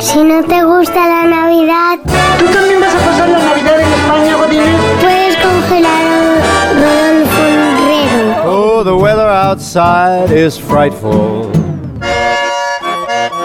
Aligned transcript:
Si 0.00 0.22
no 0.24 0.42
te 0.44 0.62
gusta 0.64 1.06
la 1.06 1.24
Navidad, 1.26 1.98
¿Tú 2.38 2.46
también 2.46 2.80
vas 2.80 2.94
a 2.94 2.98
pasar 2.98 3.28
la 3.28 3.38
Navidad 3.38 3.80
en 3.80 3.92
España, 3.92 4.36
Godínez? 4.36 4.80
puedes 5.00 5.36
congelar 5.36 6.04
a 6.04 6.72
Rodolfo 6.72 7.42
Herrero. 7.42 8.44
Oh, 8.46 8.82
the 8.84 8.94
weather 8.96 9.28
outside 9.28 10.30
is 10.32 10.58
frightful. 10.58 11.50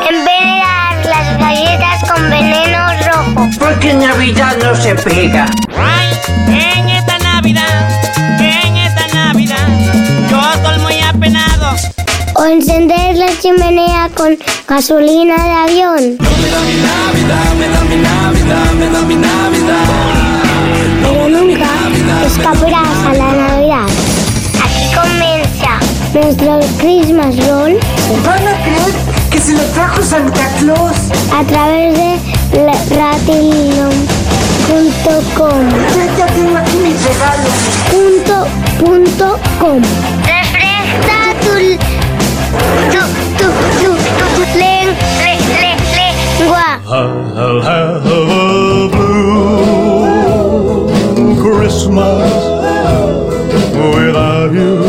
Envenenar 0.09 1.05
las 1.05 1.37
galletas 1.39 2.11
con 2.11 2.29
veneno 2.29 2.79
rojo. 3.05 3.49
Porque 3.59 3.93
Navidad 3.93 4.55
no 4.63 4.73
se 4.75 4.95
pega. 4.95 5.45
En 6.47 6.84
O 12.45 12.47
encender 12.47 13.17
la 13.17 13.25
chimenea 13.41 14.07
con 14.15 14.37
gasolina 14.67 15.35
de 15.35 15.51
avión. 15.51 16.17
Pero 21.01 21.29
nunca 21.29 21.69
escaparás 22.23 22.97
a 23.07 23.13
la 23.15 23.31
Navidad. 23.33 23.87
Aquí 24.63 24.85
comienza 24.93 25.79
nuestro 26.13 26.59
Christmas 26.77 27.35
Roll 27.47 27.79
Van 28.23 28.47
a 28.47 28.53
creer 28.61 28.93
que 29.31 29.39
se 29.39 29.53
lo 29.53 29.63
trajo 29.73 30.03
Santa 30.03 30.47
Claus. 30.59 30.97
a 31.33 31.43
través 31.45 31.97
de 31.97 32.19
ratilino.com. 32.95 33.85
Ya, 36.15 36.27
tengo 36.27 36.57
aquí 36.59 36.77
mis 36.77 37.03
regalos. 37.05 37.55
punto 37.89 38.35
punto 38.79 39.39
com. 39.59 39.81
Lengua. 46.45 46.81
I'll 46.87 47.61
have 47.61 48.05
a 48.05 48.89
blue 48.89 50.09
Christmas 51.41 52.33
without 53.73 54.51
you. 54.53 54.85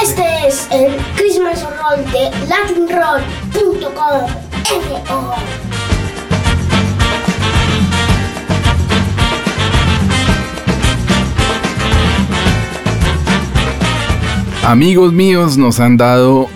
Este 0.00 0.24
es 0.46 0.68
el 0.70 0.96
Christmas 1.16 1.62
Roll 1.64 2.04
de 2.12 2.30
latinroll.com. 2.48 4.28
Amigos 14.68 15.14
míos, 15.14 15.56
nos 15.56 15.80
han 15.80 15.96
dado 15.96 16.46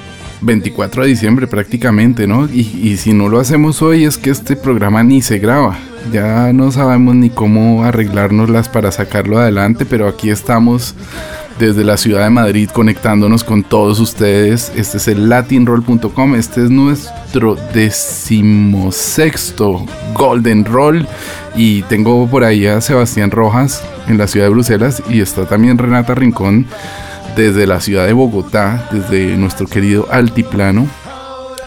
24 0.42 1.04
de 1.04 1.08
diciembre 1.08 1.46
prácticamente, 1.46 2.26
¿no? 2.26 2.44
Y, 2.44 2.98
si 2.98 3.14
no 3.14 3.30
lo 3.30 3.40
hacemos 3.40 3.80
hoy 3.80 4.04
es 4.04 4.18
que 4.18 4.28
este 4.28 4.54
programa 4.54 5.02
ni 5.02 5.22
se 5.22 5.38
graba. 5.38 5.78
Ya 6.12 6.52
no 6.52 6.70
sabemos 6.72 7.14
ni 7.14 7.30
cómo 7.30 7.84
arreglárnoslas 7.84 8.68
para 8.68 8.92
sacarlo 8.92 9.38
adelante, 9.38 9.86
pero 9.86 10.08
aquí 10.08 10.28
estamos 10.28 10.94
desde 11.58 11.84
la 11.84 11.96
ciudad 11.96 12.24
de 12.24 12.30
Madrid 12.30 12.68
conectándonos 12.68 13.44
con 13.44 13.62
todos 13.62 13.98
ustedes. 13.98 14.70
Este 14.76 14.98
es 14.98 15.08
el 15.08 15.30
latinroll.com, 15.30 16.34
este 16.34 16.64
es 16.64 16.70
nuestro 16.70 17.56
decimosexto 17.72 19.86
Golden 20.12 20.66
Roll. 20.66 21.08
Y 21.56 21.80
tengo 21.84 22.28
por 22.28 22.44
ahí 22.44 22.66
a 22.66 22.82
Sebastián 22.82 23.30
Rojas 23.30 23.82
en 24.06 24.18
la 24.18 24.26
ciudad 24.26 24.48
de 24.48 24.50
Bruselas 24.50 25.02
y 25.08 25.22
está 25.22 25.46
también 25.46 25.78
Renata 25.78 26.14
Rincón 26.14 26.66
desde 27.36 27.66
la 27.66 27.80
ciudad 27.80 28.06
de 28.06 28.12
Bogotá, 28.12 28.88
desde 28.90 29.36
nuestro 29.36 29.66
querido 29.66 30.08
Altiplano. 30.10 30.86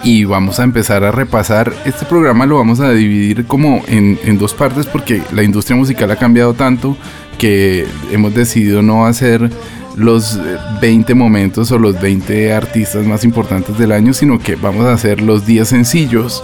Y 0.03 0.25
vamos 0.25 0.59
a 0.59 0.63
empezar 0.63 1.03
a 1.03 1.11
repasar. 1.11 1.73
Este 1.85 2.05
programa 2.05 2.45
lo 2.45 2.57
vamos 2.57 2.79
a 2.79 2.91
dividir 2.91 3.45
como 3.45 3.83
en, 3.87 4.19
en 4.23 4.37
dos 4.37 4.53
partes 4.53 4.85
porque 4.85 5.21
la 5.33 5.41
industria 5.41 5.75
musical 5.75 6.11
ha 6.11 6.15
cambiado 6.15 6.53
tanto 6.53 6.95
que 7.37 7.87
hemos 8.11 8.33
decidido 8.33 8.81
no 8.81 9.05
hacer 9.05 9.49
los 9.95 10.35
eh, 10.35 10.57
20 10.81 11.13
momentos 11.15 11.71
o 11.71 11.79
los 11.79 11.99
20 11.99 12.53
artistas 12.53 13.05
más 13.05 13.23
importantes 13.23 13.77
del 13.77 13.91
año, 13.91 14.13
sino 14.13 14.39
que 14.39 14.55
vamos 14.55 14.85
a 14.85 14.93
hacer 14.93 15.21
los 15.21 15.45
10 15.45 15.67
sencillos 15.67 16.43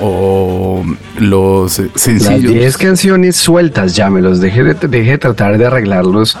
o 0.00 0.84
los 1.18 1.78
eh, 1.78 1.90
Las 1.92 2.02
sencillos. 2.02 2.52
10 2.52 2.78
canciones 2.78 3.36
sueltas, 3.36 3.94
llámelos, 3.94 4.40
deje 4.40 4.62
de, 4.64 4.74
deje 4.74 5.12
de 5.12 5.18
tratar 5.18 5.58
de 5.58 5.66
arreglarlos, 5.66 6.36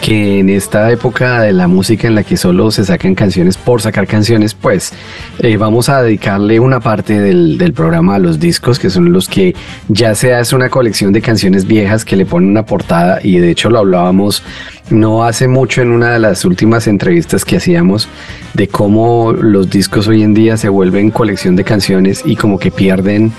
que 0.00 0.38
en 0.38 0.48
esta 0.48 0.90
época 0.90 1.42
de 1.42 1.52
la 1.52 1.68
música 1.68 2.08
en 2.08 2.14
la 2.14 2.22
que 2.22 2.36
solo 2.36 2.70
se 2.70 2.84
sacan 2.84 3.14
canciones 3.14 3.56
por 3.56 3.82
sacar 3.82 4.06
canciones, 4.06 4.54
pues 4.54 4.92
eh, 5.40 5.56
vamos 5.56 5.88
a 5.88 6.02
dedicarle 6.02 6.60
una 6.60 6.80
parte 6.80 7.20
del, 7.20 7.58
del 7.58 7.72
programa 7.72 8.14
a 8.14 8.18
los 8.18 8.40
discos, 8.40 8.78
que 8.78 8.90
son 8.90 9.12
los 9.12 9.28
que 9.28 9.54
ya 9.88 10.14
se 10.14 10.34
hace 10.34 10.54
una 10.56 10.70
colección 10.70 11.12
de 11.12 11.20
canciones 11.20 11.66
viejas 11.66 12.04
que 12.04 12.16
le 12.16 12.26
ponen 12.26 12.50
una 12.50 12.64
portada, 12.64 13.20
y 13.22 13.38
de 13.38 13.50
hecho 13.50 13.70
lo 13.70 13.80
hablábamos 13.80 14.42
no 14.90 15.24
hace 15.24 15.48
mucho 15.48 15.82
en 15.82 15.90
una 15.90 16.12
de 16.12 16.18
las 16.18 16.44
últimas 16.44 16.86
entrevistas 16.86 17.44
que 17.44 17.56
hacíamos 17.56 18.08
de 18.54 18.68
cómo 18.68 19.32
los 19.32 19.70
discos 19.70 20.08
hoy 20.08 20.22
en 20.22 20.34
día 20.34 20.56
se 20.56 20.68
vuelven 20.68 21.10
colección 21.10 21.56
de 21.56 21.64
canciones 21.64 22.22
y 22.24 22.36
como 22.36 22.58
que 22.58 22.70
pierden 22.70 23.32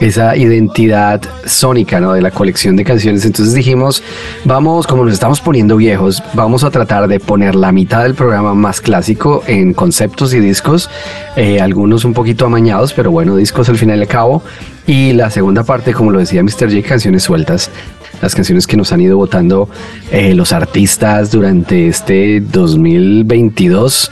esa 0.00 0.36
identidad 0.36 1.20
sónica 1.46 2.00
de 2.00 2.20
la 2.20 2.30
colección 2.30 2.76
de 2.76 2.84
canciones. 2.84 3.24
Entonces 3.24 3.54
dijimos, 3.54 4.02
vamos, 4.44 4.86
como 4.86 5.04
nos 5.04 5.14
estamos 5.14 5.40
poniendo 5.40 5.76
viejos, 5.76 6.22
vamos 6.34 6.64
a 6.64 6.70
tratar 6.70 7.06
de 7.08 7.20
poner 7.20 7.54
la 7.54 7.72
mitad 7.72 8.02
del 8.02 8.14
programa 8.14 8.54
más 8.54 8.80
clásico 8.80 9.42
en 9.46 9.72
conceptos 9.72 10.34
y 10.34 10.40
discos, 10.40 10.90
eh, 11.36 11.60
algunos 11.60 12.04
un 12.04 12.12
poquito 12.12 12.46
amañados, 12.46 12.92
pero 12.92 13.10
bueno, 13.10 13.36
discos 13.36 13.68
al 13.68 13.78
final 13.78 13.98
y 13.98 14.02
al 14.02 14.08
cabo. 14.08 14.42
Y 14.86 15.12
la 15.12 15.30
segunda 15.30 15.64
parte, 15.64 15.94
como 15.94 16.10
lo 16.10 16.18
decía 16.18 16.42
Mr. 16.42 16.70
J, 16.70 16.86
canciones 16.86 17.22
sueltas 17.22 17.70
las 18.24 18.34
canciones 18.34 18.66
que 18.66 18.76
nos 18.76 18.90
han 18.92 19.00
ido 19.00 19.16
votando 19.16 19.68
eh, 20.10 20.34
los 20.34 20.52
artistas 20.52 21.30
durante 21.30 21.88
este 21.88 22.40
2022 22.40 24.10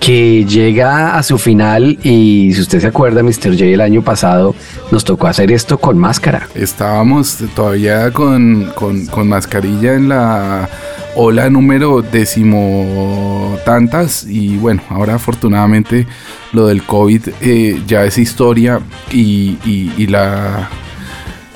que 0.00 0.44
llega 0.44 1.16
a 1.16 1.22
su 1.22 1.38
final 1.38 1.98
y 2.02 2.52
si 2.54 2.60
usted 2.60 2.80
se 2.80 2.86
acuerda, 2.88 3.22
Mr. 3.22 3.52
J 3.52 3.64
el 3.64 3.80
año 3.80 4.02
pasado 4.02 4.54
nos 4.92 5.02
tocó 5.02 5.28
hacer 5.28 5.50
esto 5.50 5.78
con 5.78 5.96
máscara. 5.98 6.46
Estábamos 6.54 7.38
todavía 7.56 8.10
con, 8.12 8.70
con- 8.74 9.06
con 9.06 9.28
mascarilla 9.28 9.94
en 9.94 10.10
la 10.10 10.68
ola 11.16 11.48
número 11.48 12.02
décimo 12.02 13.56
tantas 13.64 14.26
y 14.28 14.56
bueno, 14.58 14.82
ahora 14.90 15.14
afortunadamente 15.14 16.06
lo 16.52 16.66
del 16.66 16.82
COVID 16.82 17.22
eh, 17.40 17.80
ya 17.86 18.04
es 18.04 18.18
historia 18.18 18.80
y, 19.10 19.56
y- 19.64 19.92
y 19.96 20.06
la 20.08 20.68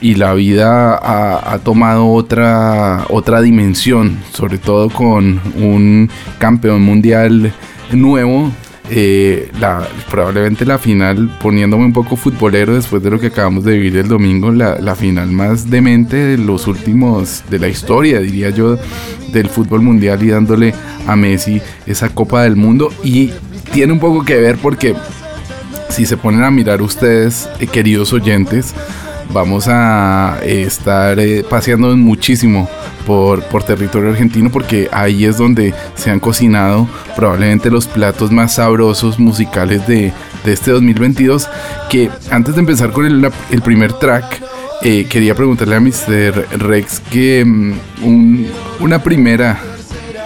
y 0.00 0.14
la 0.14 0.34
vida 0.34 0.94
ha, 0.94 1.58
tomado 1.58 2.08
otra, 2.08 3.04
otra 3.08 3.40
dimensión, 3.40 4.18
sobre 4.32 4.58
todo 4.58 4.90
con 4.90 5.40
un 5.56 6.10
campeón 6.38 6.82
mundial 6.82 7.52
nuevo. 7.92 8.50
eh, 8.90 9.50
la, 9.60 9.86
probablemente 10.10 10.64
la 10.64 10.78
final, 10.78 11.30
poniéndome 11.42 11.84
un 11.84 11.92
poco 11.92 12.16
futbolero 12.16 12.74
después 12.74 13.02
de 13.02 13.10
lo 13.10 13.20
que 13.20 13.26
acabamos 13.26 13.64
de 13.64 13.74
vivir 13.74 13.96
el 13.98 14.08
domingo, 14.08 14.50
la, 14.50 14.78
la 14.78 14.94
final 14.94 15.28
más 15.30 15.68
demente 15.68 16.16
de 16.16 16.38
los 16.38 16.66
últimos, 16.66 17.44
de 17.50 17.58
la 17.58 17.68
historia, 17.68 18.20
diría 18.20 18.48
yo, 18.50 18.78
del 19.32 19.48
fútbol 19.48 19.82
mundial 19.82 20.22
y 20.22 20.28
dándole 20.28 20.74
a 21.06 21.16
Messi 21.16 21.60
esa 21.86 22.08
Copa 22.08 22.44
del 22.44 22.56
Mundo. 22.56 22.90
Y 23.02 23.30
tiene 23.72 23.92
un 23.92 24.00
poco 24.00 24.24
que 24.24 24.36
ver 24.36 24.56
porque 24.56 24.94
si 25.90 26.06
se 26.06 26.16
ponen 26.16 26.44
a 26.44 26.50
mirar 26.50 26.80
ustedes, 26.80 27.48
eh, 27.60 27.66
queridos 27.66 28.12
oyentes, 28.12 28.74
vamos 29.32 29.66
a 29.68 30.38
eh, 30.42 30.62
estar 30.62 31.18
eh, 31.20 31.44
paseando 31.48 31.96
muchísimo 31.96 32.68
por, 33.06 33.42
por 33.44 33.62
territorio 33.62 34.10
argentino 34.10 34.50
porque 34.50 34.88
ahí 34.92 35.24
es 35.24 35.36
donde 35.38 35.74
se 35.94 36.10
han 36.10 36.20
cocinado 36.20 36.88
probablemente 37.16 37.70
los 37.70 37.86
platos 37.86 38.30
más 38.30 38.54
sabrosos 38.54 39.18
musicales 39.18 39.86
de, 39.86 40.12
de 40.44 40.52
este 40.52 40.70
2022 40.72 41.48
que 41.90 42.10
antes 42.30 42.54
de 42.54 42.60
empezar 42.60 42.90
con 42.92 43.06
el, 43.06 43.30
el 43.50 43.62
primer 43.62 43.92
track 43.94 44.42
eh, 44.82 45.06
quería 45.08 45.34
preguntarle 45.34 45.74
a 45.76 45.80
Mr. 45.80 46.46
Rex 46.58 47.00
que 47.00 47.44
mm, 47.44 47.72
un- 48.04 48.46
una 48.80 49.02
primera 49.02 49.58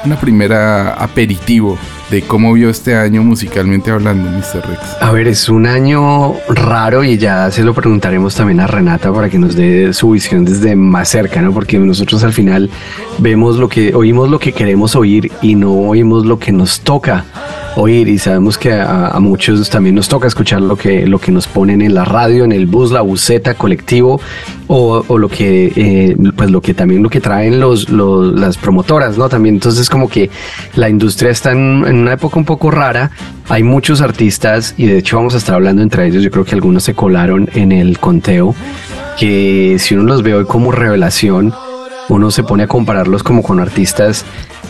una 0.05 0.19
primera 0.19 0.95
aperitivo 0.95 1.79
de 2.13 2.21
cómo 2.21 2.53
vio 2.53 2.69
este 2.69 2.95
año 2.95 3.23
musicalmente 3.23 3.91
hablando 3.91 4.31
Mr. 4.31 4.69
Rex 4.69 4.81
A 5.01 5.13
ver, 5.13 5.29
es 5.29 5.49
un 5.49 5.67
año 5.67 6.35
raro 6.51 7.03
y 7.03 7.17
ya 7.17 7.51
se 7.51 7.65
lo 7.65 7.73
preguntaremos 7.73 8.35
también 8.35 8.61
a 8.61 8.67
Renata 8.67 9.11
para 9.11 9.31
que 9.31 9.39
nos 9.39 9.57
dé 9.57 9.95
su 9.95 10.11
visión 10.11 10.45
desde 10.45 10.77
más 10.77 11.09
cerca, 11.09 11.41
¿no? 11.41 11.55
Porque 11.55 11.79
nosotros 11.79 12.23
al 12.23 12.35
final 12.35 12.69
vemos 13.17 13.57
lo 13.57 13.67
que, 13.67 13.95
oímos 13.95 14.29
lo 14.29 14.39
que 14.39 14.53
queremos 14.53 14.95
oír 14.95 15.33
y 15.41 15.55
no 15.55 15.73
oímos 15.73 16.27
lo 16.27 16.39
que 16.39 16.53
nos 16.53 16.81
toca 16.81 17.25
oír 17.77 18.09
y 18.09 18.19
sabemos 18.19 18.59
que 18.59 18.73
a, 18.73 19.19
muchos 19.21 19.71
también 19.71 19.95
nos 19.95 20.09
toca 20.09 20.27
escuchar 20.27 20.61
lo 20.61 20.77
que, 20.77 21.07
lo 21.07 21.19
que 21.19 21.33
nos 21.33 21.47
ponen 21.47 21.83
en 21.83 21.95
la 21.95 22.05
radio, 22.05 22.45
en 22.45 22.53
el 22.53 22.67
bus, 22.67 22.91
la 22.91 23.01
buseta, 23.01 23.55
colectivo 23.55 24.21
o, 24.67 25.05
o 25.07 25.19
lo 25.19 25.29
que 25.29 25.73
eh, 25.75 26.17
pues 26.37 26.51
lo 26.51 26.61
que 26.61 26.75
también 26.75 27.03
lo 27.03 27.11
que 27.11 27.21
traen 27.21 27.61
los, 27.61 27.89
los, 27.89 28.39
las 28.39 28.57
promotoras, 28.57 29.17
¿no? 29.19 29.29
También 29.29 29.57
entonces 29.57 29.89
como 29.89 30.09
que 30.09 30.31
la 30.75 30.89
industria 30.89 31.31
está 31.31 31.53
en, 31.53 31.85
en 31.87 31.97
una 31.97 32.13
época 32.13 32.39
un 32.39 32.45
poco 32.45 32.71
rara. 32.71 33.11
Hay 33.49 33.63
muchos 33.63 34.01
artistas 34.01 34.75
y 34.77 34.87
de 34.87 34.99
hecho 34.99 35.17
vamos 35.17 35.35
a 35.35 35.39
estar 35.39 35.55
hablando 35.55 35.83
entre 35.83 36.07
ellos. 36.07 36.23
Yo 36.23 36.31
creo 36.31 36.45
que 36.45 36.55
algunos 36.55 36.85
se 36.85 36.95
colaron 36.95 37.49
en 37.55 37.73
el 37.73 37.99
conteo 37.99 38.55
que 39.19 39.77
si 39.79 39.95
uno 39.95 40.05
los 40.05 40.23
ve 40.23 40.35
hoy 40.35 40.45
como 40.47 40.73
revelación, 40.73 41.53
uno 42.09 42.31
se 42.31 42.43
pone 42.43 42.65
a 42.65 42.67
compararlos 42.67 43.23
como 43.23 43.43
con 43.43 43.61
artistas 43.61 44.25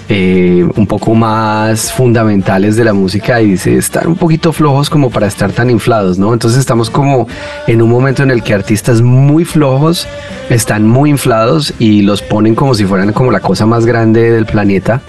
eh, 0.08 0.66
un 0.76 0.86
poco 0.86 1.14
más 1.14 1.92
fundamentales 1.92 2.76
de 2.76 2.84
la 2.84 2.92
música 2.92 3.40
y 3.40 3.52
dice, 3.52 3.76
están 3.76 4.08
un 4.08 4.16
poquito 4.16 4.52
flojos 4.52 4.90
como 4.90 5.10
para 5.10 5.26
estar 5.26 5.52
tan 5.52 5.70
inflados, 5.70 6.18
¿no? 6.18 6.32
Entonces 6.32 6.58
estamos 6.60 6.90
como 6.90 7.26
en 7.66 7.80
un 7.82 7.88
momento 7.90 8.22
en 8.22 8.30
el 8.30 8.42
que 8.42 8.52
artistas 8.54 9.00
muy 9.00 9.44
flojos 9.44 10.06
están 10.50 10.86
muy 10.86 11.10
inflados 11.10 11.72
y 11.78 12.02
los 12.02 12.20
ponen 12.22 12.54
como 12.54 12.74
si 12.74 12.84
fueran 12.84 13.12
como 13.12 13.30
la 13.30 13.40
cosa 13.40 13.64
más 13.66 13.86
grande 13.86 14.30
del 14.30 14.46
planeta. 14.46 15.00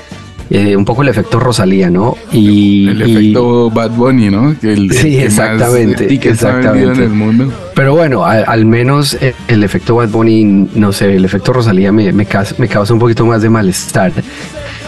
Eh, 0.50 0.76
un 0.76 0.86
poco 0.86 1.02
el 1.02 1.08
efecto 1.08 1.40
Rosalía, 1.40 1.90
¿no? 1.90 2.16
Y 2.32 2.88
El 2.90 3.08
y- 3.08 3.12
efecto 3.12 3.72
Bad 3.72 3.92
Bunny, 3.92 4.30
¿no? 4.30 4.52
El, 4.62 4.92
Sí, 4.92 5.16
el 5.16 5.20
que 5.20 5.24
exactamente, 5.24 5.62
Más 5.64 5.74
vendido 5.74 6.22
en 6.22 6.32
exactamente. 6.32 7.04
el 7.06 7.10
mundo. 7.10 7.52
Pero 7.74 7.96
bueno, 7.96 8.24
al 8.26 8.66
menos 8.66 9.16
eh, 9.20 9.34
el 9.48 9.64
efecto 9.64 9.96
Bad 9.96 10.10
Bunny, 10.10 10.44
no 10.76 10.92
sé, 10.92 11.16
el 11.16 11.26
efecto 11.26 11.54
Rosalía 11.54 11.92
me, 11.92 12.12
me, 12.12 12.26
cas- 12.26 12.60
me 12.60 12.68
causa 12.68 12.94
un 12.94 13.00
poquito 13.00 13.26
más 13.26 13.42
de 13.42 13.50
malestar. 13.50 14.12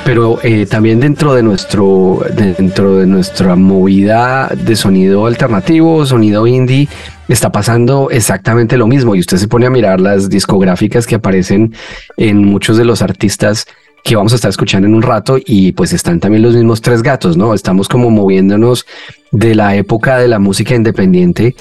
Pero 0.05 0.37
eh, 0.43 0.67
también 0.67 0.99
dentro 0.99 1.33
de 1.33 1.41
nuestro, 1.41 2.23
dentro 2.35 2.97
de 2.97 3.07
nuestra 3.07 3.55
movida 3.55 4.47
de 4.55 4.75
sonido 4.75 5.25
alternativo, 5.25 6.05
sonido 6.05 6.45
indie, 6.45 6.87
está 7.27 7.51
pasando 7.51 8.11
exactamente 8.11 8.77
lo 8.77 8.85
mismo. 8.85 9.15
Y 9.15 9.19
usted 9.19 9.37
se 9.37 9.47
pone 9.47 9.65
a 9.65 9.71
mirar 9.71 9.99
las 9.99 10.29
discográficas 10.29 11.07
que 11.07 11.15
aparecen 11.15 11.73
en 12.17 12.45
muchos 12.45 12.77
de 12.77 12.85
los 12.85 13.01
artistas 13.01 13.65
que 14.03 14.15
vamos 14.15 14.33
a 14.33 14.35
estar 14.35 14.49
escuchando 14.49 14.87
en 14.87 14.93
un 14.93 15.01
rato 15.01 15.37
y 15.43 15.71
pues 15.71 15.91
están 15.91 16.19
también 16.19 16.43
los 16.43 16.53
mismos 16.53 16.79
tres 16.79 17.01
gatos, 17.01 17.35
¿no? 17.35 17.55
Estamos 17.55 17.89
como 17.89 18.11
moviéndonos 18.11 18.85
de 19.31 19.55
la 19.55 19.75
época 19.75 20.19
de 20.19 20.27
la 20.27 20.37
música 20.37 20.75
independiente 20.75 21.55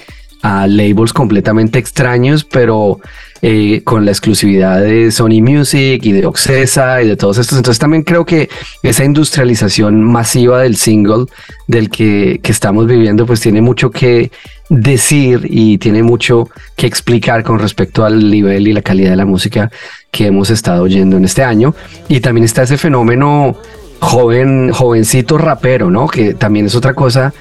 a 0.44 0.66
labels 0.66 1.14
completamente 1.14 1.78
extraños, 1.78 2.44
pero 2.44 3.00
eh, 3.40 3.80
con 3.82 4.04
la 4.04 4.10
exclusividad 4.10 4.78
de 4.82 5.10
Sony 5.10 5.40
Music 5.40 6.04
y 6.04 6.12
de 6.12 6.26
Oxesa 6.26 7.00
y 7.02 7.08
de 7.08 7.16
todos 7.16 7.38
estos. 7.38 7.56
Entonces 7.56 7.78
también 7.78 8.02
creo 8.02 8.26
que 8.26 8.50
esa 8.82 9.04
industrialización 9.04 10.04
masiva 10.04 10.60
del 10.60 10.76
single 10.76 11.24
del 11.66 11.88
que, 11.88 12.40
que 12.42 12.52
estamos 12.52 12.86
viviendo, 12.86 13.24
pues 13.24 13.40
tiene 13.40 13.62
mucho 13.62 13.90
que 13.90 14.30
decir 14.68 15.46
y 15.48 15.78
tiene 15.78 16.02
mucho 16.02 16.50
que 16.76 16.86
explicar 16.86 17.42
con 17.42 17.58
respecto 17.58 18.04
al 18.04 18.30
nivel 18.30 18.68
y 18.68 18.74
la 18.74 18.82
calidad 18.82 19.10
de 19.10 19.16
la 19.16 19.26
música 19.26 19.70
que 20.10 20.26
hemos 20.26 20.50
estado 20.50 20.82
oyendo 20.82 21.16
en 21.16 21.24
este 21.24 21.42
año. 21.42 21.74
Y 22.08 22.20
también 22.20 22.44
está 22.44 22.64
ese 22.64 22.76
fenómeno 22.76 23.56
joven, 24.00 24.72
jovencito 24.72 25.38
rapero, 25.38 25.90
¿no? 25.90 26.06
Que 26.06 26.34
también 26.34 26.66
es 26.66 26.74
otra 26.74 26.92
cosa 26.92 27.32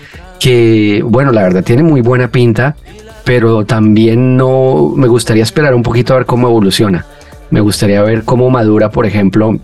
que, 0.44 1.02
bueno, 1.06 1.32
la 1.32 1.44
verdad 1.44 1.64
tiene 1.64 1.84
muy 1.84 2.02
buena 2.02 2.28
pinta, 2.28 2.76
pero 3.24 3.66
también 3.66 4.36
no 4.36 4.92
me 4.94 5.08
gustaría 5.08 5.42
esperar 5.42 5.74
un 5.74 5.84
poquito 5.84 6.14
a 6.14 6.18
ver 6.18 6.26
cómo 6.26 6.50
evoluciona. 6.50 7.06
Me 7.50 7.62
gustaría 7.62 8.02
ver 8.02 8.26
cómo 8.26 8.50
madura, 8.50 8.92
por 8.92 9.06
ejemplo, 9.06 9.58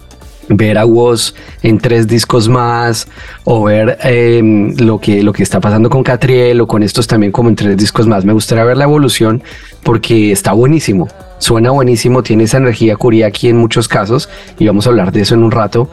ver 0.48 0.78
a 0.78 0.86
Woz 0.86 1.36
en 1.64 1.80
tres 1.80 2.08
discos 2.08 2.48
más 2.48 3.10
o 3.44 3.66
ver 3.66 3.98
eh, 4.06 4.42
lo, 4.78 5.00
que, 5.02 5.22
lo 5.22 5.34
que 5.34 5.44
está 5.44 5.60
pasando 5.60 5.90
con 5.90 6.02
Catriel 6.02 6.62
o 6.62 6.68
con 6.68 6.82
estos 6.82 7.08
también 7.08 7.34
como 7.34 7.50
en 7.50 7.58
tres 7.58 7.76
discos 7.76 8.08
más. 8.08 8.24
Me 8.24 8.32
gustaría 8.32 8.64
ver 8.64 8.78
la 8.78 8.86
evolución 8.86 9.44
porque 9.84 10.32
está 10.32 10.54
buenísimo. 10.54 11.10
Suena 11.40 11.72
buenísimo, 11.72 12.24
tiene 12.24 12.46
esa 12.46 12.58
energía 12.58 12.98
aquí 13.28 13.50
en 13.50 13.58
muchos 13.58 13.90
casos 13.90 14.30
y 14.58 14.68
vamos 14.68 14.86
a 14.86 14.92
hablar 14.92 15.12
de 15.12 15.22
eso 15.22 15.36
en 15.36 15.44
un 15.44 15.52
rato 15.52 15.90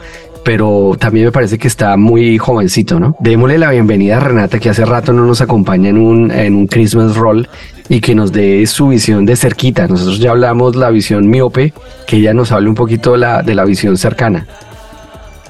pero 0.47 0.95
también 0.97 1.25
me 1.25 1.31
parece 1.33 1.57
que 1.57 1.67
está 1.67 1.97
muy 1.97 2.37
jovencito, 2.37 3.01
¿no? 3.01 3.17
Démosle 3.19 3.57
la 3.57 3.71
bienvenida 3.71 4.15
a 4.15 4.21
Renata, 4.21 4.59
que 4.59 4.69
hace 4.69 4.85
rato 4.85 5.11
no 5.11 5.25
nos 5.25 5.41
acompaña 5.41 5.89
en 5.89 5.97
un, 5.97 6.31
en 6.31 6.55
un 6.55 6.67
Christmas 6.67 7.17
Roll 7.17 7.49
y 7.89 7.99
que 7.99 8.15
nos 8.15 8.31
dé 8.31 8.65
su 8.65 8.87
visión 8.87 9.25
de 9.25 9.35
cerquita. 9.35 9.89
Nosotros 9.89 10.19
ya 10.19 10.31
hablamos 10.31 10.77
la 10.77 10.89
visión 10.89 11.27
miope, 11.27 11.73
que 12.07 12.15
ella 12.15 12.33
nos 12.33 12.53
hable 12.53 12.69
un 12.69 12.75
poquito 12.75 13.11
de 13.11 13.17
la, 13.17 13.43
de 13.43 13.55
la 13.55 13.65
visión 13.65 13.97
cercana. 13.97 14.47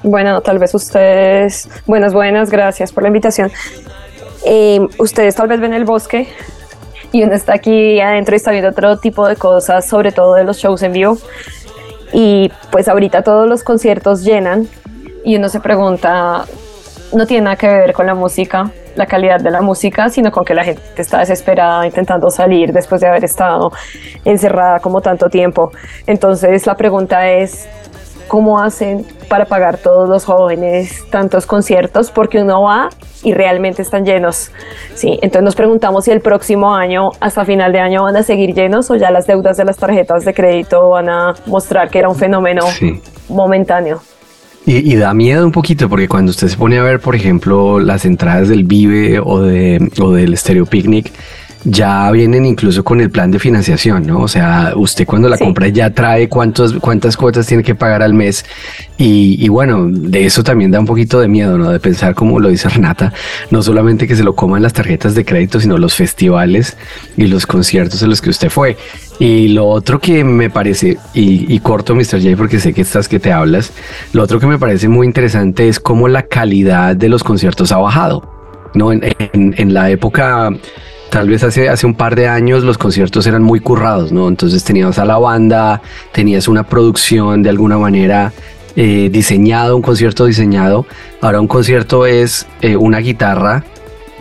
Bueno, 0.02 0.42
tal 0.42 0.58
vez 0.58 0.74
ustedes, 0.74 1.70
buenas, 1.86 2.12
buenas, 2.12 2.50
gracias 2.50 2.92
por 2.92 3.04
la 3.04 3.10
invitación. 3.10 3.52
Eh, 4.48 4.80
ustedes 4.98 5.36
tal 5.36 5.48
vez 5.48 5.60
ven 5.60 5.76
el 5.76 5.86
bosque 5.86 6.28
y 7.12 7.22
uno 7.22 7.36
está 7.36 7.54
aquí 7.54 8.00
adentro 8.00 8.34
y 8.34 8.38
está 8.38 8.50
viendo 8.50 8.72
otro 8.72 8.98
tipo 8.98 9.28
de 9.28 9.36
cosas, 9.36 9.88
sobre 9.88 10.12
todo 10.12 10.34
de 10.34 10.44
los 10.44 10.58
shows 10.58 10.82
en 10.82 10.94
vivo. 10.94 11.20
Y 12.14 12.52
pues 12.72 12.88
ahorita 12.88 13.22
todos 13.22 13.48
los 13.48 13.62
conciertos 13.62 14.24
llenan 14.24 14.68
y 15.28 15.36
uno 15.36 15.50
se 15.50 15.60
pregunta, 15.60 16.46
no 17.14 17.26
tiene 17.26 17.44
nada 17.44 17.58
que 17.58 17.68
ver 17.68 17.92
con 17.92 18.06
la 18.06 18.16
música, 18.16 18.72
la 18.96 19.06
calidad 19.06 19.42
de 19.42 19.52
la 19.52 19.62
música, 19.62 20.08
sino 20.08 20.32
con 20.32 20.46
que 20.46 20.54
la 20.54 20.64
gente 20.64 20.82
está 20.96 21.20
desesperada 21.20 21.86
intentando 21.86 22.30
salir 22.30 22.72
después 22.72 23.02
de 23.02 23.08
haber 23.08 23.26
estado 23.26 23.70
encerrada 24.24 24.80
como 24.80 25.02
tanto 25.02 25.28
tiempo. 25.28 25.70
Entonces 26.08 26.66
la 26.66 26.76
pregunta 26.76 27.28
es, 27.30 27.68
¿cómo 28.30 28.58
hacen 28.58 29.06
para 29.28 29.44
pagar 29.44 29.80
todos 29.80 30.08
los 30.08 30.24
jóvenes 30.24 31.04
tantos 31.12 31.46
conciertos? 31.46 32.10
Porque 32.10 32.42
uno 32.42 32.62
va 32.62 32.88
y 33.22 33.34
realmente 33.34 33.82
están 33.82 34.06
llenos. 34.06 34.50
Sí, 34.96 35.20
entonces 35.22 35.44
nos 35.44 35.56
preguntamos 35.56 36.06
si 36.06 36.12
el 36.12 36.22
próximo 36.22 36.74
año, 36.74 37.10
hasta 37.20 37.44
final 37.44 37.74
de 37.74 37.82
año, 37.82 38.04
van 38.04 38.16
a 38.16 38.24
seguir 38.24 38.54
llenos 38.56 38.90
o 38.92 38.96
ya 38.96 39.12
las 39.12 39.28
deudas 39.28 39.58
de 39.58 39.66
las 39.66 39.76
tarjetas 39.76 40.24
de 40.24 40.34
crédito 40.34 40.88
van 40.92 41.10
a 41.10 41.34
mostrar 41.48 41.90
que 41.90 42.00
era 42.00 42.08
un 42.08 42.16
fenómeno 42.16 42.62
Sí. 42.68 43.02
momentáneo. 43.28 44.00
Y, 44.68 44.92
y 44.92 44.98
da 44.98 45.14
miedo 45.14 45.46
un 45.46 45.54
poquito 45.54 45.88
porque 45.88 46.10
cuando 46.10 46.30
usted 46.32 46.50
se 46.50 46.58
pone 46.58 46.78
a 46.78 46.84
ver, 46.84 47.00
por 47.00 47.16
ejemplo, 47.16 47.80
las 47.80 48.04
entradas 48.04 48.50
del 48.50 48.66
Vive 48.66 49.18
o, 49.18 49.42
de, 49.42 49.90
o 50.02 50.12
del 50.12 50.38
Stereo 50.38 50.66
Picnic, 50.66 51.14
ya 51.70 52.10
vienen 52.12 52.46
incluso 52.46 52.84
con 52.84 53.02
el 53.02 53.10
plan 53.10 53.30
de 53.30 53.40
financiación, 53.40 54.08
¿no? 54.08 54.20
O 54.22 54.28
sea, 54.28 54.72
usted 54.76 55.06
cuando 55.06 55.28
la 55.28 55.36
Sí. 55.38 55.44
compra 55.44 55.68
ya 55.68 55.90
trae 55.90 56.30
cuántos, 56.30 56.74
cuántas 56.80 57.18
cuotas 57.18 57.46
tiene 57.46 57.62
que 57.62 57.76
pagar 57.76 58.02
al 58.02 58.14
mes. 58.14 58.46
Y, 58.98 59.36
y 59.44 59.50
bueno, 59.50 59.88
de 59.90 60.26
eso 60.26 60.44
también 60.44 60.72
da 60.72 60.80
un 60.80 60.86
poquito 60.86 61.20
de 61.20 61.28
miedo, 61.28 61.58
¿no? 61.58 61.70
De 61.70 61.80
pensar, 61.80 62.16
como 62.16 62.40
lo 62.40 62.48
dice 62.50 62.70
Renata, 62.70 63.12
no 63.52 63.62
solamente 63.62 64.08
que 64.08 64.16
se 64.16 64.24
lo 64.24 64.34
coman 64.34 64.64
las 64.64 64.72
tarjetas 64.74 65.14
de 65.14 65.26
crédito, 65.26 65.60
sino 65.60 65.78
los 65.78 65.94
festivales 65.96 66.78
y 67.18 67.28
los 67.28 67.46
conciertos 67.46 68.02
a 68.02 68.08
los 68.08 68.22
que 68.22 68.30
usted 68.30 68.50
fue. 68.50 68.78
Y 69.20 69.50
lo 69.50 69.68
otro 69.68 70.00
que 70.00 70.24
me 70.24 70.50
parece, 70.50 70.98
y, 71.14 71.54
y 71.54 71.60
corto 71.60 71.96
Mr. 71.96 72.22
J 72.24 72.38
porque 72.38 72.60
sé 72.60 72.72
que 72.74 72.82
estás 72.82 73.08
que 73.10 73.20
te 73.20 73.32
hablas, 73.34 73.72
lo 74.14 74.24
otro 74.24 74.40
que 74.40 74.48
me 74.48 74.58
parece 74.58 74.88
muy 74.88 75.06
interesante 75.06 75.68
es 75.68 75.80
cómo 75.80 76.08
la 76.08 76.24
calidad 76.24 76.96
de 76.96 77.10
los 77.10 77.24
conciertos 77.24 77.72
ha 77.72 77.78
bajado. 77.78 78.32
¿no? 78.74 78.92
En, 78.92 79.02
en- 79.34 79.56
en 79.58 79.74
la 79.74 79.90
época, 79.90 80.52
tal 81.10 81.30
vez 81.30 81.44
hace, 81.44 81.70
hace 81.70 81.86
un 81.86 81.94
par 81.96 82.16
de 82.16 82.28
años, 82.28 82.64
los 82.64 82.78
conciertos 82.78 83.26
eran 83.28 83.44
muy 83.44 83.60
currados, 83.60 84.12
¿no? 84.12 84.28
Entonces 84.28 84.64
tenías 84.64 85.00
a 85.00 85.06
la 85.06 85.18
banda, 85.18 85.82
tenías 86.12 86.48
una 86.48 86.64
producción 86.64 87.44
de 87.44 87.50
alguna 87.50 87.78
manera 87.78 88.34
eh, 88.76 89.10
diseñado, 89.12 89.76
un 89.76 89.82
concierto 89.82 90.26
diseñado. 90.26 90.86
Ahora 91.22 91.40
un 91.42 91.48
concierto 91.48 92.06
es 92.06 92.46
eh, 92.62 92.76
una 92.76 93.00
guitarra 93.00 93.64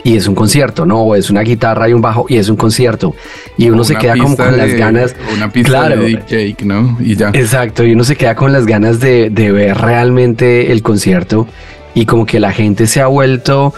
y 0.05 0.17
es 0.17 0.29
un 0.29 0.35
concierto, 0.37 0.87
¿no? 0.87 1.01
O 1.03 1.15
es 1.17 1.31
una 1.31 1.41
guitarra 1.41 1.89
y 1.89 1.93
un 1.93 2.01
bajo 2.01 2.27
y 2.29 2.37
es 2.37 2.49
un 2.49 2.57
concierto. 2.57 3.15
Y 3.59 3.69
uno 3.71 3.83
se 3.83 3.97
queda 3.97 4.17
como 4.17 4.37
con 4.37 4.57
las 4.57 4.69
de- 4.71 4.77
ganas. 4.79 5.17
Una 5.35 5.51
pista 5.51 5.69
Claro. 5.71 6.01
de 6.01 6.07
Dick 6.07 6.27
Jake, 6.29 6.65
¿no? 6.65 6.97
Y 7.01 7.17
ya. 7.17 7.31
Exacto, 7.35 7.83
y 7.85 7.93
uno 7.93 8.05
se 8.05 8.15
queda 8.17 8.37
con 8.37 8.53
las 8.53 8.67
ganas 8.67 9.01
de, 9.01 9.31
de 9.31 9.51
ver 9.51 9.77
realmente 9.79 10.71
el 10.71 10.83
concierto 10.83 11.49
y 11.95 12.07
como 12.07 12.25
que 12.25 12.39
la 12.39 12.53
gente 12.53 12.87
se 12.87 13.01
ha 13.01 13.09
vuelto, 13.09 13.75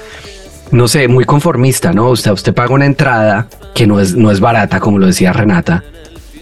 no 0.70 0.88
sé, 0.88 1.08
muy 1.08 1.24
conformista, 1.24 1.92
¿no? 1.92 2.10
Usted, 2.10 2.32
usted 2.32 2.54
paga 2.54 2.74
una 2.74 2.86
entrada 2.86 3.46
que 3.74 3.86
no 3.86 4.00
es, 4.00 4.14
no 4.14 4.30
es 4.30 4.40
barata, 4.40 4.80
como 4.80 4.98
lo 4.98 5.06
decía 5.06 5.32
Renata, 5.32 5.84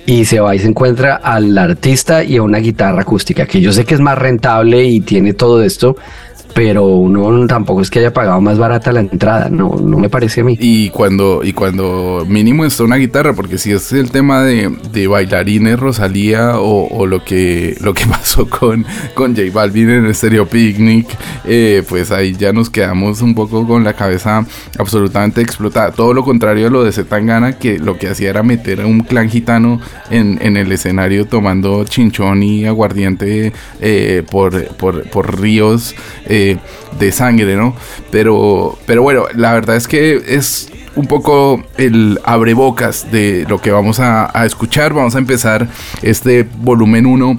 y 0.06 0.24
se 0.24 0.40
va 0.40 0.54
y 0.54 0.58
se 0.58 0.68
encuentra 0.68 1.16
al 1.16 1.56
artista 1.58 2.22
y 2.22 2.36
a 2.36 2.42
una 2.42 2.58
guitarra 2.58 3.02
acústica, 3.02 3.46
que 3.46 3.60
yo 3.60 3.72
sé 3.72 3.84
que 3.84 3.94
es 3.94 4.00
más 4.00 4.16
rentable 4.16 4.84
y 4.84 5.00
tiene 5.00 5.32
todo 5.32 5.62
esto, 5.62 5.96
pero 6.56 6.86
uno 6.86 7.46
tampoco 7.46 7.82
es 7.82 7.90
que 7.90 7.98
haya 7.98 8.14
pagado 8.14 8.40
más 8.40 8.56
barata 8.56 8.90
la 8.90 9.00
entrada, 9.00 9.50
no, 9.50 9.76
no 9.76 9.98
me 9.98 10.08
parece 10.08 10.40
a 10.40 10.44
mí. 10.44 10.56
Y 10.58 10.88
cuando, 10.88 11.44
y 11.44 11.52
cuando 11.52 12.24
mínimo 12.26 12.64
está 12.64 12.82
una 12.82 12.96
guitarra, 12.96 13.34
porque 13.34 13.58
si 13.58 13.72
es 13.72 13.92
el 13.92 14.10
tema 14.10 14.42
de, 14.42 14.74
de 14.90 15.06
bailarines 15.06 15.78
Rosalía 15.78 16.54
o, 16.58 17.06
lo 17.06 17.22
que 17.22 17.76
lo 17.82 17.92
que 17.92 18.06
pasó 18.10 18.48
con, 18.48 18.86
con 19.14 19.36
J 19.36 19.50
Balvin 19.52 19.90
en 19.90 20.06
el 20.06 20.14
Stereo 20.14 20.46
Picnic, 20.46 21.06
eh, 21.44 21.82
pues 21.86 22.10
ahí 22.10 22.34
ya 22.34 22.54
nos 22.54 22.70
quedamos 22.70 23.20
un 23.20 23.34
poco 23.34 23.66
con 23.66 23.84
la 23.84 23.92
cabeza 23.92 24.46
absolutamente 24.78 25.42
explotada. 25.42 25.92
Todo 25.92 26.14
lo 26.14 26.24
contrario 26.24 26.68
a 26.68 26.70
lo 26.70 26.84
de 26.84 26.92
Zetangana, 26.92 27.58
que 27.58 27.78
lo 27.78 27.98
que 27.98 28.08
hacía 28.08 28.30
era 28.30 28.42
meter 28.42 28.80
a 28.80 28.86
un 28.86 29.00
clan 29.00 29.28
gitano 29.28 29.78
en, 30.10 30.38
en 30.40 30.56
el 30.56 30.72
escenario 30.72 31.26
tomando 31.26 31.84
chinchón 31.84 32.42
y 32.42 32.64
aguardiente 32.64 33.52
eh, 33.82 34.22
por, 34.30 34.68
por, 34.76 35.02
por 35.10 35.38
ríos. 35.38 35.94
eh, 36.24 36.45
de, 36.98 37.12
sangre, 37.12 37.56
¿no? 37.56 37.74
Pero, 38.10 38.78
pero 38.86 39.02
bueno, 39.02 39.24
la 39.34 39.52
verdad 39.52 39.76
es 39.76 39.88
que 39.88 40.22
es 40.26 40.70
un 40.94 41.06
poco 41.06 41.62
el 41.76 42.20
abrebocas 42.24 43.10
de 43.10 43.44
lo 43.48 43.60
que 43.60 43.70
vamos 43.70 44.00
a, 44.00 44.30
a 44.38 44.46
escuchar. 44.46 44.94
Vamos 44.94 45.14
a 45.14 45.18
empezar 45.18 45.68
este 46.02 46.46
volumen 46.58 47.06
1 47.06 47.38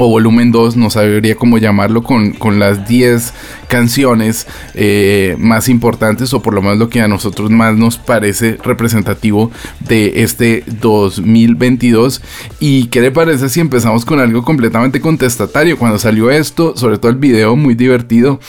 o 0.00 0.08
volumen 0.08 0.52
2, 0.52 0.76
no 0.76 0.90
sabría 0.90 1.34
cómo 1.34 1.58
llamarlo, 1.58 2.04
con, 2.04 2.30
con 2.32 2.60
las 2.60 2.86
10 2.86 3.34
canciones 3.68 4.46
eh, 4.74 5.36
más 5.38 5.68
importantes 5.68 6.32
o 6.34 6.42
por 6.42 6.54
lo 6.54 6.62
menos 6.62 6.78
lo 6.78 6.88
que 6.88 7.00
a 7.00 7.08
nosotros 7.08 7.50
más 7.50 7.76
nos 7.76 7.98
parece 7.98 8.58
representativo 8.64 9.50
de 9.80 10.22
este 10.22 10.64
2022. 10.80 12.22
¿Y 12.58 12.86
qué 12.86 13.00
le 13.00 13.12
parece 13.12 13.48
si 13.48 13.60
empezamos 13.60 14.04
con 14.04 14.18
algo 14.20 14.42
completamente 14.42 15.00
contestatario? 15.00 15.78
Cuando 15.78 15.98
salió 15.98 16.30
esto, 16.30 16.76
sobre 16.76 16.98
todo 16.98 17.10
el 17.10 17.18
video 17.18 17.54
muy 17.54 17.74
divertido, 17.74 18.40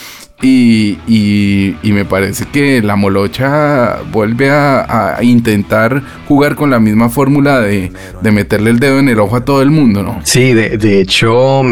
y, 0.42 0.96
y, 1.06 1.92
me 1.92 2.06
parece 2.06 2.46
que 2.46 2.80
la 2.80 2.96
molocha 2.96 3.98
vuelve 4.10 4.50
a, 4.50 5.16
a 5.18 5.22
intentar 5.22 6.02
jugar 6.26 6.56
con 6.56 6.70
la 6.70 6.80
misma 6.80 7.10
fórmula 7.10 7.60
de, 7.60 7.92
de, 8.22 8.30
meterle 8.30 8.70
el 8.70 8.80
dedo 8.80 8.98
en 9.00 9.10
el 9.10 9.20
ojo 9.20 9.36
a 9.36 9.44
todo 9.44 9.60
el 9.60 9.70
mundo, 9.70 10.02
¿no? 10.02 10.20
Sí, 10.24 10.54
de, 10.54 10.78
de 10.78 11.00
hecho, 11.00 11.62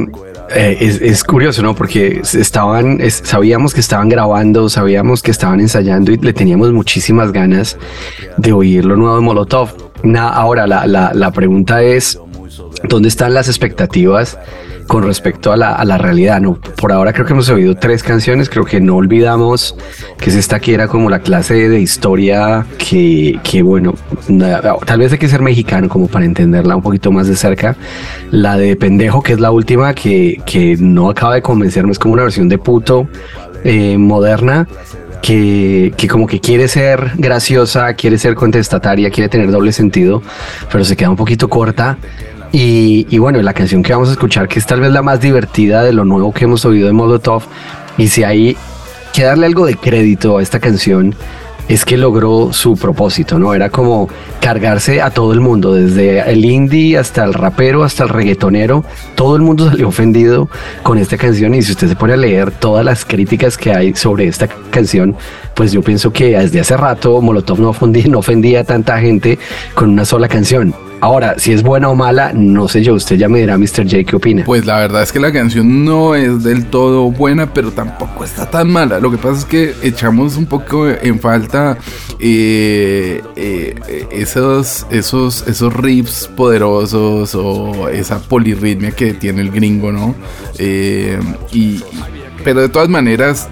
eh, 0.51 0.77
es, 0.81 1.01
es, 1.01 1.25
curioso, 1.25 1.63
¿no? 1.63 1.75
Porque 1.75 2.21
estaban, 2.23 3.01
es, 3.01 3.21
sabíamos 3.25 3.75
que 3.75 3.81
estaban 3.81 4.09
grabando, 4.09 4.69
sabíamos 4.69 5.23
que 5.23 5.31
estaban 5.31 5.61
ensayando 5.61 6.13
y 6.13 6.17
le 6.17 6.33
teníamos 6.33 6.73
muchísimas 6.73 7.33
ganas 7.33 7.77
de 8.37 8.53
oír 8.53 8.85
lo 8.85 8.97
nuevo 8.97 9.17
de 9.17 9.23
Molotov. 9.23 9.71
Ahora, 10.17 10.67
la, 10.67 10.87
la, 10.87 11.13
la 11.15 11.31
pregunta 11.33 11.83
es, 11.83 12.21
¿dónde 12.85 13.09
están 13.09 13.35
las 13.35 13.49
expectativas? 13.49 14.39
Con 14.89 15.05
respecto 15.05 15.53
a 15.53 15.57
la, 15.57 15.75
a 15.75 15.85
la, 15.85 15.99
realidad. 15.99 16.41
No, 16.41 16.59
por 16.81 16.91
ahora 16.91 17.13
creo 17.13 17.27
que 17.27 17.35
hemos 17.35 17.49
oído 17.51 17.77
tres 17.77 18.03
canciones, 18.03 18.49
creo 18.49 18.65
que 18.65 18.81
no 18.81 18.97
olvidamos 18.97 19.77
que 20.17 20.31
es 20.31 20.37
esta 20.37 20.59
que 20.59 20.75
era 20.75 20.89
como 20.89 21.11
la 21.11 21.21
clase 21.21 21.69
de 21.69 21.79
historia 21.79 22.67
que, 22.79 23.39
que 23.45 23.63
bueno, 23.63 23.95
tal 24.87 24.99
vez 24.99 25.13
hay 25.13 25.19
que 25.19 25.29
ser 25.29 25.43
mexicano 25.43 25.89
como 25.89 26.09
para 26.09 26.25
entenderla 26.25 26.75
un 26.75 26.83
poquito 26.83 27.13
más 27.13 27.29
de 27.29 27.37
cerca. 27.37 27.77
La 28.31 28.57
de 28.57 28.75
pendejo, 28.77 29.23
que 29.23 29.35
es 29.35 29.41
la 29.41 29.51
última, 29.51 29.95
que, 29.95 30.41
que 30.47 30.77
no 30.79 31.11
acaba 31.11 31.35
de 31.35 31.43
convencerme, 31.43 31.93
es 31.93 31.99
como 31.99 32.15
una 32.15 32.23
versión 32.23 32.49
de 32.49 32.59
puto 32.59 33.07
eh, 33.65 33.97
moderna. 33.99 34.67
Que, 35.21 35.93
que, 35.97 36.07
como 36.07 36.29
que 36.29 36.41
quiere 36.41 36.69
ser 36.69 37.11
graciosa, 37.17 37.93
quiere 37.95 38.19
ser 38.19 38.37
contestataria, 38.37 39.11
quiere 39.11 39.29
tener 39.29 39.51
doble 39.51 39.73
sentido, 39.73 40.23
pero 40.71 40.85
se 40.85 40.97
queda 40.97 41.11
un 41.11 41.17
poquito 41.17 41.49
corta. 41.49 41.99
Y, 42.53 43.19
bueno, 43.19 43.41
la 43.43 43.53
canción 43.53 43.83
que 43.83 43.93
vamos 43.93 44.09
a 44.09 44.13
escuchar, 44.13 44.49
que 44.49 44.59
es 44.59 44.67
tal 44.67 44.81
vez 44.81 44.91
la 44.91 45.03
más 45.03 45.21
divertida 45.21 45.83
de 45.83 45.93
lo 45.93 46.05
nuevo 46.05 46.33
que 46.33 46.45
hemos 46.45 46.65
oído 46.65 46.87
de 46.87 46.93
Molotov, 46.93 47.43
y 47.99 48.09
si 48.09 48.25
hay 48.25 48.57
que 49.13 49.25
darle 49.25 49.47
algo 49.47 49.67
de 49.67 49.77
crédito 49.77 50.39
a 50.39 50.43
esta 50.43 50.59
canción, 50.61 51.15
es 51.69 51.85
que 51.85 51.99
logró 51.99 52.53
su 52.53 52.77
propósito, 52.77 53.39
¿no? 53.39 53.53
Era 53.53 53.69
como 53.69 54.09
cargarse 54.41 55.03
a 55.03 55.11
todo 55.11 55.35
el 55.35 55.41
mundo, 55.41 55.75
desde 55.75 56.21
el 56.31 56.45
indie 56.45 56.97
hasta 56.97 57.25
el 57.25 57.35
rapero, 57.35 57.85
hasta 57.85 58.05
el 58.05 58.09
reggaetonero, 58.09 58.85
todo 59.15 59.37
el 59.37 59.43
mundo 59.43 59.67
salió 59.71 59.89
ofendido 59.89 60.49
con 60.83 60.97
esta 60.99 61.19
canción 61.19 61.55
y 61.55 61.63
si 61.63 61.73
usted 61.73 61.89
se 61.89 61.97
pone 61.97 62.15
a 62.15 62.17
leer 62.17 62.51
todas 62.53 62.85
las 62.85 63.05
críticas 63.05 63.59
que 63.59 63.73
hay 63.73 63.95
sobre 63.95 64.27
esta 64.27 64.49
canción, 64.71 65.15
pues 65.55 65.73
yo 65.73 65.83
pienso 65.83 66.11
que 66.11 66.39
desde 66.39 66.61
hace 66.61 66.77
rato 66.77 67.21
Molotov 67.21 67.61
no 67.61 67.71
ofendía, 67.71 68.07
no 68.09 68.21
ofendía 68.21 68.61
a 68.61 68.65
tanta 68.65 68.99
gente 68.99 69.39
con 69.75 69.91
una 69.91 70.07
sola 70.07 70.29
canción. 70.29 70.88
Ahora, 71.01 71.39
si 71.39 71.53
es 71.53 71.63
buena 71.63 71.89
o 71.89 71.95
mala, 71.95 72.33
no 72.35 72.67
sé 72.67 72.83
yo. 72.83 72.95
Usted 72.95 73.17
ya 73.17 73.29
me 73.29 73.39
dirá, 73.39 73.57
Mr. 73.57 73.85
J, 73.85 74.05
¿qué 74.05 74.17
opina? 74.17 74.43
Pues 74.45 74.67
la 74.67 74.79
verdad 74.79 75.03
es 75.03 75.13
que 75.13 75.21
la 75.21 75.33
canción 75.33 75.85
no 75.85 76.15
es 76.17 76.43
del 76.43 76.67
todo 76.67 77.11
buena, 77.11 77.53
pero 77.53 77.71
tampoco 77.71 78.25
está 78.25 78.51
tan 78.51 78.71
mala. 78.71 78.99
Lo 78.99 79.11
que 79.11 79.17
pasa 79.17 79.39
es 79.39 79.45
que 79.45 79.75
echamos 79.83 80.37
un 80.37 80.47
poco 80.47 80.89
en 80.89 81.21
falta 81.21 81.79
eh, 82.19 83.23
eh, 83.37 84.07
esos, 84.11 84.87
esos, 84.91 85.47
esos 85.47 85.73
riffs 85.73 86.29
poderosos 86.37 87.35
o 87.37 87.89
esa 87.89 88.19
polirritmia 88.19 88.91
que 88.91 89.15
tiene 89.15 89.43
el 89.43 89.53
gringo, 89.53 89.93
¿no? 89.93 90.17
Eh, 90.59 91.21
y 91.53 91.81
pero 92.45 92.61
de 92.61 92.69
todas 92.69 92.89
maneras 92.89 93.49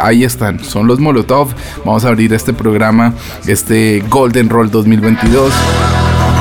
ahí 0.00 0.22
están, 0.22 0.62
son 0.62 0.86
los 0.86 1.00
Molotov. 1.00 1.48
Vamos 1.84 2.04
a 2.04 2.08
abrir 2.08 2.32
este 2.32 2.52
programa, 2.52 3.14
este 3.46 4.02
Golden 4.08 4.48
Roll 4.48 4.70
2022 4.70 5.52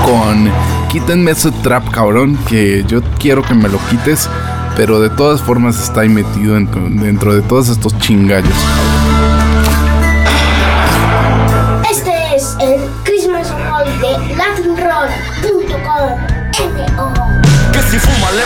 con 0.08 0.50
quítenme 0.88 1.32
ese 1.32 1.52
trap 1.52 1.90
cabrón 1.92 2.38
que 2.48 2.86
yo 2.88 3.02
quiero 3.20 3.42
que 3.42 3.54
me 3.54 3.68
lo 3.68 3.78
quites, 3.90 4.30
pero 4.78 5.02
de 5.02 5.10
todas 5.10 5.42
formas 5.42 5.84
está 5.84 6.02
ahí 6.02 6.10
metido 6.10 6.56
dentro, 6.56 7.36
de 7.36 7.42
todos 7.42 7.68
estos 7.68 7.98
chingallos. 8.00 8.50
Este 8.50 9.07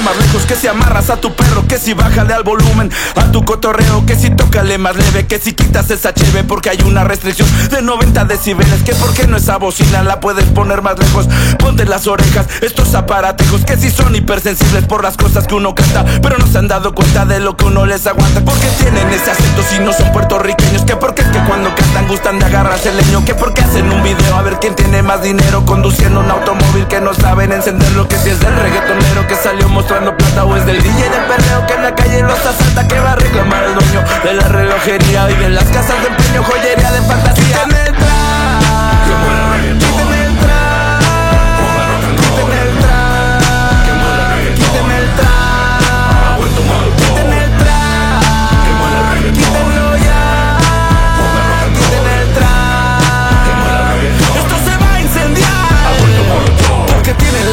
más 0.01 0.17
lejos, 0.17 0.43
que 0.45 0.55
si 0.55 0.67
amarras 0.67 1.09
a 1.09 1.17
tu 1.17 1.33
perro, 1.35 1.65
que 1.67 1.77
si 1.77 1.93
bájale 1.93 2.33
al 2.33 2.43
volumen. 2.43 2.91
A 3.15 3.31
tu 3.31 3.43
cotorreo, 3.43 4.05
que 4.05 4.15
si 4.15 4.29
tócale 4.29 4.77
más 4.77 4.95
leve, 4.95 5.27
que 5.27 5.39
si 5.39 5.53
quitas 5.53 5.89
esa 5.89 6.13
cheve 6.13 6.43
porque 6.43 6.69
hay 6.69 6.81
una 6.85 7.03
restricción 7.03 7.47
de 7.69 7.81
90 7.81 8.25
decibeles, 8.25 8.83
que 8.83 8.93
porque 8.95 9.27
no 9.27 9.37
esa 9.37 9.57
bocina 9.57 10.03
la 10.03 10.19
puedes 10.19 10.45
poner 10.45 10.81
más 10.81 10.97
lejos, 10.97 11.27
ponte 11.59 11.85
las 11.85 12.07
orejas, 12.07 12.47
estos 12.61 12.93
aparatejos 12.95 13.63
que 13.65 13.77
si 13.77 13.89
son 13.89 14.15
hipersensibles 14.15 14.85
por 14.85 15.03
las 15.03 15.17
cosas 15.17 15.47
que 15.47 15.55
uno 15.55 15.75
canta, 15.75 16.05
pero 16.21 16.37
no 16.37 16.47
se 16.47 16.57
han 16.57 16.67
dado 16.67 16.93
cuenta 16.93 17.25
de 17.25 17.39
lo 17.39 17.55
que 17.55 17.65
uno 17.65 17.85
les 17.85 18.05
aguanta, 18.07 18.41
porque 18.43 18.67
tienen 18.79 19.07
ese 19.09 19.31
acento 19.31 19.63
si 19.69 19.79
no 19.79 19.93
son 19.93 20.11
puertorriqueños, 20.11 20.83
que 20.83 20.95
porque 20.95 21.21
es 21.21 21.27
que 21.29 21.39
cuando 21.45 21.73
cantan 21.75 22.07
gustan 22.07 22.39
de 22.39 22.45
agarrarse 22.45 22.89
el 22.89 22.97
leño, 22.97 23.23
que 23.25 23.35
porque 23.35 23.61
hacen 23.61 23.91
un 23.91 24.03
video 24.03 24.35
a 24.35 24.41
ver 24.41 24.57
quién 24.59 24.75
tiene 24.75 25.01
más 25.01 25.21
dinero 25.21 25.65
conduciendo 25.65 26.19
un 26.19 26.31
automóvil 26.31 26.87
que 26.87 27.01
no 27.01 27.13
saben 27.13 27.51
encender 27.51 27.91
lo 27.91 28.07
que 28.07 28.17
si 28.17 28.29
es 28.29 28.39
del 28.39 28.55
reggaetonero 28.55 29.27
que 29.27 29.35
salió 29.35 29.69
mostrando 29.69 29.91
plata 30.09 30.45
o 30.45 30.55
es 30.55 30.65
del 30.65 30.81
DJ 30.81 31.09
del 31.09 31.23
perreo 31.25 31.67
que 31.67 31.73
en 31.73 31.83
la 31.83 31.95
calle 31.95 32.21
los 32.23 32.39
asalta 32.39 32.87
que 32.87 32.99
va 32.99 33.11
a 33.11 33.15
reclamar 33.15 33.63
el 33.65 33.75
dueño 33.75 34.03
de 34.23 34.33
la 34.33 34.47
relojería 34.47 35.29
y 35.29 35.35
de 35.35 35.49
las 35.49 35.65
casas 35.65 36.01
de 36.01 36.07
empeño 36.07 36.43
joyería 36.43 36.91
de 36.91 37.01
fantasía. 37.01 37.80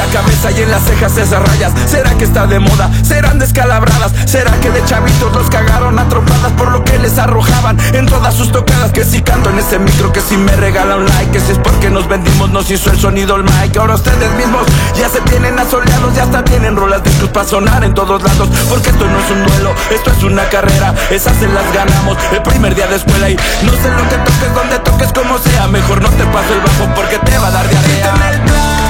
Cabeza 0.09 0.50
y 0.50 0.62
en 0.62 0.71
las 0.71 0.83
cejas 0.83 1.17
esas 1.17 1.43
rayas. 1.49 1.73
¿Será 1.87 2.11
que 2.17 2.25
está 2.25 2.47
de 2.47 2.59
moda? 2.59 2.91
¿Serán 3.03 3.38
descalabradas? 3.38 4.12
¿Será 4.27 4.53
que 4.61 4.71
de 4.71 4.85
chavitos 4.85 5.33
los 5.35 5.49
cagaron 5.50 5.99
a 5.99 6.09
trompadas 6.09 6.53
por 6.53 6.71
lo 6.71 6.85
que 6.85 6.99
les 6.99 7.19
arrojaban 7.19 7.79
en 7.93 8.07
todas 8.07 8.35
sus 8.35 8.50
tocadas? 8.50 8.93
Que 8.93 9.05
si 9.05 9.23
canto 9.23 9.50
en 9.50 9.59
ese 9.59 9.79
micro, 9.79 10.12
que 10.12 10.21
si 10.21 10.37
me 10.37 10.55
regala 10.57 10.97
un 10.97 11.07
like, 11.07 11.33
que 11.33 11.41
si 11.41 11.53
es 11.53 11.59
porque 11.59 11.91
nos 11.91 12.09
vendimos, 12.09 12.50
nos 12.50 12.71
hizo 12.71 12.91
el 12.91 12.99
sonido 12.99 13.37
el 13.37 13.45
mic. 13.45 13.77
Ahora 13.77 13.95
ustedes 13.95 14.33
mismos 14.35 14.67
ya 14.97 15.09
se 15.09 15.21
tienen 15.23 15.59
asoleados, 15.59 16.15
ya 16.15 16.25
hasta 16.25 16.45
tienen 16.45 16.77
rolas 16.77 17.03
discos 17.03 17.29
para 17.31 17.49
sonar 17.49 17.85
en 17.85 17.95
todos 17.95 18.23
lados. 18.23 18.49
Porque 18.69 18.91
esto 18.91 19.07
no 19.07 19.19
es 19.19 19.31
un 19.31 19.47
duelo, 19.47 19.75
esto 19.91 20.11
es 20.11 20.23
una 20.23 20.49
carrera. 20.49 20.95
Esas 21.11 21.37
se 21.37 21.49
las 21.49 21.73
ganamos 21.73 22.17
el 22.33 22.43
primer 22.43 22.75
día 22.75 22.87
de 22.87 22.97
escuela 22.97 23.31
y 23.31 23.37
no 23.37 23.73
sé 23.73 23.91
lo 23.91 24.09
que 24.09 24.17
toques, 24.17 24.55
donde 24.55 24.79
toques, 24.79 25.12
como 25.12 25.38
sea. 25.38 25.67
Mejor 25.69 26.03
no 26.03 26.09
te 26.11 26.25
paso 26.25 26.55
el 26.55 26.61
bajo 26.61 26.95
porque 26.95 27.19
te 27.19 27.38
va 27.38 27.49
a 27.49 27.50
dar 27.50 27.69
diarrea. 27.69 28.88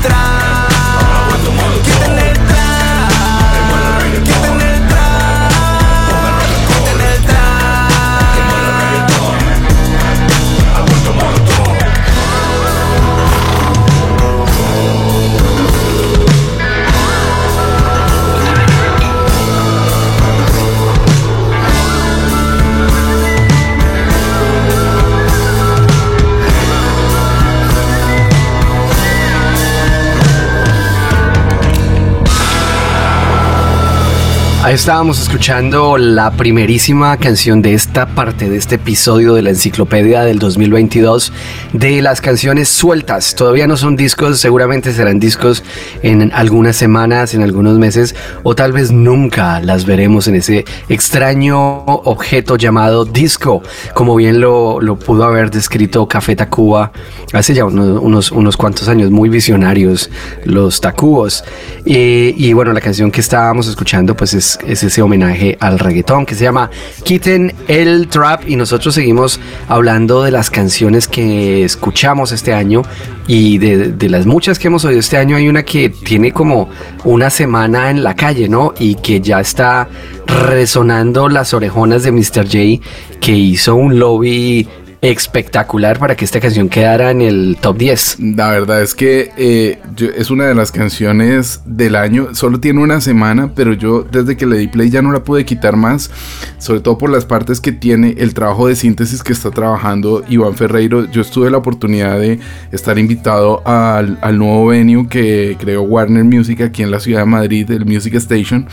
Quítame 0.00 0.39
Ahí 34.62 34.74
estábamos 34.74 35.18
escuchando 35.18 35.96
la 35.96 36.32
primerísima 36.32 37.16
canción 37.16 37.62
de 37.62 37.72
esta 37.72 38.14
parte 38.14 38.50
de 38.50 38.58
este 38.58 38.74
episodio 38.74 39.32
de 39.32 39.40
la 39.40 39.48
enciclopedia 39.48 40.20
del 40.20 40.38
2022 40.38 41.32
de 41.72 42.02
las 42.02 42.20
canciones 42.20 42.68
sueltas. 42.68 43.34
Todavía 43.34 43.66
no 43.66 43.78
son 43.78 43.96
discos, 43.96 44.38
seguramente 44.38 44.92
serán 44.92 45.18
discos 45.18 45.64
en 46.02 46.30
algunas 46.34 46.76
semanas, 46.76 47.32
en 47.32 47.42
algunos 47.42 47.78
meses 47.78 48.14
o 48.42 48.54
tal 48.54 48.72
vez 48.72 48.92
nunca 48.92 49.60
las 49.60 49.86
veremos 49.86 50.28
en 50.28 50.34
ese 50.34 50.66
extraño 50.90 51.84
objeto 51.86 52.56
llamado 52.56 53.06
disco, 53.06 53.62
como 53.94 54.14
bien 54.14 54.42
lo, 54.42 54.78
pudo 55.02 55.24
haber 55.24 55.50
descrito 55.50 56.06
Café 56.06 56.36
Tacuba 56.36 56.92
hace 57.32 57.54
ya 57.54 57.64
unos, 57.64 58.30
unos, 58.30 58.56
cuantos 58.58 58.88
años, 58.88 59.10
muy 59.10 59.30
visionarios 59.30 60.10
los 60.44 60.82
Tacubos. 60.82 61.44
Y 61.86 62.52
bueno, 62.52 62.74
la 62.74 62.82
canción 62.82 63.10
que 63.10 63.22
estábamos 63.22 63.66
escuchando 63.66 64.14
pues 64.14 64.34
es 64.34 64.49
es, 64.66 64.82
ese 64.82 65.02
homenaje 65.02 65.56
al 65.60 65.78
reggaetón 65.78 66.26
que 66.26 66.34
se 66.34 66.44
llama 66.44 66.70
Quiten 67.04 67.54
el 67.68 68.08
Trap 68.08 68.48
y 68.48 68.56
nosotros 68.56 68.94
seguimos 68.94 69.40
hablando 69.68 70.22
de 70.22 70.30
las 70.30 70.50
canciones 70.50 71.08
que 71.08 71.64
escuchamos 71.64 72.32
este 72.32 72.52
año 72.52 72.82
y 73.26 73.58
de, 73.58 73.92
de, 73.92 74.08
las 74.08 74.26
muchas 74.26 74.58
que 74.58 74.68
hemos 74.68 74.84
oído 74.84 75.00
este 75.00 75.16
año 75.16 75.36
hay 75.36 75.48
una 75.48 75.62
que 75.62 75.90
tiene 75.90 76.32
como 76.32 76.68
una 77.04 77.30
semana 77.30 77.90
en 77.90 78.02
la 78.02 78.16
calle, 78.16 78.48
¿no? 78.48 78.74
Y 78.78 78.96
que 78.96 79.20
ya 79.20 79.40
está 79.40 79.88
resonando 80.26 81.28
las 81.28 81.54
orejonas 81.54 82.02
de 82.02 82.12
Mr. 82.12 82.44
J 82.44 82.84
que 83.20 83.32
hizo 83.32 83.74
un 83.74 83.98
lobby 83.98 84.66
espectacular 85.02 85.98
para 85.98 86.14
que 86.14 86.26
esta 86.26 86.40
canción 86.40 86.68
quedara 86.68 87.10
en 87.10 87.22
el 87.22 87.56
top 87.60 87.78
10. 87.78 88.16
La 88.20 88.50
verdad 88.50 88.82
es 88.82 88.94
que 88.94 89.32
eh, 89.38 89.78
es 90.16 90.30
una 90.30 90.44
de 90.44 90.54
las 90.54 90.72
canciones 90.72 91.62
del 91.64 91.96
año. 91.96 92.34
Solo 92.34 92.60
tiene 92.60 92.82
una 92.82 93.00
semana, 93.00 93.52
pero 93.54 93.72
yo 93.72 94.02
desde 94.02 94.36
que 94.36 94.46
le 94.46 94.58
di 94.58 94.68
play 94.68 94.90
ya 94.90 95.00
no 95.00 95.10
la 95.12 95.24
pude 95.24 95.44
quitar 95.44 95.76
más. 95.76 96.10
Sobre 96.58 96.80
todo 96.80 96.98
por 96.98 97.10
las 97.10 97.24
partes 97.24 97.60
que 97.60 97.72
tiene 97.72 98.14
el 98.18 98.34
trabajo 98.34 98.66
de 98.66 98.76
síntesis 98.76 99.22
que 99.22 99.32
está 99.32 99.50
trabajando 99.50 100.22
Iván 100.28 100.54
Ferreiro. 100.54 101.10
Yo 101.10 101.22
estuve 101.22 101.50
la 101.50 101.58
oportunidad 101.58 102.18
de 102.18 102.38
estar 102.70 102.98
invitado 102.98 103.62
al, 103.64 104.18
nuevo 104.36 104.66
venue 104.66 105.08
que 105.08 105.56
creó 105.58 105.82
Warner 105.82 106.24
Music 106.24 106.60
aquí 106.60 106.82
en 106.82 106.90
la 106.90 107.00
ciudad 107.00 107.20
de 107.20 107.26
Madrid, 107.26 107.70
el 107.70 107.86
Music 107.86 108.14
Station. 108.14 108.66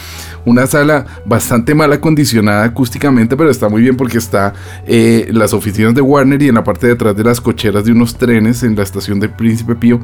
Una 0.46 0.68
sala 0.68 1.06
bastante 1.26 1.74
mal 1.74 1.92
acondicionada 1.94 2.66
acústicamente, 2.66 3.36
pero 3.38 3.50
está 3.50 3.70
muy 3.70 3.82
bien 3.82 3.96
porque 3.96 4.18
está 4.18 4.54
eh, 4.86 5.28
las 5.32 5.54
oficinas 5.54 5.96
de 5.96 6.02
Warner 6.02 6.17
Warner 6.18 6.42
y 6.42 6.50
en 6.50 6.56
la 6.56 6.64
parte 6.64 6.88
de 6.88 6.94
atrás 6.94 7.16
de 7.16 7.24
las 7.24 7.40
cocheras 7.40 7.86
de 7.86 7.92
unos 7.92 8.16
trenes 8.16 8.64
en 8.64 8.76
la 8.76 8.84
estación 8.84 9.20
de 9.20 9.30
Príncipe 9.30 9.76
Pío. 9.76 10.00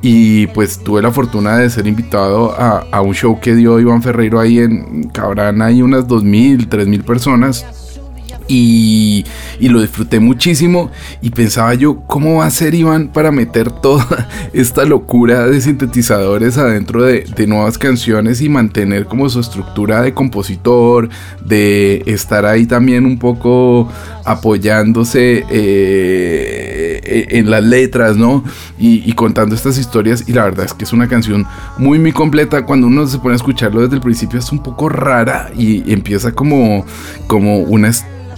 Y 0.00 0.46
pues 0.48 0.78
tuve 0.78 1.02
la 1.02 1.10
fortuna 1.10 1.58
de 1.58 1.68
ser 1.70 1.86
invitado 1.86 2.54
a, 2.56 3.00
un 3.00 3.14
show 3.14 3.40
que 3.40 3.54
dio 3.54 3.80
Iván 3.80 4.02
Ferreiro 4.02 4.40
ahí 4.40 4.58
en 4.58 5.08
Cabrán, 5.08 5.60
hay 5.62 5.82
unas 5.82 6.06
2.000, 6.06 6.68
3.000 6.68 7.04
personas 7.04 7.85
y, 8.48 9.24
lo 9.60 9.80
disfruté 9.80 10.20
muchísimo. 10.20 10.90
Y 11.22 11.30
pensaba 11.30 11.74
yo 11.74 12.00
cómo 12.06 12.36
va 12.36 12.46
a 12.46 12.50
ser 12.50 12.74
Iván 12.74 13.08
para 13.08 13.30
meter 13.30 13.70
toda 13.70 14.28
esta 14.52 14.84
locura 14.84 15.46
de 15.46 15.60
sintetizadores 15.60 16.58
adentro 16.58 17.02
de, 17.02 17.24
nuevas 17.46 17.78
canciones 17.78 18.40
y 18.40 18.48
mantener 18.48 19.06
como 19.06 19.28
su 19.28 19.38
estructura 19.38 20.02
de 20.02 20.14
compositor, 20.14 21.08
de 21.44 22.02
estar 22.06 22.44
ahí 22.44 22.66
también 22.66 23.06
un 23.06 23.18
poco 23.18 23.88
apoyándose 24.24 25.44
eh, 25.48 27.26
en 27.30 27.50
las 27.50 27.62
letras, 27.62 28.16
¿no? 28.16 28.42
Y, 28.78 29.12
contando 29.12 29.54
estas 29.54 29.78
historias 29.78 30.24
y 30.26 30.32
la 30.32 30.44
verdad 30.44 30.66
es 30.66 30.74
que 30.74 30.84
es 30.84 30.92
una 30.92 31.08
canción 31.08 31.46
muy 31.78 31.98
muy 31.98 32.12
completa, 32.12 32.66
cuando 32.66 32.86
uno 32.86 33.06
se 33.06 33.18
pone 33.18 33.32
a 33.32 33.36
escucharlo 33.36 33.80
desde 33.80 33.94
el 33.94 34.02
principio 34.02 34.38
es 34.38 34.52
un 34.52 34.62
poco 34.62 34.88
rara 34.88 35.50
y 35.56 35.90
empieza 35.90 36.32
como, 36.32 36.84
como 37.26 37.58
una 37.58 37.88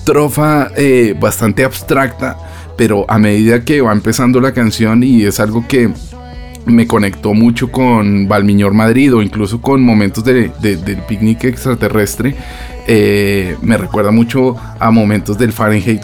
estrofa 0.09 0.71
eh, 0.75 1.15
bastante 1.21 1.65
abstracta, 1.65 2.39
pero 2.79 3.05
a 3.09 3.19
medida 3.19 3.63
que 3.63 3.83
va 3.83 3.93
empezando 3.93 4.41
la 4.41 4.53
canción 4.53 5.03
y 5.03 5.25
es 5.25 5.39
algo 5.39 5.69
que 5.69 5.91
me 6.65 6.87
conectó 6.87 7.35
mucho 7.35 7.71
con 7.71 8.27
Valmiñor 8.27 8.73
Madrid 8.73 9.15
o 9.15 9.21
incluso 9.21 9.61
con 9.61 9.83
momentos 9.83 10.25
de, 10.25 10.49
del 10.63 11.03
picnic 11.07 11.45
extraterrestre, 11.45 12.35
eh, 12.87 13.55
me 13.61 13.77
recuerda 13.77 14.11
mucho 14.11 14.57
a 14.81 14.91
momentos 14.91 15.37
del 15.37 15.53
Fahrenheit 15.53 16.03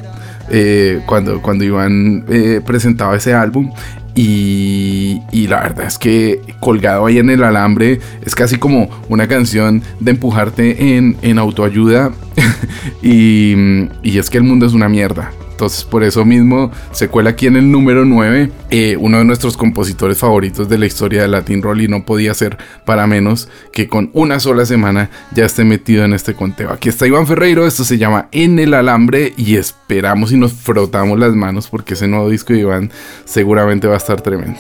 eh, 0.50 1.00
cuando, 1.06 1.40
cuando 1.40 1.64
Iván 1.64 2.26
presentaba 2.66 3.16
ese 3.16 3.32
álbum 3.32 3.73
y, 4.14 5.47
la 5.49 5.62
verdad 5.62 5.87
es 5.87 5.99
que 5.99 6.40
colgado 6.61 7.06
ahí 7.06 7.18
en 7.18 7.30
el 7.30 7.42
alambre 7.42 8.00
es 8.25 8.35
casi 8.35 8.56
como 8.56 8.88
una 9.09 9.26
canción 9.26 9.83
de 10.00 10.12
empujarte 10.12 10.97
en, 10.97 11.16
en 11.23 11.38
autoayuda. 11.38 12.12
y, 13.02 13.54
y 14.02 14.18
es 14.18 14.30
que 14.30 14.38
el 14.38 14.44
mundo 14.44 14.66
es 14.66 14.73
una 14.73 14.88
mierda. 14.88 15.32
Entonces 15.54 15.84
por 15.84 16.02
eso 16.02 16.25
mismo 16.25 16.73
se 16.90 17.06
cuela 17.06 17.30
aquí 17.30 17.47
en 17.47 17.54
el 17.54 17.71
número 17.71 18.04
9, 18.04 18.50
eh, 18.71 18.97
uno 18.99 19.19
de 19.19 19.25
nuestros 19.25 19.56
compositores 19.56 20.19
favoritos 20.19 20.69
de 20.69 20.78
la 20.78 20.86
historia 20.86 21.23
de 21.23 21.28
Latin 21.28 21.62
Roll 21.62 21.80
y 21.80 21.86
no 21.86 22.04
podía 22.04 22.34
ser 22.34 22.58
para 22.84 23.06
menos 23.06 23.49
que 23.73 23.86
con 23.86 24.10
una 24.14 24.40
sola 24.40 24.67
semana 24.67 25.10
ya 25.30 25.45
esté 25.45 25.62
metido 25.62 26.04
en 26.04 26.12
este 26.12 26.34
conteo. 26.34 26.73
Aquí 26.73 26.88
está 26.88 27.06
Iván 27.06 27.28
Ferreiro, 27.28 27.69
esto 27.69 27.84
se 27.84 27.99
llama 27.99 28.26
En 28.32 28.58
el 28.58 28.75
Alambre 28.75 29.32
y 29.36 29.54
esperamos 29.54 30.32
y 30.32 30.36
nos 30.36 30.52
frotamos 30.52 31.21
las 31.21 31.36
manos 31.36 31.69
porque 31.69 31.95
ese 31.95 32.08
nuevo 32.08 32.28
disco 32.28 32.52
de 32.52 32.58
Iván 32.58 32.90
seguramente 33.25 33.86
va 33.86 33.95
a 33.95 33.99
estar 33.99 34.21
tremendo. 34.23 34.58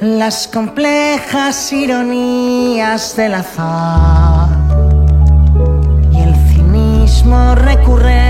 Las 0.00 0.46
complejas 0.46 1.72
ironías 1.72 3.16
del 3.16 3.34
azar 3.34 4.48
y 6.12 6.22
el 6.22 6.34
cinismo 6.54 7.56
recurrente 7.56 8.29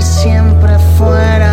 siempre 0.00 0.78
fuera 0.96 1.49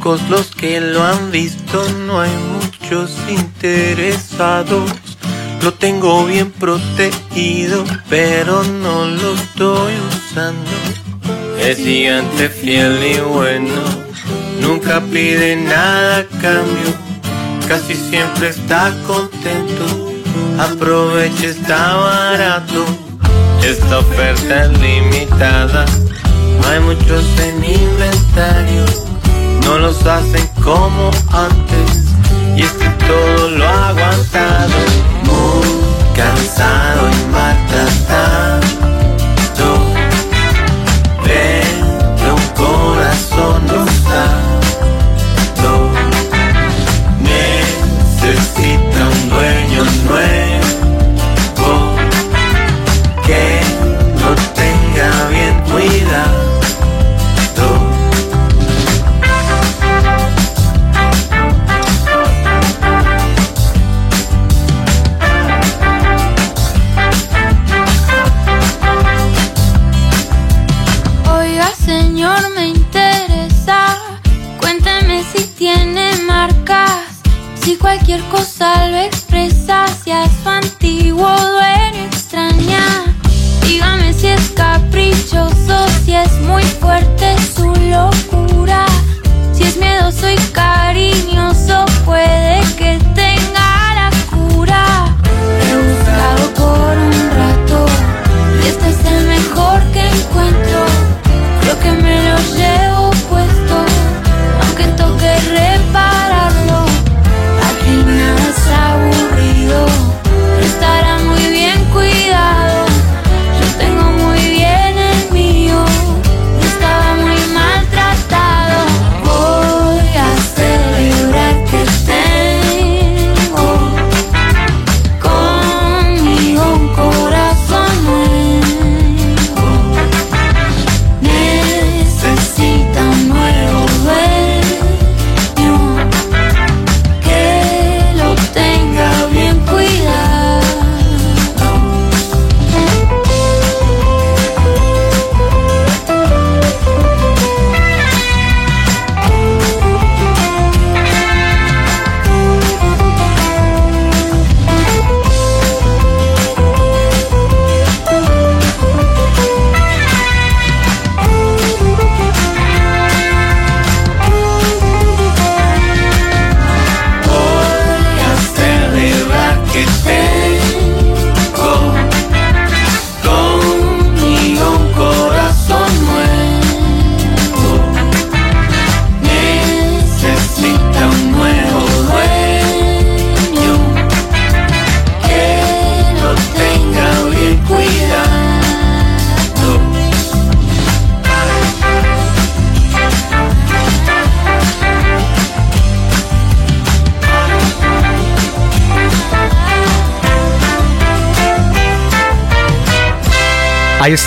pocos 0.00 0.28
los 0.30 0.46
que 0.54 0.80
lo 0.80 1.02
han 1.02 1.30
visto, 1.30 1.86
no 2.06 2.20
hay 2.20 2.30
muchos 2.30 3.10
interesados. 3.28 4.90
Lo 5.62 5.74
tengo 5.74 6.24
bien 6.24 6.50
protegido, 6.50 7.84
pero 8.08 8.62
no 8.64 9.06
lo 9.06 9.34
estoy 9.34 9.92
usando. 10.08 10.70
Es 11.60 11.76
gigante, 11.78 12.48
fiel 12.48 12.98
y 13.04 13.20
bueno, 13.20 13.82
nunca 14.60 15.02
pide 15.02 15.56
nada 15.56 16.18
a 16.18 16.24
cambio, 16.40 16.94
casi 17.68 17.94
siempre 17.94 18.48
está 18.48 18.94
contento. 19.06 19.84
Aprovecha, 20.58 21.46
está 21.46 21.96
barato, 21.96 22.86
esta 23.62 23.98
oferta 23.98 24.64
es 24.64 24.78
limitada, 24.78 25.84
no 26.60 26.68
hay 26.68 26.80
muchos 26.80 27.24
en 27.40 27.64
inventario 27.64 29.09
no 29.64 29.78
los 29.78 30.04
hacen 30.06 30.46
como 30.62 31.10
antes. 31.32 32.14
Y 32.56 32.62
es 32.62 32.72
que 32.72 32.88
todo 33.06 33.48
lo 33.50 33.66
ha 33.66 33.88
aguantado, 33.88 34.74
muy 35.24 36.16
cansado 36.16 37.29
cualquier 78.10 78.28
cosa 78.30 78.72
al. 78.82 79.19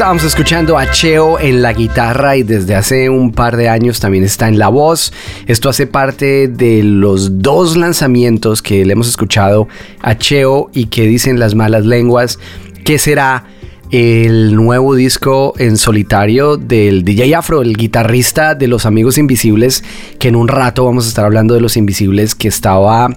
Estábamos 0.04 0.26
escuchando 0.26 0.78
a 0.78 0.92
Cheo 0.92 1.40
en 1.40 1.62
la 1.62 1.72
guitarra 1.72 2.36
y 2.36 2.44
desde 2.44 2.76
hace 2.76 3.10
un 3.10 3.32
par 3.32 3.56
de 3.56 3.70
años 3.70 4.02
también 4.02 4.26
está 4.26 4.50
en 4.50 4.60
la 4.60 4.68
voz. 4.68 5.14
Esto 5.48 5.70
hace 5.70 5.88
parte 5.88 6.50
de 6.50 6.84
los 6.84 7.42
dos 7.42 7.78
lanzamientos 7.78 8.62
que 8.62 8.84
le 8.84 8.92
hemos 8.92 9.08
escuchado 9.08 9.70
a 10.02 10.18
Cheo 10.18 10.70
y 10.74 10.88
que 10.88 11.04
dicen 11.04 11.40
las 11.40 11.56
malas 11.56 11.86
lenguas 11.86 12.38
que 12.84 13.00
será 13.00 13.46
el 13.94 14.56
nuevo 14.56 14.96
disco 14.96 15.54
en 15.60 15.78
solitario 15.78 16.58
del 16.58 17.06
DJ 17.06 17.36
Afro, 17.36 17.62
el 17.62 17.78
guitarrista 17.78 18.56
de 18.56 18.68
Los 18.68 18.88
Amigos 18.88 19.20
Invisibles, 19.20 19.84
que 20.18 20.30
en 20.30 20.36
un 20.36 20.48
rato 20.48 20.84
vamos 20.84 21.06
a 21.06 21.10
estar 21.10 21.26
hablando 21.26 21.54
de 21.54 21.62
Los 21.62 21.78
Invisibles, 21.78 22.34
que 22.34 22.48
estaba 22.48 23.16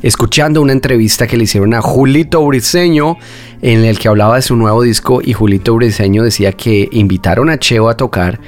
escuchando 0.00 0.62
una 0.62 0.72
entrevista 0.72 1.26
que 1.26 1.36
le 1.36 1.44
hicieron 1.44 1.74
a 1.74 1.82
Julito 1.82 2.42
Briseño 2.46 3.18
en 3.60 3.84
el 3.84 3.98
que 3.98 4.08
hablaba 4.08 4.36
de 4.36 4.42
su 4.42 4.56
nuevo 4.56 4.80
disco 4.80 5.20
y 5.22 5.34
Julito 5.34 5.74
Briseño 5.74 6.22
decía 6.22 6.52
que 6.52 6.88
invitaron 6.92 7.50
a 7.50 7.58
Cheo 7.58 7.90
a 7.90 7.98
tocar 7.98 8.40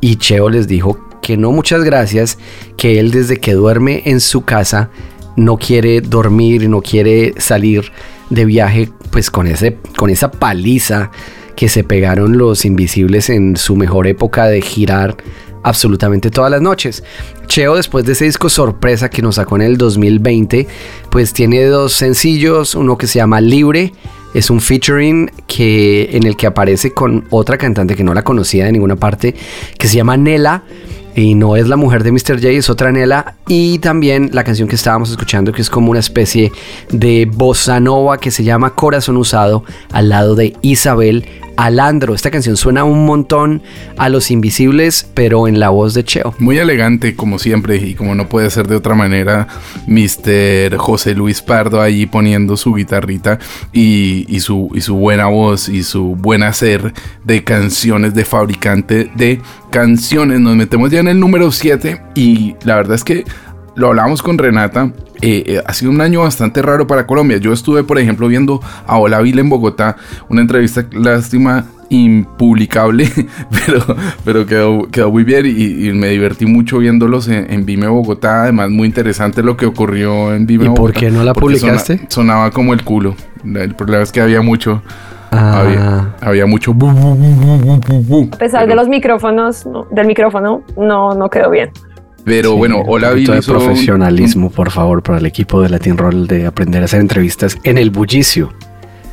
y 0.00 0.16
Cheo 0.16 0.48
les 0.48 0.66
dijo 0.66 0.98
que 1.20 1.36
no 1.36 1.52
muchas 1.52 1.84
gracias, 1.84 2.38
que 2.78 2.98
él 3.00 3.10
desde 3.10 3.36
que 3.36 3.52
duerme 3.52 4.00
en 4.06 4.20
su 4.20 4.46
casa 4.46 4.88
no 5.36 5.58
quiere 5.58 6.00
dormir, 6.00 6.70
no 6.70 6.80
quiere 6.80 7.34
salir 7.36 7.92
de 8.30 8.46
viaje 8.46 8.88
pues 9.10 9.30
con, 9.30 9.46
ese, 9.46 9.78
con 9.96 10.10
esa 10.10 10.30
paliza 10.30 11.10
que 11.56 11.68
se 11.68 11.84
pegaron 11.84 12.38
los 12.38 12.64
invisibles 12.64 13.30
en 13.30 13.56
su 13.56 13.74
mejor 13.74 14.06
época 14.06 14.46
de 14.46 14.62
girar 14.62 15.16
absolutamente 15.62 16.30
todas 16.30 16.50
las 16.50 16.62
noches. 16.62 17.02
Cheo, 17.46 17.76
después 17.76 18.04
de 18.04 18.12
ese 18.12 18.26
disco 18.26 18.48
sorpresa 18.48 19.10
que 19.10 19.22
nos 19.22 19.36
sacó 19.36 19.56
en 19.56 19.62
el 19.62 19.76
2020, 19.76 20.68
pues 21.10 21.32
tiene 21.32 21.64
dos 21.64 21.92
sencillos, 21.92 22.74
uno 22.74 22.96
que 22.96 23.06
se 23.06 23.18
llama 23.18 23.40
Libre, 23.40 23.92
es 24.34 24.50
un 24.50 24.60
featuring 24.60 25.30
que, 25.46 26.10
en 26.12 26.24
el 26.26 26.36
que 26.36 26.46
aparece 26.46 26.92
con 26.92 27.26
otra 27.30 27.56
cantante 27.56 27.96
que 27.96 28.04
no 28.04 28.14
la 28.14 28.22
conocía 28.22 28.66
de 28.66 28.72
ninguna 28.72 28.96
parte, 28.96 29.34
que 29.78 29.88
se 29.88 29.96
llama 29.96 30.16
Nela. 30.16 30.64
Y 31.14 31.34
no 31.34 31.56
es 31.56 31.68
la 31.68 31.76
mujer 31.76 32.04
de 32.04 32.12
Mr. 32.12 32.36
J, 32.36 32.50
es 32.50 32.70
otra 32.70 32.92
Nela. 32.92 33.34
Y 33.48 33.78
también 33.78 34.30
la 34.32 34.44
canción 34.44 34.68
que 34.68 34.76
estábamos 34.76 35.10
escuchando, 35.10 35.52
que 35.52 35.62
es 35.62 35.70
como 35.70 35.90
una 35.90 36.00
especie 36.00 36.52
de 36.90 37.26
bossa 37.30 37.80
nova 37.80 38.18
que 38.18 38.30
se 38.30 38.44
llama 38.44 38.74
Corazón 38.74 39.16
Usado, 39.16 39.64
al 39.90 40.08
lado 40.08 40.34
de 40.34 40.54
Isabel 40.62 41.24
Alandro. 41.58 42.14
Esta 42.14 42.30
canción 42.30 42.56
suena 42.56 42.84
un 42.84 43.04
montón 43.04 43.62
a 43.96 44.08
Los 44.08 44.30
Invisibles, 44.30 45.10
pero 45.12 45.48
en 45.48 45.58
la 45.58 45.70
voz 45.70 45.92
de 45.92 46.04
Cheo. 46.04 46.32
Muy 46.38 46.56
elegante, 46.56 47.16
como 47.16 47.40
siempre, 47.40 47.76
y 47.76 47.94
como 47.94 48.14
no 48.14 48.28
puede 48.28 48.48
ser 48.50 48.68
de 48.68 48.76
otra 48.76 48.94
manera, 48.94 49.48
Mr. 49.88 50.76
José 50.76 51.16
Luis 51.16 51.42
Pardo 51.42 51.82
ahí 51.82 52.06
poniendo 52.06 52.56
su 52.56 52.74
guitarrita 52.74 53.40
y, 53.72 54.38
su, 54.38 54.70
y 54.72 54.80
su 54.82 54.94
buena 54.94 55.26
voz 55.26 55.68
y 55.68 55.82
su 55.82 56.14
buen 56.14 56.44
hacer 56.44 56.94
de 57.24 57.42
canciones 57.42 58.14
de 58.14 58.24
fabricante 58.24 59.10
de 59.16 59.40
canciones. 59.70 60.38
Nos 60.38 60.54
metemos 60.54 60.92
ya 60.92 61.00
en 61.00 61.08
el 61.08 61.18
número 61.18 61.50
7 61.50 62.00
y 62.14 62.54
la 62.62 62.76
verdad 62.76 62.94
es 62.94 63.02
que 63.02 63.24
lo 63.74 63.88
hablamos 63.88 64.22
con 64.22 64.38
Renata. 64.38 64.92
Eh, 65.20 65.42
eh, 65.46 65.62
ha 65.66 65.72
sido 65.74 65.90
un 65.90 66.00
año 66.00 66.20
bastante 66.22 66.62
raro 66.62 66.86
para 66.86 67.06
Colombia. 67.06 67.38
Yo 67.38 67.52
estuve, 67.52 67.84
por 67.84 67.98
ejemplo, 67.98 68.28
viendo 68.28 68.60
a 68.86 68.98
Ola 68.98 69.20
Vila 69.20 69.40
en 69.40 69.48
Bogotá, 69.48 69.96
una 70.28 70.40
entrevista, 70.40 70.84
lástima, 70.92 71.64
impublicable, 71.90 73.08
pero, 73.66 73.96
pero 74.24 74.46
quedó, 74.46 74.88
quedó 74.90 75.10
muy 75.10 75.24
bien 75.24 75.46
y, 75.46 75.88
y 75.88 75.92
me 75.92 76.08
divertí 76.08 76.46
mucho 76.46 76.78
viéndolos 76.78 77.28
en, 77.28 77.50
en 77.50 77.64
Vime 77.66 77.86
Bogotá. 77.88 78.42
Además, 78.44 78.70
muy 78.70 78.86
interesante 78.86 79.42
lo 79.42 79.56
que 79.56 79.66
ocurrió 79.66 80.34
en 80.34 80.46
Vime 80.46 80.64
¿Y 80.64 80.68
Bogotá. 80.68 80.82
por 80.82 80.92
qué 80.92 81.10
no 81.10 81.18
la 81.24 81.32
sona- 81.32 81.40
publicaste? 81.40 82.00
sonaba 82.08 82.50
como 82.50 82.72
el 82.74 82.82
culo. 82.84 83.14
El 83.44 83.74
problema 83.74 84.02
es 84.02 84.12
que 84.12 84.20
había 84.20 84.42
mucho. 84.42 84.82
Ah. 85.30 85.60
Había, 85.60 86.14
había 86.22 86.46
mucho. 86.46 86.72
bu, 86.72 86.88
bu, 86.90 88.02
bu. 88.02 88.28
A 88.32 88.38
pesar 88.38 88.66
de 88.66 88.74
los 88.74 88.88
micrófonos, 88.88 89.66
no, 89.66 89.86
del 89.90 90.06
micrófono, 90.06 90.62
no, 90.76 91.14
no 91.14 91.28
quedó 91.28 91.50
bien. 91.50 91.70
Pero 92.28 92.56
bueno, 92.56 92.82
Ola 92.86 93.08
Un 93.08 93.12
poquito 93.14 93.32
Vila 93.32 93.34
de 93.34 93.38
hizo 93.40 93.52
un- 93.52 93.58
profesionalismo, 93.58 94.50
por 94.50 94.70
favor, 94.70 95.02
para 95.02 95.18
el 95.18 95.26
equipo 95.26 95.60
de 95.62 95.68
Latin 95.70 95.96
Roll 95.96 96.26
de 96.26 96.46
aprender 96.46 96.82
a 96.82 96.84
hacer 96.84 97.00
entrevistas 97.00 97.56
en 97.64 97.78
el 97.78 97.90
bullicio. 97.90 98.52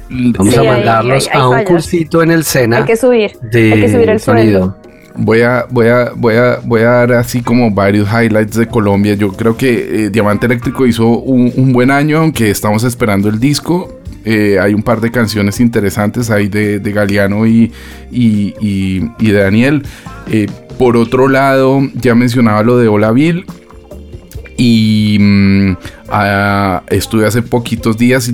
Vamos 0.09 0.53
Sí, 0.53 0.57
a 0.59 0.61
hay- 0.61 0.67
mandarlos 0.67 1.27
hay- 1.27 1.33
hay 1.33 1.41
a 1.41 1.47
un 1.49 1.63
cursito 1.63 2.21
en 2.21 2.29
el 2.31 2.43
Sena 2.43 2.77
Hay 2.77 2.83
que 2.83 2.95
subir, 2.95 3.31
de 3.41 3.73
hay 3.73 3.81
que 3.81 3.89
subir 3.91 4.09
el 4.09 4.19
sonido. 4.19 4.77
Voy 5.17 5.41
a, 5.41 5.65
voy, 5.71 5.87
a, 5.87 6.11
voy, 6.15 6.35
a, 6.35 6.59
voy 6.63 6.81
a 6.81 6.89
dar 6.89 7.13
así 7.13 7.41
como 7.41 7.71
varios 7.71 8.07
highlights 8.11 8.55
de 8.57 8.67
Colombia. 8.67 9.13
Yo 9.15 9.31
creo 9.31 9.55
que 9.55 10.05
eh, 10.05 10.09
Diamante 10.09 10.45
Eléctrico 10.45 10.85
hizo 10.85 11.07
un, 11.07 11.51
un 11.55 11.71
buen 11.71 11.89
año, 11.89 12.17
aunque 12.19 12.49
estamos 12.51 12.83
esperando 12.83 13.29
el 13.29 13.39
disco. 13.39 13.97
Eh, 14.25 14.57
hay 14.59 14.73
un 14.73 14.83
par 14.83 14.99
de 15.01 15.11
canciones 15.11 15.59
interesantes 15.61 16.29
ahí 16.31 16.49
de, 16.49 16.79
de 16.79 16.91
Galeano 16.91 17.45
y, 17.47 17.71
y, 18.11 18.53
y- 18.59 19.09
y 19.19 19.31
de 19.31 19.39
Daniel. 19.39 19.83
Eh, 20.29 20.47
por 20.77 20.97
otro 20.97 21.27
lado, 21.27 21.81
ya 21.95 22.15
mencionaba 22.15 22.63
lo 22.63 22.77
de 22.77 22.87
Olaville. 22.87 23.45
Y 24.57 25.17
mm, 25.19 25.77
ah, 26.09 26.83
estuve 26.89 27.25
hace 27.25 27.41
poquitos 27.41 27.97
días 27.97 28.29
y 28.29 28.33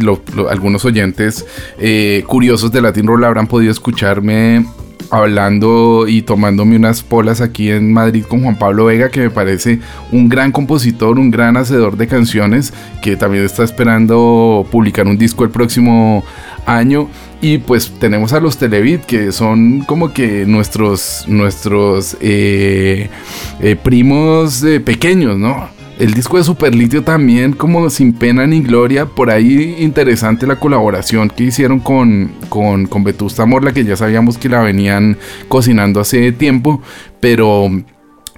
algunos 0.49 0.85
oyentes 0.85 1.45
eh, 1.79 2.23
curiosos 2.27 2.71
de 2.71 2.81
Latin 2.81 3.07
Roll 3.07 3.23
habrán 3.23 3.47
podido 3.47 3.71
escucharme 3.71 4.63
hablando 5.11 6.07
y 6.07 6.21
tomándome 6.21 6.77
unas 6.77 7.03
polas 7.03 7.41
aquí 7.41 7.69
en 7.69 7.91
Madrid 7.91 8.23
con 8.27 8.41
Juan 8.43 8.57
Pablo 8.57 8.85
Vega, 8.85 9.09
que 9.09 9.19
me 9.19 9.29
parece 9.29 9.79
un 10.11 10.29
gran 10.29 10.51
compositor, 10.51 11.19
un 11.19 11.29
gran 11.31 11.57
hacedor 11.57 11.97
de 11.97 12.07
canciones, 12.07 12.73
que 13.01 13.17
también 13.17 13.43
está 13.43 13.63
esperando 13.63 14.65
publicar 14.71 15.07
un 15.07 15.17
disco 15.17 15.43
el 15.43 15.49
próximo 15.49 16.23
año. 16.65 17.09
Y 17.41 17.57
pues 17.57 17.91
tenemos 17.99 18.33
a 18.33 18.39
los 18.39 18.57
Televit, 18.57 19.01
que 19.01 19.31
son 19.31 19.81
como 19.81 20.13
que 20.13 20.45
nuestros, 20.45 21.25
nuestros 21.27 22.15
eh, 22.21 23.09
eh, 23.59 23.75
primos 23.75 24.63
eh, 24.63 24.79
pequeños, 24.79 25.37
¿no? 25.37 25.69
El 25.97 26.13
disco 26.13 26.37
de 26.37 26.43
Superlitio 26.43 27.03
también, 27.03 27.53
como 27.53 27.89
sin 27.91 28.13
pena 28.13 28.47
ni 28.47 28.61
gloria, 28.61 29.05
por 29.05 29.29
ahí 29.29 29.75
interesante 29.79 30.47
la 30.47 30.55
colaboración 30.55 31.29
que 31.29 31.43
hicieron 31.43 31.79
con, 31.79 32.31
con, 32.49 32.87
con 32.87 33.03
Vetusta 33.03 33.45
Morla, 33.45 33.71
que 33.71 33.83
ya 33.83 33.95
sabíamos 33.95 34.37
que 34.37 34.49
la 34.49 34.61
venían 34.61 35.17
cocinando 35.47 35.99
hace 35.99 36.31
tiempo, 36.31 36.81
pero 37.19 37.69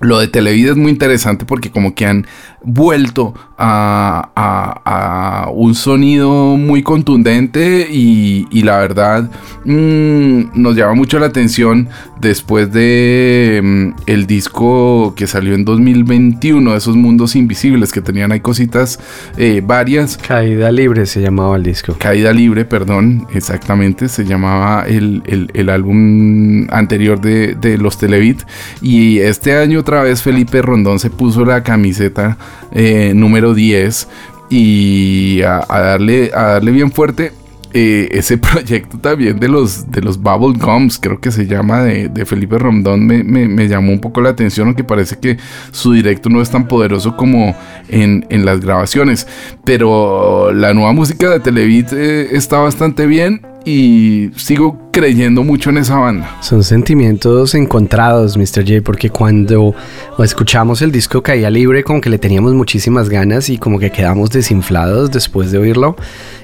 lo 0.03 0.19
de 0.19 0.27
Televida 0.27 0.71
es 0.71 0.77
muy 0.77 0.91
interesante 0.91 1.45
porque 1.45 1.71
como 1.71 1.95
que 1.95 2.05
han 2.05 2.27
vuelto 2.63 3.34
a, 3.58 4.30
a- 4.36 5.45
a 5.45 5.49
un 5.52 5.76
sonido 5.76 6.56
muy 6.58 6.82
contundente 6.84 7.88
y, 7.91 8.47
y 8.52 8.63
la 8.63 8.78
verdad 8.80 9.30
mm, 9.65 10.60
nos 10.62 10.76
llama 10.76 10.93
mucho 10.95 11.19
la 11.19 11.28
atención 11.28 11.89
después 12.19 12.71
de 12.71 13.62
mm, 13.63 13.89
el 14.08 14.28
disco 14.28 15.13
que 15.15 15.28
salió 15.28 15.54
en 15.56 15.65
2021 15.65 16.76
esos 16.76 16.95
mundos 16.95 17.36
invisibles 17.36 17.91
que 17.91 18.02
tenían 18.02 18.32
ahí 18.32 18.39
cositas 18.39 18.99
eh, 19.38 19.62
varias 19.65 20.17
Caída 20.17 20.71
libre 20.71 21.06
se 21.06 21.21
llamaba 21.21 21.56
el 21.58 21.63
disco. 21.63 21.95
Caída 21.99 22.34
Libre, 22.34 22.65
perdón, 22.65 23.28
exactamente, 23.34 24.08
se 24.10 24.26
llamaba 24.26 24.86
el, 24.88 25.21
el- 25.26 25.52
el 25.54 25.69
álbum 25.69 26.67
anterior 26.71 27.19
de, 27.21 27.56
de 27.56 27.78
los 27.78 27.97
Televit. 27.97 28.41
Y 28.82 29.19
este 29.19 29.56
año 29.58 29.80
otra 29.80 30.02
vez 30.04 30.21
Felipe 30.21 30.62
Rondón 30.62 30.99
se 30.99 31.10
puso 31.10 31.45
la 31.45 31.63
camiseta 31.63 32.38
eh, 32.71 33.13
número 33.15 33.53
10 33.53 34.07
y 34.49 35.41
a, 35.41 35.65
darle, 35.69 36.31
a 36.33 36.43
darle 36.53 36.71
bien 36.71 36.91
fuerte. 36.91 37.31
eh, 37.75 38.07
ese 38.11 38.37
proyecto 38.49 38.99
también 38.99 39.39
de 39.39 39.47
los, 39.47 39.89
de 39.91 40.01
los 40.01 40.19
Bubble 40.21 40.59
Gums, 40.63 40.99
creo 40.99 41.19
que 41.19 41.31
se 41.31 41.47
llama, 41.47 41.81
de, 41.83 42.25
Felipe 42.27 42.59
Rondón, 42.59 43.05
me, 43.07 43.23
me- 43.23 43.47
me 43.47 43.67
llamó 43.67 43.91
un 43.91 43.99
poco 43.99 44.21
la 44.21 44.29
atención, 44.29 44.67
aunque 44.67 44.83
parece 44.83 45.17
que 45.17 45.37
su 45.71 45.91
directo 45.93 46.29
no 46.29 46.39
es 46.39 46.51
tan 46.51 46.67
poderoso 46.67 47.17
como 47.17 47.55
en, 47.89 48.27
en 48.29 48.45
las 48.45 48.59
grabaciones. 48.59 49.27
Pero 49.65 50.51
la 50.53 50.73
nueva 50.75 50.91
música 50.93 51.29
de 51.31 51.39
Televit 51.39 51.91
eh, 51.93 52.35
está 52.35 52.57
bastante 52.59 53.07
bien 53.07 53.41
y 53.65 54.29
sigo 54.35 54.82
creyendo 54.93 55.43
mucho 55.43 55.71
en 55.71 55.79
esa 55.79 55.97
banda. 55.97 56.38
Son 56.41 56.63
sentimientos 56.63 57.56
encontrados, 57.56 58.38
Mr. 58.38 58.63
J, 58.65 58.82
porque 58.84 59.10
cuando 59.10 59.73
escuchamos 60.19 60.82
el 60.84 60.91
disco 60.91 61.21
Caía 61.23 61.49
Libre, 61.49 61.84
como 61.84 61.99
que 61.99 62.10
le 62.12 62.19
teníamos 62.19 62.53
muchísimas 62.53 63.10
ganas 63.10 63.49
y 63.49 63.58
como 63.58 63.79
que 63.79 63.89
quedamos 63.91 64.29
desinflados 64.29 65.12
después 65.12 65.51
de 65.51 65.58
oírlo. 65.58 65.95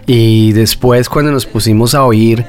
Y 0.07 0.53
después 0.53 1.07
cuando 1.07 1.31
nos 1.31 1.45
pusimos 1.45 1.93
a 1.93 2.03
oír 2.03 2.43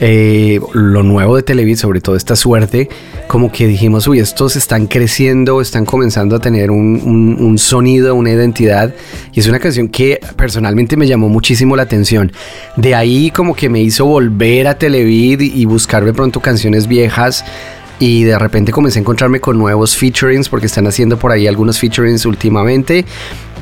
eh, 0.00 0.58
lo 0.72 1.04
nuevo 1.04 1.36
de 1.36 1.44
Televid, 1.44 1.76
sobre 1.76 2.00
todo 2.00 2.16
esta 2.16 2.34
suerte, 2.34 2.88
como 3.28 3.52
que 3.52 3.68
dijimos, 3.68 4.08
uy, 4.08 4.18
estos 4.18 4.56
están 4.56 4.88
creciendo, 4.88 5.60
están 5.60 5.84
comenzando 5.84 6.34
a 6.34 6.40
tener 6.40 6.72
un, 6.72 7.00
un- 7.04 7.36
un 7.38 7.58
sonido, 7.58 8.16
una 8.16 8.32
identidad. 8.32 8.92
Y 9.32 9.38
es 9.38 9.46
una 9.46 9.60
canción 9.60 9.86
que 9.88 10.18
personalmente 10.36 10.96
me 10.96 11.06
llamó 11.06 11.28
muchísimo 11.28 11.76
la 11.76 11.84
atención. 11.84 12.32
De 12.76 12.96
ahí 12.96 13.30
como 13.30 13.54
que 13.54 13.68
me 13.68 13.80
hizo 13.80 14.04
volver 14.06 14.66
a 14.66 14.76
Televid 14.76 15.40
y 15.54 15.64
buscar 15.64 16.04
de 16.04 16.12
pronto 16.12 16.40
canciones 16.40 16.86
viejas. 16.86 17.44
Y 17.98 18.24
de 18.24 18.38
repente 18.38 18.72
comencé 18.72 18.98
a 18.98 19.02
encontrarme 19.02 19.40
con 19.40 19.56
nuevos 19.56 19.96
featurings 19.96 20.48
porque 20.48 20.66
están 20.66 20.86
haciendo 20.86 21.16
por 21.16 21.30
ahí 21.30 21.46
algunos 21.46 21.78
featurings 21.78 22.26
últimamente. 22.26 23.04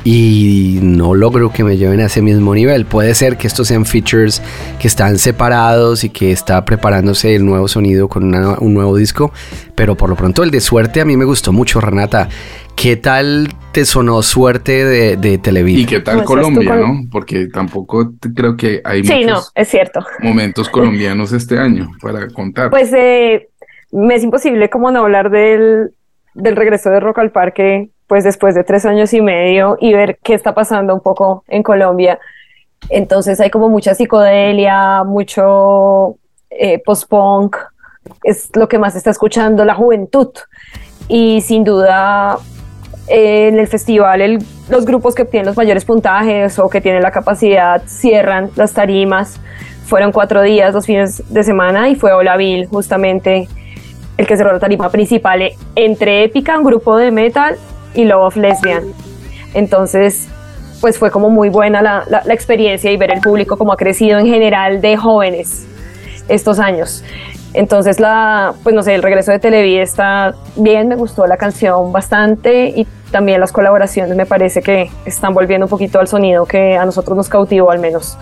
Y 0.03 0.79
no 0.81 1.13
logro 1.13 1.51
que 1.51 1.63
me 1.63 1.77
lleven 1.77 1.99
a 2.01 2.05
ese 2.05 2.21
mismo 2.21 2.53
nivel. 2.53 2.85
Puede 2.85 3.15
ser 3.15 3.37
que 3.37 3.47
estos 3.47 3.67
sean 3.69 3.85
features 3.85 4.41
que 4.79 4.87
están 4.87 5.17
separados 5.17 6.03
y 6.03 6.09
que 6.09 6.31
está 6.31 6.65
preparándose 6.65 7.35
el 7.35 7.45
nuevo 7.45 7.67
sonido 7.67 8.07
con 8.09 8.23
una- 8.25 8.57
un 8.59 8.73
nuevo 8.73 8.97
disco, 8.97 9.31
pero 9.75 9.95
por 9.95 10.09
lo 10.09 10.15
pronto 10.15 10.43
el 10.43 10.51
de 10.51 10.59
suerte 10.61 10.99
a 11.01 11.05
mí 11.05 11.15
me 11.15 11.25
gustó 11.25 11.53
mucho, 11.53 11.79
Renata. 11.79 12.27
¿Qué 12.75 12.95
tal 12.97 13.49
te 13.71 13.85
sonó 13.85 14.21
suerte 14.23 14.83
de, 14.83 15.15
de 15.15 15.37
Televisa? 15.37 15.79
¿Y 15.81 15.85
qué 15.85 15.99
tal 15.99 16.15
Pues 16.17 16.27
Colombia, 16.27 16.75
no? 16.75 17.01
Porque 17.11 17.47
tampoco 17.47 18.13
creo 18.35 18.57
que 18.57 18.81
hay 18.83 19.03
Sí, 19.05 19.23
no, 19.23 19.35
muchos 19.35 19.51
es 19.55 19.67
cierto. 19.69 20.03
momentos 20.21 20.69
colombianos 20.69 21.31
este 21.33 21.59
año 21.59 21.91
para 22.01 22.27
contar. 22.29 22.71
Pues 22.71 22.91
eh, 22.93 23.47
me 23.91 24.15
es 24.15 24.23
imposible 24.23 24.69
como 24.71 24.89
no 24.91 25.01
hablar 25.01 25.29
del, 25.29 25.91
del 26.33 26.55
regreso 26.55 26.89
de 26.89 26.99
Rock 26.99 27.19
al 27.19 27.31
Parque, 27.31 27.91
pues 28.13 28.23
después 28.23 28.53
de 28.53 28.63
tres 28.63 28.85
años 28.85 29.11
y 29.15 29.21
medio 29.21 29.75
y 29.81 29.91
ver 29.91 30.19
qué 30.21 30.35
está 30.35 30.53
pasando 30.53 30.93
un 30.93 31.01
poco 31.01 31.43
en 31.47 31.63
Colombia. 31.63 32.19
Entonces 32.89 33.39
hay 33.39 33.49
como 33.49 33.69
mucha 33.69 33.95
psicodelia, 33.95 35.03
mucho 35.03 36.17
eh, 36.51 36.77
post-punk, 36.85 37.57
es 38.23 38.55
lo 38.55 38.67
que 38.67 38.77
más 38.77 38.95
está 38.95 39.09
escuchando 39.09 39.65
la 39.65 39.73
juventud. 39.73 40.29
Y 41.07 41.41
sin 41.41 41.63
duda 41.63 42.37
eh, 43.07 43.47
en 43.47 43.57
el 43.57 43.67
festival 43.67 44.37
los 44.69 44.85
grupos 44.85 45.15
que 45.15 45.23
obtienen 45.23 45.47
los 45.47 45.57
mayores 45.57 45.83
puntajes 45.83 46.59
o 46.59 46.69
que 46.69 46.81
tienen 46.81 47.01
la 47.01 47.09
capacidad 47.09 47.81
cierran 47.87 48.51
las 48.55 48.73
tarimas. 48.73 49.39
Fueron 49.87 50.11
cuatro 50.11 50.43
días, 50.43 50.71
dos 50.71 50.85
fines 50.85 51.23
de 51.33 51.41
semana 51.41 51.89
y 51.89 51.95
fue 51.95 52.13
Olaville 52.13 52.67
justamente 52.67 53.47
el 54.17 54.27
que 54.27 54.37
cerró 54.37 54.53
la 54.53 54.59
tarima 54.59 54.91
principal 54.91 55.41
eh, 55.41 55.55
entre 55.73 56.25
Épica, 56.25 56.59
un 56.59 56.63
grupo 56.63 56.95
de 56.95 57.09
metal, 57.09 57.57
y 57.93 58.05
Love 58.05 58.23
of 58.27 58.35
Lesbian. 58.37 58.83
Entonces, 59.53 60.27
pues 60.81 60.97
fue 60.97 61.11
como 61.11 61.29
muy 61.29 61.49
buena 61.49 61.81
la, 61.81 62.03
la- 62.09 62.23
la 62.25 62.33
experiencia 62.33 62.91
y 62.91 62.97
ver 62.97 63.11
el 63.11 63.21
público 63.21 63.57
como 63.57 63.71
ha 63.73 63.77
crecido 63.77 64.19
en 64.19 64.25
general 64.27 64.81
de 64.81 64.97
jóvenes 64.97 65.65
estos 66.27 66.59
años. 66.59 67.03
Entonces, 67.53 67.99
la, 67.99 68.53
pues 68.63 68.73
no 68.73 68.81
sé, 68.81 68.95
el 68.95 69.03
regreso 69.03 69.31
de 69.31 69.37
Televid 69.39 69.79
está 69.79 70.33
bien, 70.55 70.87
me 70.87 70.95
gustó 70.95 71.27
la 71.27 71.37
canción 71.37 71.91
bastante 71.91 72.69
y 72.75 72.87
también 73.11 73.39
las 73.39 73.51
colaboraciones 73.51 74.17
me 74.17 74.25
parece 74.25 74.61
que 74.63 74.89
están 75.05 75.35
volviendo 75.35 75.67
un 75.67 75.69
poquito 75.69 75.99
al 75.99 76.07
sonido 76.07 76.45
que 76.47 76.75
a 76.75 76.83
nosotros 76.83 77.15
nos 77.15 77.29
cautivó 77.29 77.69
al 77.69 77.77
menos. 77.79 78.17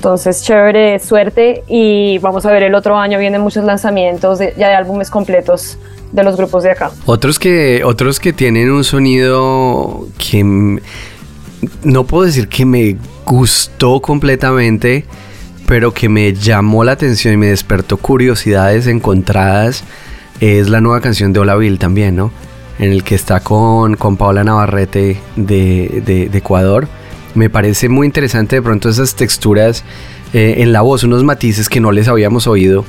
Entonces, 0.00 0.42
chévere, 0.42 0.98
suerte 0.98 1.62
y 1.68 2.16
vamos 2.20 2.46
a 2.46 2.50
ver 2.50 2.62
el 2.62 2.74
otro 2.74 2.96
año 2.96 3.18
vienen 3.18 3.42
muchos 3.42 3.64
lanzamientos 3.64 4.38
ya 4.38 4.68
de 4.70 4.74
álbumes 4.74 5.10
completos 5.10 5.76
de 6.10 6.24
los 6.24 6.38
grupos 6.38 6.62
de 6.62 6.70
acá. 6.70 6.90
Otros 7.04 7.38
que, 7.38 7.82
otros 7.84 8.18
que 8.18 8.32
tienen 8.32 8.70
un 8.70 8.82
sonido 8.82 10.06
que 10.16 10.42
no 11.82 12.04
puedo 12.04 12.24
decir 12.24 12.48
que 12.48 12.64
me 12.64 12.96
gustó 13.26 14.00
completamente, 14.00 15.04
pero 15.66 15.92
que 15.92 16.08
me 16.08 16.32
llamó 16.32 16.82
la 16.82 16.92
atención 16.92 17.34
y 17.34 17.36
me 17.36 17.48
despertó 17.48 17.98
curiosidades 17.98 18.86
encontradas, 18.86 19.84
es 20.40 20.70
la 20.70 20.80
nueva 20.80 21.02
canción 21.02 21.34
de 21.34 21.40
Olaville 21.40 21.76
también, 21.76 22.16
¿no? 22.16 22.32
En 22.78 22.90
el 22.90 23.04
que 23.04 23.14
está 23.14 23.40
con, 23.40 23.96
con 23.96 24.16
Paola 24.16 24.44
Navarrete 24.44 25.18
de- 25.36 26.02
de 26.30 26.38
Ecuador. 26.38 26.88
Me 27.34 27.48
parece 27.48 27.88
muy 27.88 28.06
interesante 28.06 28.56
de 28.56 28.62
pronto 28.62 28.88
esas 28.88 29.14
texturas 29.14 29.84
eh, 30.32 30.56
en 30.58 30.72
la 30.72 30.80
voz, 30.80 31.04
unos 31.04 31.24
matices 31.24 31.68
que 31.68 31.80
no 31.80 31.92
les 31.92 32.08
habíamos 32.08 32.46
oído. 32.46 32.84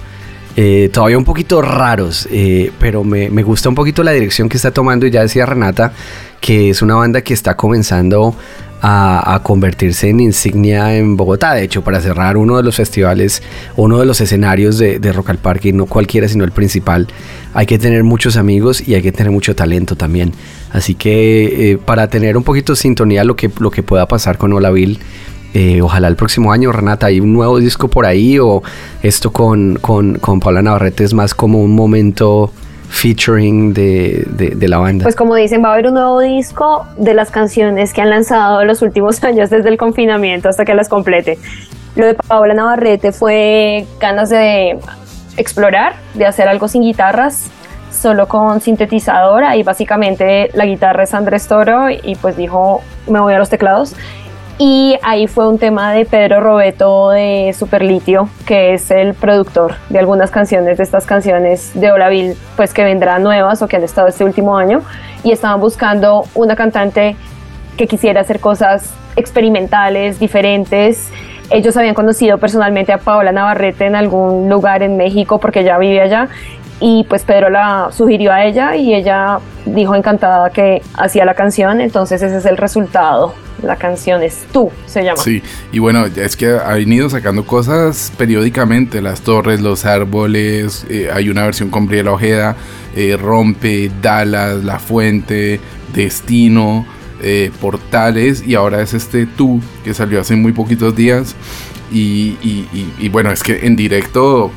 Eh, 0.58 0.90
todavía 0.92 1.18
un 1.18 1.24
poquito 1.24 1.62
raros, 1.62 2.28
eh, 2.32 2.72
pero 2.80 3.04
me, 3.04 3.30
me 3.30 3.44
gusta 3.44 3.70
un 3.70 3.76
poquito 3.76 4.04
la 4.04 4.12
dirección 4.12 4.50
que 4.50 4.58
está 4.58 4.72
tomando. 4.72 5.06
Y 5.06 5.12
ya 5.12 5.22
decía 5.22 5.46
Renata 5.46 5.94
que 6.42 6.72
es 6.72 6.82
una 6.82 6.96
banda 6.96 7.22
que 7.22 7.34
está 7.34 7.56
comenzando 7.56 8.36
a, 8.82 9.40
convertirse 9.44 10.10
en 10.10 10.20
insignia 10.20 10.96
en 10.96 11.16
Bogotá. 11.16 11.54
De 11.54 11.64
hecho, 11.64 11.84
para 11.84 12.02
cerrar 12.02 12.38
uno 12.38 12.58
de 12.58 12.64
los 12.64 12.76
festivales, 12.76 13.44
uno 13.76 14.00
de 14.00 14.06
los 14.06 14.22
escenarios 14.22 14.78
de, 14.78 15.00
de 15.00 15.14
Rock 15.14 15.30
al 15.30 15.38
Parque, 15.38 15.70
y 15.70 15.74
no 15.74 15.86
cualquiera, 15.86 16.28
sino 16.28 16.44
el 16.44 16.52
principal, 16.52 17.08
hay 17.54 17.66
que 17.66 17.78
tener 17.78 18.04
muchos 18.04 18.38
amigos 18.38 18.86
y 18.86 18.96
hay 18.96 19.02
que 19.02 19.12
tener 19.12 19.32
mucho 19.32 19.56
talento 19.56 19.96
también. 19.96 20.34
Así 20.72 20.96
que 20.96 21.72
eh, 21.72 21.78
para 21.78 22.08
tener 22.08 22.38
un 22.38 22.44
poquito 22.44 22.74
de 22.74 22.78
sintonía 22.78 23.24
lo 23.24 23.36
que, 23.36 23.52
lo 23.60 23.72
que 23.72 23.84
pueda 23.84 24.08
pasar 24.08 24.38
con 24.38 24.54
Olaville. 24.54 25.00
Eh, 25.54 25.82
ojalá 25.82 26.08
el 26.08 26.16
próximo 26.16 26.54
año, 26.54 26.72
Renata, 26.72 27.08
hay 27.08 27.20
un 27.20 27.34
nuevo 27.34 27.60
disco 27.60 27.90
por 27.90 28.06
ahí 28.06 28.40
o 28.40 28.64
esto 29.04 29.34
con, 29.34 29.78
con, 29.82 30.18
con 30.18 30.40
Paula 30.40 30.62
Navarrete 30.62 31.04
es 31.04 31.14
más 31.14 31.36
como 31.36 31.62
un 31.62 31.76
momento 31.76 32.54
featuring 32.92 33.74
de, 33.74 34.26
de- 34.28 34.50
de 34.56 34.68
la 34.68 34.78
banda. 34.78 35.04
Pues 35.04 35.16
como 35.16 35.34
dicen, 35.36 35.64
va 35.64 35.70
a 35.70 35.74
haber 35.74 35.88
un 35.88 35.94
nuevo 35.96 36.20
disco 36.20 36.86
de 36.98 37.14
las 37.14 37.32
canciones 37.32 37.94
que 37.94 38.02
han 38.02 38.10
lanzado 38.10 38.64
los 38.66 38.82
últimos 38.82 39.24
años 39.24 39.50
desde 39.50 39.70
el 39.70 39.78
confinamiento 39.78 40.50
hasta 40.50 40.66
que 40.66 40.76
las 40.76 40.90
complete. 40.90 41.40
Lo 41.96 42.06
de 42.06 42.14
Paola 42.14 42.54
Navarrete 42.54 43.12
fue 43.12 43.86
ganas 44.00 44.30
de 44.30 44.78
explorar, 45.38 45.94
de 46.14 46.26
hacer 46.26 46.48
algo 46.48 46.68
sin 46.68 46.82
guitarras, 46.84 47.50
solo 47.92 48.28
con 48.28 48.62
sintetizador. 48.62 49.44
Ahí 49.44 49.64
básicamente 49.64 50.50
la 50.54 50.66
guitarra 50.66 51.04
es 51.04 51.14
Andrés 51.14 51.48
Toro 51.48 51.90
y 51.90 52.16
pues 52.16 52.38
dijo, 52.38 52.82
me 53.08 53.20
voy 53.20 53.34
a 53.34 53.40
los 53.40 53.50
teclados. 53.50 53.96
Y 54.64 54.96
ahí 55.02 55.26
fue 55.26 55.48
un 55.48 55.58
tema 55.58 55.92
de 55.92 56.06
Pedro 56.06 56.40
Robeto 56.40 57.10
de 57.10 57.52
Superlitio, 57.58 58.30
que 58.46 58.76
es 58.76 58.92
el 58.92 59.16
productor 59.16 59.74
de 59.90 59.98
algunas 59.98 60.30
canciones 60.30 60.78
de 60.78 60.84
estas 60.84 61.08
canciones 61.08 61.72
de 61.74 61.92
Olaville, 61.92 62.36
pues 62.56 62.72
que 62.72 62.84
vendrán 62.84 63.24
nuevas 63.24 63.64
o 63.64 63.68
que 63.68 63.78
han 63.78 63.84
estado 63.84 64.08
este 64.08 64.24
último 64.24 64.56
año. 64.56 64.84
Y 65.24 65.32
estaban 65.32 65.60
buscando 65.60 66.26
una 66.36 66.56
cantante 66.56 67.16
que 67.76 67.88
quisiera 67.88 68.22
hacer 68.22 68.40
cosas 68.40 68.94
experimentales, 69.16 70.20
diferentes. 70.20 71.12
Ellos 71.50 71.76
habían 71.76 71.96
conocido 71.96 72.38
personalmente 72.38 72.94
a 72.94 73.00
Paola 73.00 73.32
Navarrete 73.32 73.88
en 73.88 73.96
algún 73.96 74.48
lugar 74.48 74.84
en 74.84 74.96
México 74.96 75.40
porque 75.40 75.62
ella 75.62 75.80
vivía 75.80 76.04
allá 76.04 76.28
y 76.80 77.04
pues 77.06 77.24
Pedro 77.24 77.50
la 77.50 77.90
sugirió 77.92 78.32
a 78.32 78.44
ella 78.44 78.76
y 78.76 78.94
ella 78.94 79.40
dijo 79.66 79.96
encantada 79.96 80.52
que 80.52 80.84
hacía 80.96 81.26
la 81.26 81.34
canción, 81.34 81.82
entonces 81.82 82.22
ese 82.22 82.38
es 82.38 82.46
el 82.46 82.58
resultado. 82.58 83.34
La 83.64 83.76
canción 83.76 84.24
es 84.24 84.46
Tú, 84.52 84.72
se 84.88 85.04
llama. 85.04 85.22
Sí, 85.22 85.44
y 85.72 85.80
bueno, 85.80 86.06
es 86.08 86.36
que 86.36 86.48
ha 86.50 86.74
venido 86.74 87.10
sacando 87.10 87.46
cosas 87.46 88.12
periódicamente, 88.18 89.02
las 89.02 89.22
torres, 89.22 89.62
los 89.62 89.86
árboles, 89.86 90.86
eh, 90.90 91.10
hay 91.14 91.30
una 91.30 91.44
versión 91.46 91.70
con 91.70 91.86
Briela 91.86 92.12
Ojeda, 92.12 92.56
eh, 92.96 93.18
Rompe, 93.22 93.92
Dallas, 94.02 94.64
La 94.64 94.80
Fuente, 94.80 95.60
Destino, 95.94 96.86
eh, 97.22 97.52
Portales, 97.62 98.44
y 98.48 98.56
ahora 98.56 98.82
es 98.82 98.94
este 98.96 99.26
Tú, 99.28 99.62
que 99.84 99.94
salió 99.94 100.20
hace 100.20 100.36
muy 100.36 100.54
poquitos 100.54 100.96
días, 100.96 101.36
y, 101.92 102.38
y- 102.42 102.68
y- 102.74 102.94
y 103.00 103.10
bueno, 103.10 103.32
es 103.32 103.44
que 103.44 103.66
en 103.66 103.76
directo... 103.76 104.52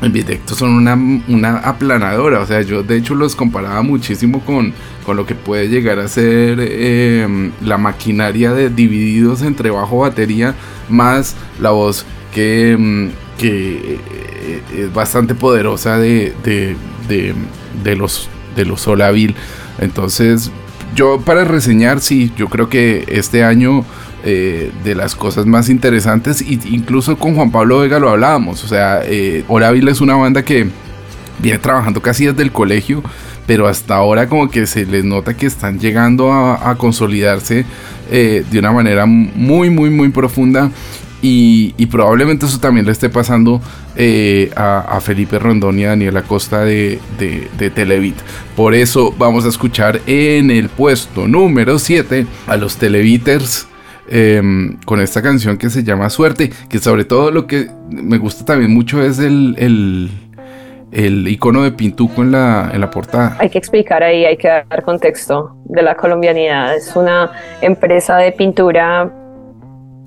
En 0.00 0.12
directo 0.12 0.54
son 0.54 0.70
una, 0.70 0.94
una 1.26 1.56
aplanadora, 1.58 2.38
o 2.38 2.46
sea, 2.46 2.60
yo 2.62 2.84
de 2.84 2.96
hecho 2.96 3.16
los 3.16 3.34
comparaba 3.34 3.82
muchísimo 3.82 4.38
con, 4.44 4.72
con 5.08 5.16
lo 5.16 5.24
que 5.24 5.34
puede 5.34 5.70
llegar 5.70 6.00
a 6.00 6.06
ser 6.06 6.58
eh, 6.60 7.50
la 7.62 7.78
maquinaria 7.78 8.52
de 8.52 8.68
divididos 8.68 9.40
entre 9.40 9.70
bajo 9.70 10.00
batería 10.00 10.54
más 10.90 11.34
la 11.62 11.70
voz 11.70 12.04
que, 12.34 12.76
mm, 12.78 13.08
que 13.38 13.94
eh, 13.94 14.62
es 14.76 14.92
bastante 14.92 15.34
poderosa 15.34 15.96
de, 15.96 16.34
de, 16.44 16.76
de, 17.82 17.96
los 17.96 18.28
de 18.54 18.66
los 18.66 18.82
Solaville. 18.82 19.34
Entonces, 19.78 20.50
yo 20.94 21.22
para 21.22 21.44
reseñar, 21.44 22.00
sí, 22.00 22.30
yo 22.36 22.48
creo 22.48 22.68
que 22.68 23.06
este 23.08 23.44
año 23.44 23.86
eh, 24.24 24.70
de 24.84 24.94
las 24.94 25.14
cosas 25.14 25.46
más 25.46 25.70
interesantes, 25.70 26.42
y 26.42 26.60
incluso 26.66 27.16
con 27.16 27.34
Juan 27.34 27.50
Pablo 27.50 27.78
Vega 27.78 27.98
lo 27.98 28.10
hablábamos, 28.10 28.62
o 28.62 28.68
sea, 28.68 29.00
eh, 29.06 29.42
Olaville 29.48 29.90
es 29.90 30.02
una 30.02 30.16
banda 30.16 30.44
que 30.44 30.68
viene 31.38 31.58
trabajando 31.58 32.02
casi 32.02 32.26
desde 32.26 32.42
el 32.42 32.52
colegio, 32.52 33.02
pero 33.48 33.66
hasta 33.66 33.96
ahora 33.96 34.28
como 34.28 34.50
que 34.50 34.66
se 34.66 34.84
les 34.84 35.06
nota 35.06 35.34
que 35.34 35.46
están 35.46 35.80
llegando 35.80 36.30
a, 36.34 36.76
consolidarse 36.76 37.64
eh, 38.10 38.44
de 38.50 38.58
una 38.58 38.72
manera 38.72 39.06
muy, 39.06 39.70
muy, 39.70 39.88
muy 39.88 40.10
profunda. 40.10 40.70
Y, 41.22 41.72
probablemente 41.86 42.44
eso 42.44 42.60
también 42.60 42.84
le 42.84 42.92
esté 42.92 43.08
pasando 43.08 43.62
eh, 43.96 44.50
a, 44.54 45.00
Felipe 45.00 45.38
Rondón 45.38 45.78
y 45.78 45.84
a 45.84 45.88
Daniel 45.88 46.18
Acosta 46.18 46.62
de, 46.62 47.00
de, 47.18 47.70
Televit. 47.70 48.16
Por 48.54 48.74
eso 48.74 49.14
vamos 49.18 49.46
a 49.46 49.48
escuchar 49.48 50.02
en 50.06 50.50
el 50.50 50.68
puesto 50.68 51.26
número 51.26 51.78
7 51.78 52.26
a 52.46 52.56
los 52.58 52.76
Televiters 52.76 53.66
eh, 54.10 54.42
con 54.84 55.00
esta 55.00 55.22
canción 55.22 55.56
que 55.56 55.70
se 55.70 55.84
llama 55.84 56.10
Suerte, 56.10 56.50
que 56.68 56.78
sobre 56.78 57.06
todo 57.06 57.30
lo 57.30 57.46
que 57.46 57.70
me 57.90 58.18
gusta 58.18 58.44
también 58.44 58.72
mucho 58.72 59.02
es 59.02 59.18
el, 59.18 60.10
el 60.92 61.26
icono 61.28 61.62
de 61.62 61.72
Pintuco 61.72 62.22
en 62.22 62.32
la, 62.32 62.70
en 62.72 62.80
la 62.80 62.90
portada. 62.90 63.36
Hay 63.38 63.50
que 63.50 63.58
explicar 63.58 64.02
ahí, 64.02 64.24
hay 64.24 64.36
que 64.36 64.48
dar 64.48 64.82
contexto 64.82 65.56
de 65.66 65.82
la 65.82 65.94
colombianidad. 65.96 66.74
Es 66.74 66.94
una 66.96 67.30
empresa 67.60 68.16
de 68.16 68.32
pintura 68.32 69.10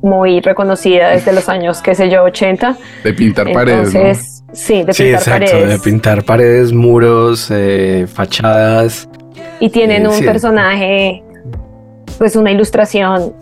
muy 0.02 0.42
reconocida 0.42 1.10
desde 1.12 1.32
los 1.34 1.48
años, 1.50 1.82
qué 1.82 1.94
sé 1.94 2.10
yo, 2.10 2.24
80. 2.24 2.76
De 3.04 3.14
pintar 3.14 3.52
paredes, 3.52 4.44
sí, 4.52 4.84
de 4.84 4.94
sí, 4.94 5.04
pintar 5.04 5.20
exacto, 5.22 5.52
paredes. 5.52 5.70
de 5.70 5.80
pintar 5.80 6.24
paredes, 6.24 6.74
muros, 6.74 7.50
eh, 7.52 8.08
fachadas. 8.12 9.08
Y 9.60 9.70
tienen 9.70 10.06
Eh, 10.06 10.08
un 10.10 10.16
sí. 10.16 10.24
personaje 10.26 11.24
pues 12.22 12.36
una 12.36 12.52
ilustración 12.52 13.34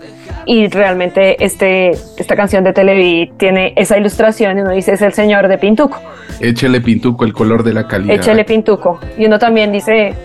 y 0.45 0.69
realmente 0.69 1.43
este, 1.43 1.91
esta 2.15 2.37
canción 2.37 2.63
de 2.63 2.71
Televid 2.71 3.33
tiene 3.35 3.73
esa 3.75 3.97
ilustración 3.97 4.57
y 4.57 4.61
uno 4.61 4.71
dice 4.71 4.93
es 4.93 5.01
el 5.01 5.11
señor 5.11 5.49
de 5.49 5.57
Pintuco. 5.57 5.99
Échele 6.39 6.79
pintuco 6.79 7.25
el 7.25 7.33
color 7.33 7.63
de 7.63 7.73
la 7.73 7.89
calidad. 7.89 8.15
Échele 8.15 8.45
Pintuco. 8.45 9.01
Y 9.17 9.25
uno 9.25 9.37
también 9.37 9.73
dice 9.73 10.15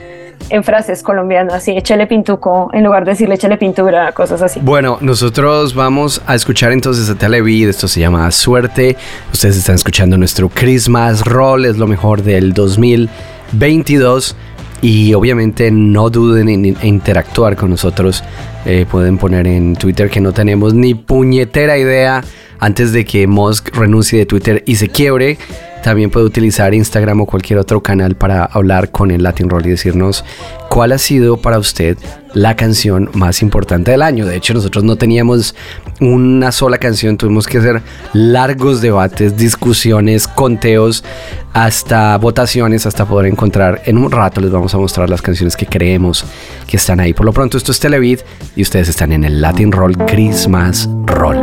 en 0.51 0.63
frases 0.63 1.03
colombianas, 1.03 1.55
así, 1.55 1.73
échele 1.73 2.07
pintuco, 2.07 2.71
en 2.73 2.85
lugar 2.85 3.05
de 3.05 3.11
decirle 3.11 3.35
échele 3.35 3.57
pintura, 3.57 4.13
cosas 4.13 4.41
así. 4.41 4.61
Bueno, 4.63 4.99
nosotros 5.01 5.75
vamos 5.75 6.23
a 6.25 6.37
escuchar 6.37 6.71
entonces 6.71 7.11
a 7.11 7.17
Televid, 7.17 7.71
esto 7.71 7.89
se 7.89 7.99
llama 7.99 8.31
Suerte. 8.31 8.97
Ustedes 9.33 9.57
están 9.57 9.75
escuchando 9.75 10.17
nuestro 10.17 10.49
Christmas 10.49 11.25
Roll, 11.25 11.65
es 11.65 11.77
lo 11.77 11.89
mejor 11.89 12.23
del 12.23 12.53
2022. 12.53 14.37
Y 14.85 15.15
obviamente 15.15 15.71
no 15.71 16.11
duden 16.11 16.51
en, 16.51 16.77
interactuar 16.83 17.57
con 17.57 17.71
nosotros. 17.71 18.23
Eh, 18.67 18.85
pueden 18.91 19.17
poner 19.17 19.47
en 19.47 19.77
Twitter 19.77 20.11
que 20.11 20.21
no 20.21 20.33
tenemos 20.33 20.75
ni 20.75 20.93
puñetera 20.93 21.79
idea 21.79 22.23
antes 22.61 22.93
de 22.93 23.07
que 23.07 23.27
Musk 23.27 23.75
renuncie 23.75 24.19
de 24.19 24.27
Twitter 24.27 24.63
y 24.67 24.77
se 24.77 24.89
quiebre. 24.89 25.39
También 25.83 26.11
puede 26.11 26.27
utilizar 26.27 26.75
Instagram 26.75 27.23
o 27.23 27.27
cualquier 27.27 27.61
otro 27.61 27.83
canal 27.83 28.15
para 28.15 28.45
hablar 28.45 28.91
con 28.91 29.11
el 29.11 29.23
Latin 29.23 29.49
Roll 29.49 29.65
y 29.65 29.71
decirnos 29.71 30.23
cuál 30.69 30.93
ha 30.93 30.99
sido 30.99 31.39
para 31.39 31.59
usted 31.59 31.97
la 32.35 32.55
canción 32.57 33.11
más 33.15 33.41
importante 33.43 33.91
del 33.93 34.03
año. 34.03 34.27
De 34.27 34.37
hecho, 34.37 34.53
nosotros 34.53 34.85
no 34.85 34.97
teníamos 34.97 35.55
una 36.01 36.53
sola 36.53 36.79
canción, 36.79 37.17
tuvimos 37.17 37.47
que 37.47 37.59
hacer 37.59 37.83
largos 38.13 38.81
debates, 38.81 39.37
discusiones, 39.37 40.29
conteos, 40.29 41.05
hasta 41.53 42.17
votaciones, 42.19 42.85
hasta 42.85 43.07
poder 43.07 43.27
encontrar. 43.27 43.83
En 43.87 43.97
un 43.97 44.11
rato 44.11 44.41
les 44.41 44.51
vamos 44.51 44.75
a 44.75 44.79
mostrar 44.79 45.09
las 45.09 45.23
canciones 45.23 45.57
que 45.57 45.67
creemos 45.67 46.25
que 46.67 46.77
están 46.77 47.01
ahí. 47.01 47.15
Por 47.15 47.25
lo 47.25 47.33
pronto, 47.33 47.57
esto 47.57 47.73
es 47.73 47.81
Televid 47.81 48.21
y 48.57 48.63
ustedes 48.63 48.89
están 48.89 49.13
en 49.13 49.25
el 49.25 49.41
Latin 49.41 49.73
Roll 49.73 49.97
Christmas 49.97 50.89
Roll. 51.07 51.39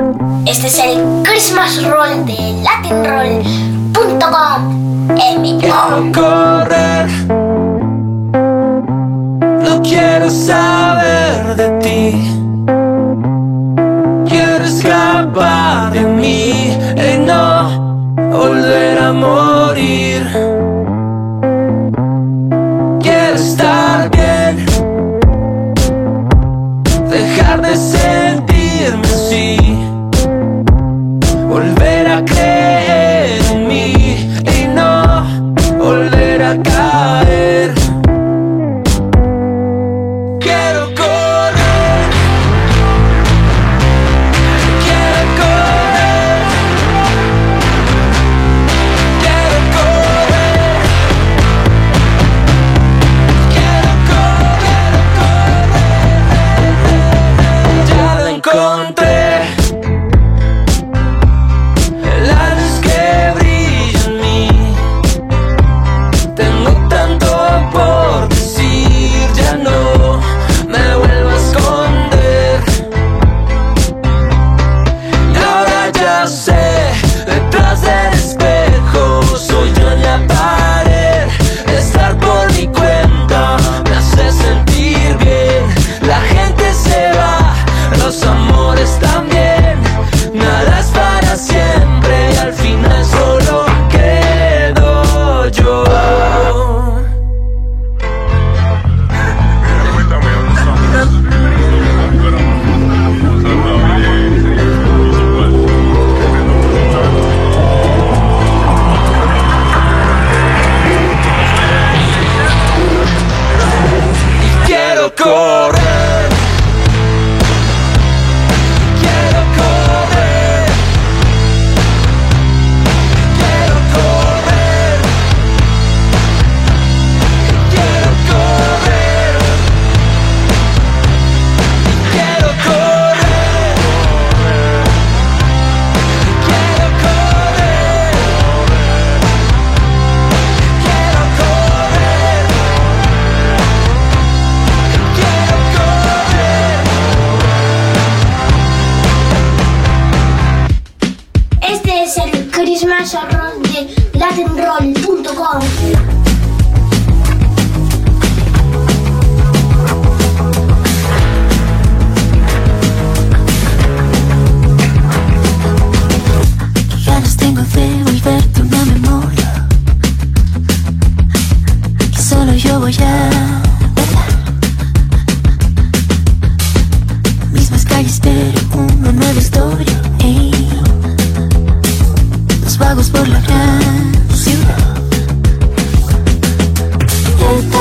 Este 0.45 0.67
es 0.67 0.77
el 0.79 1.01
Christmas 1.23 1.81
Roll 1.83 2.25
de 2.25 2.61
latinroll.com. 2.61 3.81
En 5.17 5.41
mi 5.41 5.57
Quiero 5.59 6.11
correr. 6.13 7.07
No 9.63 9.81
quiero 9.81 10.29
saber 10.29 10.80
de 11.55 11.69
ti. 11.79 12.13
Quiero 14.27 14.63
escapar 14.63 15.91
de 15.91 16.01
mí 16.01 16.77
y 16.95 17.17
no 17.25 18.15
volver 18.31 18.97
a. 18.99 19.50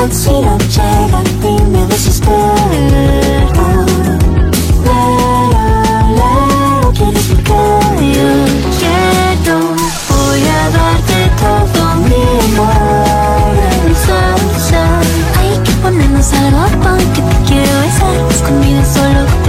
No 0.01 0.07
llega 0.07 1.21
y 1.43 1.61
me 1.69 1.85
desespero. 1.85 2.55
Lero, 4.83 5.05
lero, 6.17 6.91
quieres 6.95 7.29
mi 7.29 7.35
yo 8.11 8.29
quiero 8.79 9.59
Voy 10.09 10.41
a 10.41 10.69
darte 10.71 11.19
todo 11.39 11.81
mi 11.97 12.23
amor 12.55 13.53
Mi 13.87 13.93
salsa 13.93 14.83
Hay 15.39 15.53
que 15.63 15.71
ponernos 15.83 16.33
algo 16.33 16.63
porque 16.81 17.21
te 17.21 17.35
quiero 17.45 17.79
besar 17.81 18.15
Escondida 18.31 18.83
solo 18.83 19.40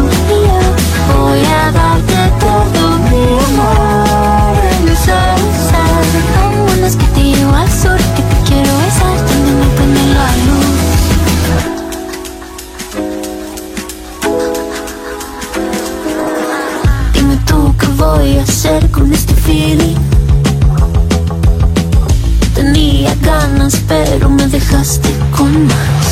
con 25.37 25.67
más. 25.69 26.07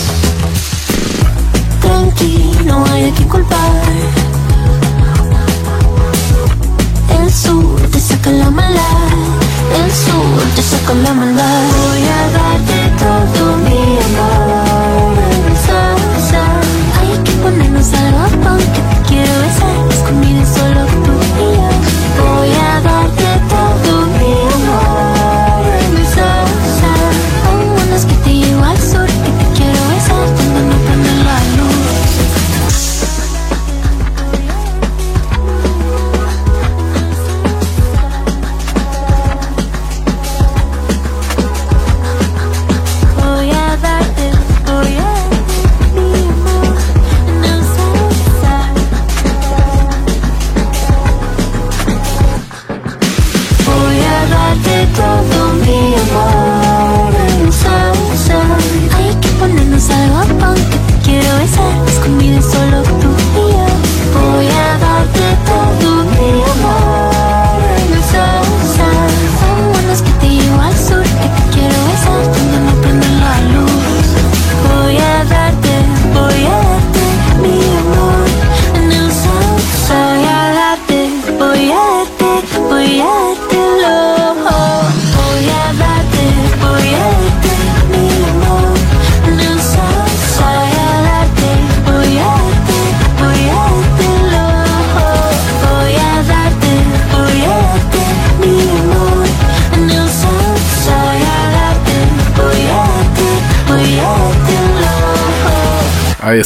Tranquilo, 1.80 2.78
no 2.78 2.84
hay 2.92 3.02
de 3.06 3.12
qué 3.14 3.24
culpar. 3.24 3.58
El 7.20 7.32
sur 7.32 7.80
te 7.90 7.98
saca 7.98 8.30
la 8.30 8.48
maldad, 8.48 9.08
el 9.74 9.90
sur 9.90 10.42
te 10.54 10.62
saca 10.62 10.94
la 11.02 11.12
maldad. 11.14 11.62
Voy 11.82 12.04
a 12.06 12.30
darte 12.38 12.76
todo 13.00 13.56
mi 13.64 13.69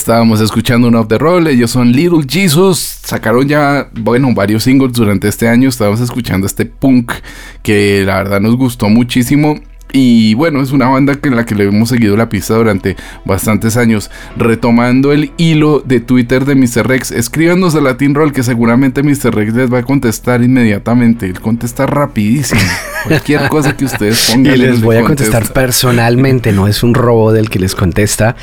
estábamos 0.04 0.42
escuchando 0.42 0.88
un 0.88 0.96
off 0.96 1.08
the 1.08 1.16
roll. 1.16 1.46
Ellos 1.46 1.70
son 1.70 1.90
Little 1.90 2.26
Jesus. 2.28 2.78
Sacaron 2.78 3.48
ya, 3.48 3.88
bueno, 3.94 4.34
varios 4.34 4.64
singles 4.64 4.92
durante 4.92 5.28
este 5.28 5.48
año. 5.48 5.70
Estábamos 5.70 5.98
escuchando 6.00 6.46
este 6.46 6.66
punk 6.66 7.10
que 7.62 8.04
la 8.04 8.16
verdad 8.16 8.38
nos 8.38 8.54
gustó 8.54 8.90
muchísimo. 8.90 9.58
Y 9.96 10.34
bueno, 10.34 10.60
es 10.60 10.72
una 10.72 10.88
banda 10.88 11.14
que 11.14 11.28
en 11.28 11.36
la 11.36 11.46
que 11.46 11.54
le 11.54 11.66
hemos 11.68 11.88
seguido 11.88 12.16
la 12.16 12.28
pista 12.28 12.54
durante 12.56 12.96
bastantes 13.24 13.76
años. 13.76 14.10
Retomando 14.36 15.12
el 15.12 15.30
hilo 15.36 15.84
de 15.86 16.00
Twitter 16.00 16.44
de 16.44 16.56
Mr. 16.56 16.88
Rex, 16.88 17.12
escríbanos 17.12 17.76
a 17.76 17.80
Latin 17.80 18.12
Roll 18.12 18.32
que 18.32 18.42
seguramente 18.42 19.04
Mr. 19.04 19.32
Rex 19.32 19.54
les 19.54 19.72
va 19.72 19.78
a 19.78 19.82
contestar 19.84 20.42
inmediatamente. 20.42 21.26
Él 21.26 21.38
contesta 21.38 21.86
rapidísimo. 21.86 22.60
Cualquier 23.06 23.48
cosa 23.48 23.76
que 23.76 23.84
ustedes 23.84 24.30
Y 24.30 24.32
pongan. 24.32 24.52
él 24.54 24.60
les 24.62 24.80
le 24.80 24.84
voy 24.84 24.96
a 24.96 25.02
contesta. 25.02 25.30
contestar 25.30 25.52
personalmente, 25.54 26.50
no 26.50 26.66
es 26.66 26.82
un 26.82 26.94
robot 26.94 27.36
el 27.36 27.48
que 27.48 27.60
les 27.60 27.76
contesta. 27.76 28.34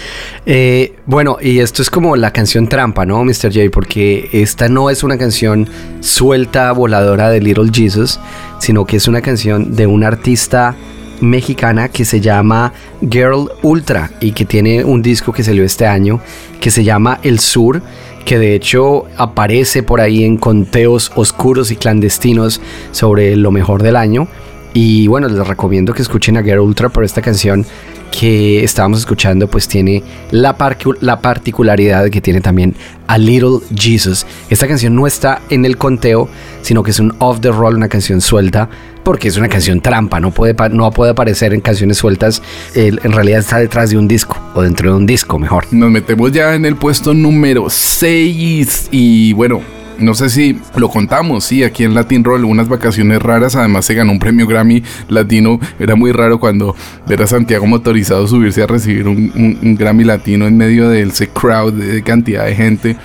Eh, 0.45 0.95
bueno, 1.05 1.35
y 1.41 1.59
esto 1.59 1.81
es 1.81 1.89
como 1.89 2.15
la 2.15 2.31
canción 2.31 2.69
trampa, 2.69 3.05
¿no, 3.05 3.25
Mr. 3.25 3.51
J? 3.53 3.59
Porque 3.73 4.29
esta 4.31 4.69
no 4.69 4.89
es 4.89 5.03
una 5.03 5.17
canción 5.17 5.67
suelta, 5.99 6.71
voladora 6.71 7.29
de 7.29 7.41
Little 7.41 7.71
Jesus, 7.73 8.21
sino 8.59 8.85
que 8.85 8.95
es 8.95 9.09
una 9.09 9.19
canción 9.21 9.75
de 9.75 9.85
una 9.85 10.07
artista 10.07 10.75
mexicana 11.21 11.87
que 11.89 12.03
se 12.03 12.19
llama 12.19 12.73
Girl 13.01 13.49
Ultra 13.61 14.11
y 14.19 14.33
que 14.33 14.45
tiene 14.45 14.83
un 14.83 15.01
disco 15.01 15.31
que 15.31 15.43
salió 15.43 15.63
este 15.63 15.87
año 15.87 16.19
que 16.59 16.71
se 16.71 16.83
llama 16.83 17.19
El 17.23 17.39
Sur 17.39 17.81
que 18.25 18.37
de 18.37 18.55
hecho 18.55 19.05
aparece 19.17 19.83
por 19.83 20.01
ahí 20.01 20.23
en 20.23 20.37
conteos 20.37 21.11
oscuros 21.15 21.71
y 21.71 21.75
clandestinos 21.75 22.61
sobre 22.91 23.35
lo 23.35 23.51
mejor 23.51 23.83
del 23.83 23.95
año. 23.95 24.27
Y 24.73 25.07
bueno, 25.07 25.27
les 25.27 25.45
recomiendo 25.45 25.93
que 25.93 26.01
escuchen 26.01 26.37
a 26.37 26.43
Girl 26.43 26.59
Ultra 26.59 26.89
por 26.89 27.03
esta 27.03 27.21
canción 27.21 27.65
que 28.11 28.63
estábamos 28.63 28.99
escuchando, 28.99 29.47
pues 29.49 29.67
tiene 29.67 30.03
la, 30.31 30.57
parcu- 30.57 30.97
la 31.01 31.21
particularidad 31.21 32.03
de 32.03 32.11
que 32.11 32.21
tiene 32.21 32.41
también 32.41 32.75
a 33.07 33.17
Little 33.17 33.59
Jesus. 33.73 34.25
Esta 34.49 34.67
canción 34.67 34.93
no 34.95 35.07
está 35.07 35.41
en 35.49 35.65
el 35.65 35.77
conteo, 35.77 36.29
sino 36.61 36.83
que 36.83 36.91
es 36.91 36.99
un 36.99 37.13
off 37.19 37.39
the 37.41 37.49
roll, 37.51 37.75
una 37.75 37.87
canción 37.89 38.21
suelta, 38.21 38.69
porque 39.03 39.29
es 39.29 39.37
una 39.37 39.47
canción 39.49 39.81
trampa, 39.81 40.19
no 40.19 40.31
puede, 40.31 40.53
no 40.69 40.91
puede 40.91 41.11
aparecer 41.11 41.53
en 41.53 41.61
canciones 41.61 41.97
sueltas, 41.97 42.41
el- 42.75 42.99
en 43.03 43.11
realidad 43.13 43.39
está 43.39 43.57
detrás 43.57 43.89
de 43.89 43.97
un 43.97 44.07
disco, 44.07 44.37
o 44.53 44.61
dentro 44.61 44.91
de 44.91 44.97
un 44.97 45.05
disco, 45.05 45.39
mejor. 45.39 45.65
Nos 45.71 45.89
metemos 45.89 46.31
ya 46.31 46.53
en 46.53 46.65
el 46.65 46.75
puesto 46.75 47.13
número 47.13 47.69
6 47.69 48.89
y 48.91 49.33
bueno, 49.33 49.61
no 49.99 50.13
sé 50.13 50.29
si 50.29 50.59
lo 50.75 50.89
contamos, 50.89 51.43
sí, 51.43 51.63
aquí 51.63 51.83
en 51.83 51.93
Latin 51.93 52.23
Roll, 52.23 52.45
unas 52.45 52.67
vacaciones 52.67 53.21
raras, 53.21 53.55
además 53.55 53.85
se 53.85 53.93
ganó 53.93 54.11
un 54.11 54.19
premio 54.19 54.47
Grammy 54.47 54.83
latino, 55.09 55.59
era 55.79 55.95
muy 55.95 56.11
raro 56.11 56.39
cuando 56.39 56.75
ver 57.07 57.21
a 57.21 57.27
Santiago 57.27 57.65
motorizado 57.65 58.27
subirse 58.27 58.63
a 58.63 58.67
recibir 58.67 59.07
un, 59.07 59.75
Grammy 59.77 60.03
latino 60.03 60.47
en 60.47 60.57
medio 60.57 60.89
de 60.89 61.03
ese 61.03 61.29
crowd 61.29 61.73
de 61.73 62.03
cantidad 62.03 62.45
de 62.45 62.55
gente. 62.55 62.97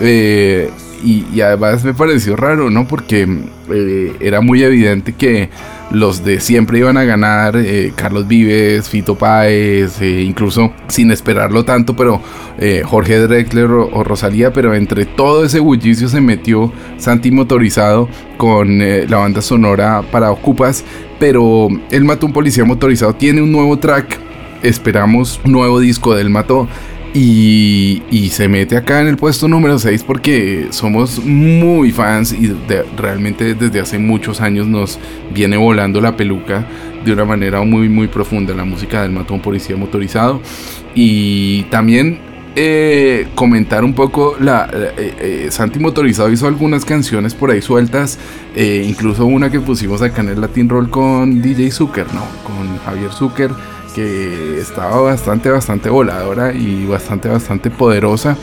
Eh, 0.00 0.70
y, 1.02 1.24
y 1.32 1.40
además 1.40 1.84
me 1.84 1.94
pareció 1.94 2.34
raro, 2.34 2.70
¿no? 2.70 2.88
Porque 2.88 3.26
eh, 3.70 4.16
era 4.20 4.40
muy 4.40 4.62
evidente 4.62 5.12
que 5.12 5.48
los 5.90 6.24
de 6.24 6.40
siempre 6.40 6.78
iban 6.78 6.96
a 6.96 7.04
ganar, 7.04 7.56
eh, 7.56 7.92
Carlos 7.94 8.28
Vives, 8.28 8.88
Fito 8.88 9.14
Páez, 9.14 10.00
eh, 10.02 10.22
incluso 10.22 10.72
sin 10.88 11.10
esperarlo 11.10 11.64
tanto, 11.64 11.96
pero 11.96 12.20
eh, 12.58 12.82
Jorge 12.84 13.18
Drexler 13.18 13.70
o, 13.70 13.88
o 13.88 14.04
Rosalía, 14.04 14.52
pero 14.52 14.74
entre 14.74 15.06
todo 15.06 15.44
ese 15.44 15.60
bullicio 15.60 16.08
se 16.08 16.20
metió 16.20 16.72
Santi 16.98 17.30
Motorizado 17.30 18.08
con 18.36 18.78
la 18.78 19.16
banda 19.16 19.42
sonora 19.42 20.02
para 20.10 20.30
Ocupas, 20.30 20.84
pero 21.18 21.68
él 21.90 22.04
mató 22.04 22.26
un 22.26 22.32
policía 22.32 22.64
motorizado, 22.64 23.14
tiene 23.14 23.42
un 23.42 23.50
nuevo 23.50 23.78
track, 23.78 24.18
esperamos 24.62 25.40
un 25.44 25.52
nuevo 25.52 25.80
disco 25.80 26.14
del 26.14 26.30
Mató. 26.30 26.68
Y, 27.20 28.00
y 28.12 28.28
se 28.28 28.48
mete 28.48 28.76
acá 28.76 29.00
en 29.00 29.08
el 29.08 29.16
puesto 29.16 29.48
número 29.48 29.76
6 29.76 30.04
porque 30.04 30.68
somos 30.70 31.18
muy 31.24 31.90
fans 31.90 32.32
y 32.32 32.46
de- 32.46 32.84
realmente 32.96 33.56
desde 33.56 33.80
hace 33.80 33.98
muchos 33.98 34.40
años 34.40 34.68
nos 34.68 35.00
viene 35.34 35.56
volando 35.56 36.00
la 36.00 36.16
peluca 36.16 36.64
de 37.04 37.12
una 37.12 37.24
manera 37.24 37.60
muy 37.62 37.88
muy 37.88 38.06
profunda 38.06 38.54
la 38.54 38.64
música 38.64 39.02
del 39.02 39.10
matón 39.10 39.40
policía 39.40 39.76
motorizado. 39.76 40.40
Y 40.94 41.64
también 41.64 42.20
eh, 42.54 43.26
comentar 43.34 43.82
un 43.82 43.94
poco 43.94 44.36
la, 44.38 44.70
eh, 44.72 45.14
eh, 45.18 45.48
Santi 45.50 45.80
motorizado 45.80 46.30
hizo 46.30 46.46
algunas 46.46 46.84
canciones 46.84 47.34
por 47.34 47.50
ahí 47.50 47.60
sueltas 47.62 48.16
eh, 48.54 48.84
incluso 48.88 49.26
una 49.26 49.50
que 49.50 49.58
pusimos 49.58 50.02
acá 50.02 50.20
en 50.22 50.28
el 50.28 50.40
Latin 50.40 50.68
Roll 50.68 50.88
con 50.88 51.42
DJ 51.42 51.72
Zucker 51.72 52.06
no 52.14 52.22
con 52.44 52.78
Javier 52.84 53.10
Zucker 53.12 53.50
estaba 53.98 55.00
bastante, 55.00 55.50
bastante 55.50 55.88
voladora 55.88 56.52
y 56.52 56.86
bastante, 56.86 57.28
bastante 57.28 57.70
poderosa. 57.70 58.36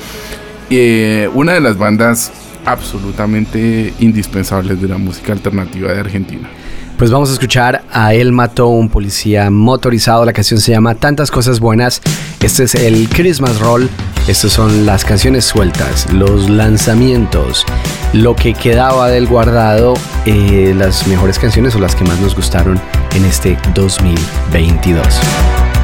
Eh, 0.70 1.30
una 1.34 1.54
de 1.54 1.62
las 1.62 1.78
bandas 1.78 2.32
absolutamente 2.66 3.94
indispensables 4.00 4.82
de 4.82 4.88
la 4.88 4.98
música 4.98 5.34
alternativa 5.34 5.94
de 5.94 6.00
Argentina. 6.00 6.50
Pues 6.98 7.12
vamos 7.12 7.30
a 7.30 7.34
escuchar 7.34 7.84
a 7.92 8.14
Él 8.14 8.32
mató 8.32 8.68
un 8.68 8.90
policía 8.90 9.50
motorizado. 9.50 10.26
La 10.26 10.34
canción 10.34 10.60
se 10.60 10.72
llama 10.72 10.96
Tantas 10.96 11.30
cosas 11.30 11.60
buenas. 11.60 12.02
Este 12.42 12.64
es 12.64 12.76
el 12.76 13.10
Christmas 13.10 13.60
Roll. 13.60 13.90
Estas 14.28 14.54
son 14.54 14.88
las 14.88 15.06
canciones 15.06 15.46
sueltas, 15.46 16.12
los 16.12 16.50
lanzamientos, 16.50 17.64
lo 18.12 18.36
que 18.36 18.56
quedaba 18.56 19.10
del 19.10 19.28
guardado, 19.28 19.94
eh, 20.26 20.74
las 20.76 21.06
mejores 21.06 21.38
canciones 21.38 21.76
o 21.76 21.80
las 21.80 21.96
que 21.96 22.04
más 22.06 22.20
nos 22.20 22.36
gustaron 22.36 22.82
en 23.14 23.24
este 23.24 23.56
2022. 23.76 25.06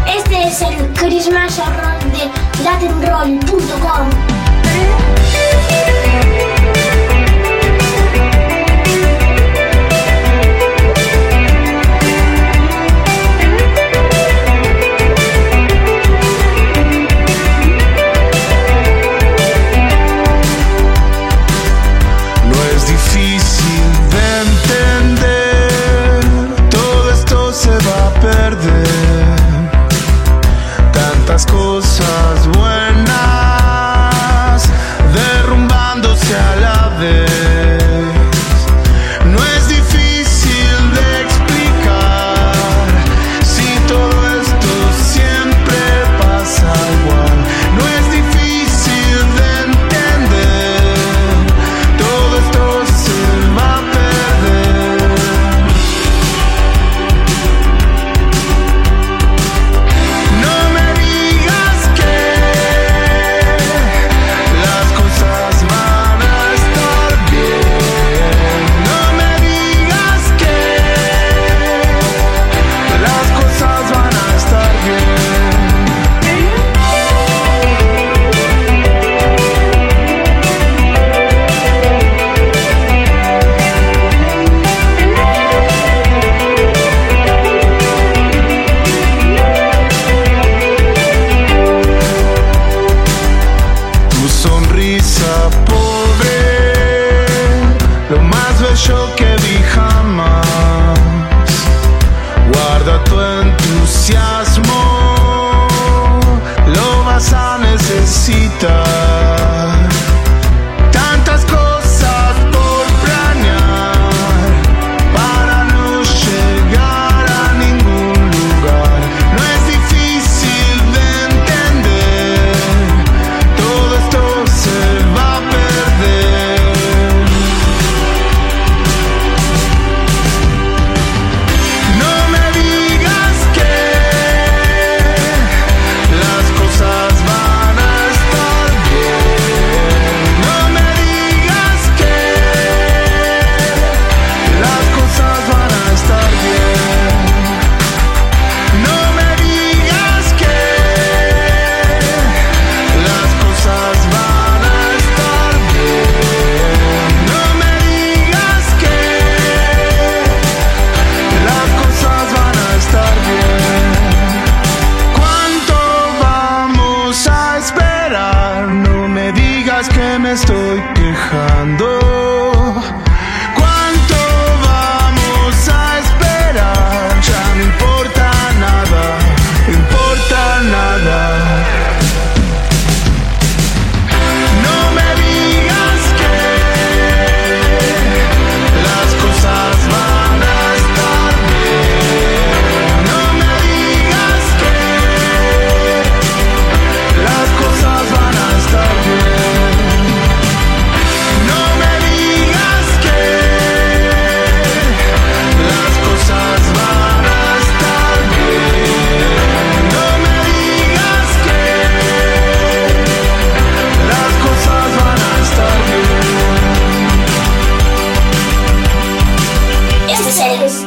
Este 0.07 0.47
es 0.47 0.59
el 0.61 0.91
Christmas 0.95 1.55
de 1.55 1.61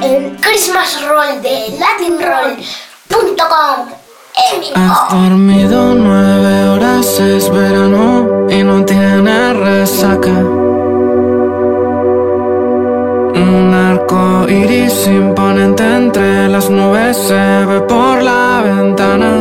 Este 0.05 0.17
es 0.17 0.23
el 0.23 0.37
Christmas 0.37 1.03
Roll 1.09 1.41
de 1.41 1.79
latinroll.com. 1.79 3.89
Has 4.75 5.11
dormido 5.11 5.95
nueve 5.95 6.69
horas, 6.69 7.19
es 7.21 7.51
verano 7.51 8.47
y 8.51 8.63
no 8.63 8.85
tienes 8.85 9.57
resaca. 9.57 10.29
Un 13.49 13.73
arco 13.73 14.47
iris 14.47 15.07
imponente 15.07 15.85
entre 15.85 16.51
las 16.51 16.69
nubes 16.69 17.17
se 17.17 17.65
ve 17.65 17.81
por 17.89 18.23
la 18.23 18.61
ventana. 18.63 19.33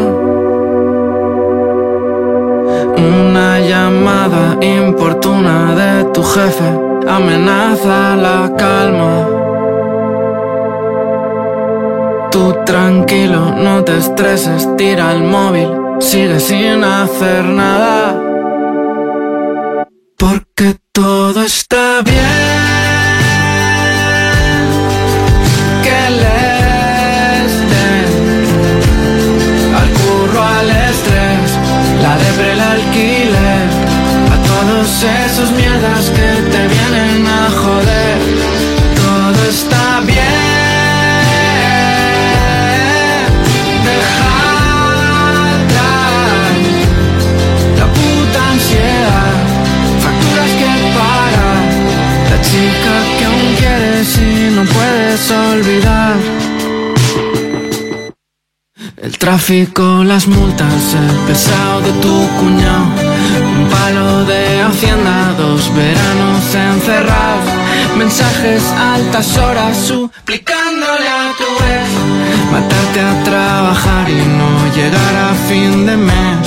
Una 2.96 3.60
llamada 3.60 4.56
importuna 4.62 5.76
de 5.76 6.06
tu 6.14 6.24
jefe 6.24 6.80
amenaza 7.06 8.16
la 8.16 8.50
calma. 8.58 9.33
Tú 12.34 12.52
tranquilo, 12.66 13.54
no 13.56 13.84
te 13.84 13.96
estreses, 13.96 14.68
tira 14.76 15.12
el 15.12 15.22
móvil, 15.22 15.70
sigue 16.00 16.40
sin 16.40 16.84
hacer 16.84 17.46
nada. 17.46 18.20
Porque 20.18 20.78
todo 20.92 21.44
está 21.44 22.02
bien. 22.02 22.18
Que 25.84 26.10
les 26.22 27.52
den 27.72 28.14
al 29.80 29.90
curro, 30.02 30.42
al 30.42 30.70
estrés, 30.90 31.50
la 32.02 32.18
depre, 32.18 32.54
el 32.54 32.62
alquiler, 32.62 33.68
a 34.34 34.38
todos 34.52 35.04
esos 35.04 35.52
mierdas 35.52 36.10
que 36.10 36.33
olvidar. 55.14 56.16
El 58.98 59.18
tráfico, 59.20 60.04
las 60.04 60.28
multas, 60.28 60.96
el 60.96 61.18
pesado 61.28 61.82
de 61.82 61.92
tu 62.02 62.28
cuñado, 62.40 62.88
un 63.60 63.70
palo 63.70 64.26
de 64.26 64.62
hacienda, 64.62 65.36
dos 65.38 65.72
veranos 65.76 66.56
encerrados, 66.56 67.46
mensajes 67.96 68.64
altas 68.96 69.38
horas 69.38 69.78
suplicándole 69.78 71.08
a 71.08 71.32
tu 71.38 71.50
ex, 71.78 72.52
matarte 72.52 73.00
a 73.02 73.24
trabajar 73.24 74.10
y 74.10 74.16
no 74.40 74.52
llegar 74.76 75.16
a 75.30 75.34
fin 75.48 75.86
de 75.86 75.96
mes, 75.96 76.40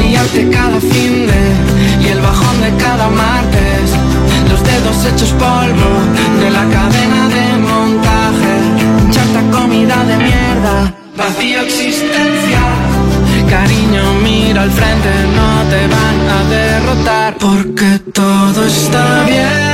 liarte 0.00 0.48
cada 0.48 0.80
fin 0.80 1.26
de 1.26 1.42
y 2.04 2.08
el 2.08 2.20
bajón 2.20 2.58
de 2.62 2.74
cada 2.82 3.08
martes, 3.08 3.90
los 4.48 4.62
dedos 4.64 5.04
hechos 5.04 5.32
polvo 5.32 5.90
de 6.40 6.50
la 6.50 6.64
cadena 6.70 7.17
mierda 10.18 10.94
vacío 11.16 11.60
existencial. 11.62 12.76
Cariño, 13.50 14.14
mira 14.22 14.62
al 14.62 14.70
frente, 14.70 15.10
no 15.36 15.50
te 15.70 15.86
van 15.94 16.18
a 16.36 16.38
derrotar. 16.56 17.36
Porque 17.38 17.98
todo 18.12 18.64
está 18.64 19.24
bien. 19.24 19.68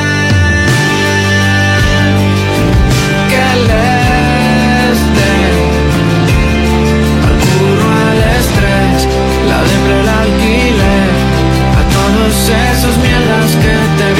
Que 3.30 3.46
les 3.68 4.96
den 5.18 5.58
al 7.26 7.36
curro, 7.44 7.86
al 8.08 8.20
estrés, 8.38 8.98
la 9.50 9.60
depre, 9.70 9.94
el 10.02 10.08
alquiler, 10.22 11.10
a 11.80 11.82
todos 11.96 12.34
esos 12.70 12.94
mierdas 12.98 13.50
que 13.64 13.76
te 13.98 14.13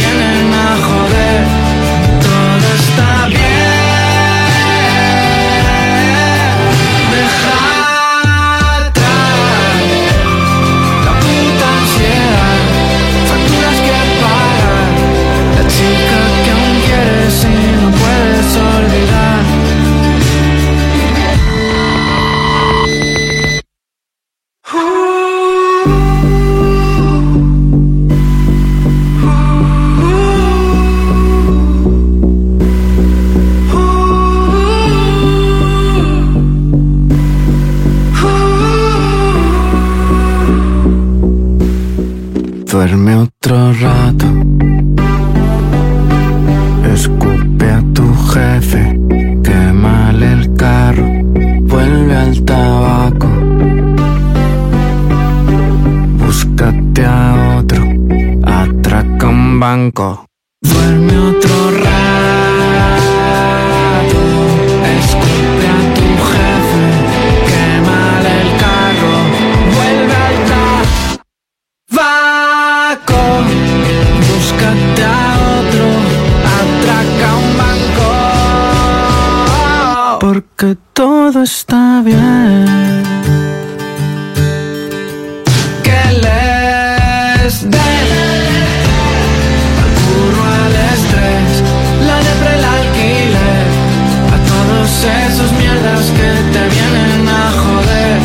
Al 52.24 52.42
tabaco. 52.42 53.28
Búscate 56.20 57.04
a 57.04 57.58
otro. 57.58 57.82
Atraca 58.44 59.28
un 59.28 59.60
banco. 59.60 60.26
Duerme 60.62 61.18
otro 61.18 61.73
Porque 80.56 80.76
todo 80.92 81.42
está 81.42 82.00
bien. 82.04 83.02
Que 85.82 86.00
les 86.24 87.62
den 87.62 87.80
al 89.82 89.94
curro, 90.04 90.42
al 90.62 90.74
estrés, 90.92 91.52
la 92.06 92.18
depre, 92.18 92.50
el 92.58 92.64
alquiler, 92.76 93.66
a 94.32 94.38
todos 94.52 94.90
esos 95.26 95.50
mierdas 95.58 96.04
que 96.18 96.30
te 96.52 96.62
vienen 96.68 97.28
a 97.28 97.50
joder. 97.64 98.20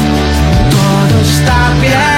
Todo 0.69 1.21
está 1.21 1.57
bien. 1.81 2.08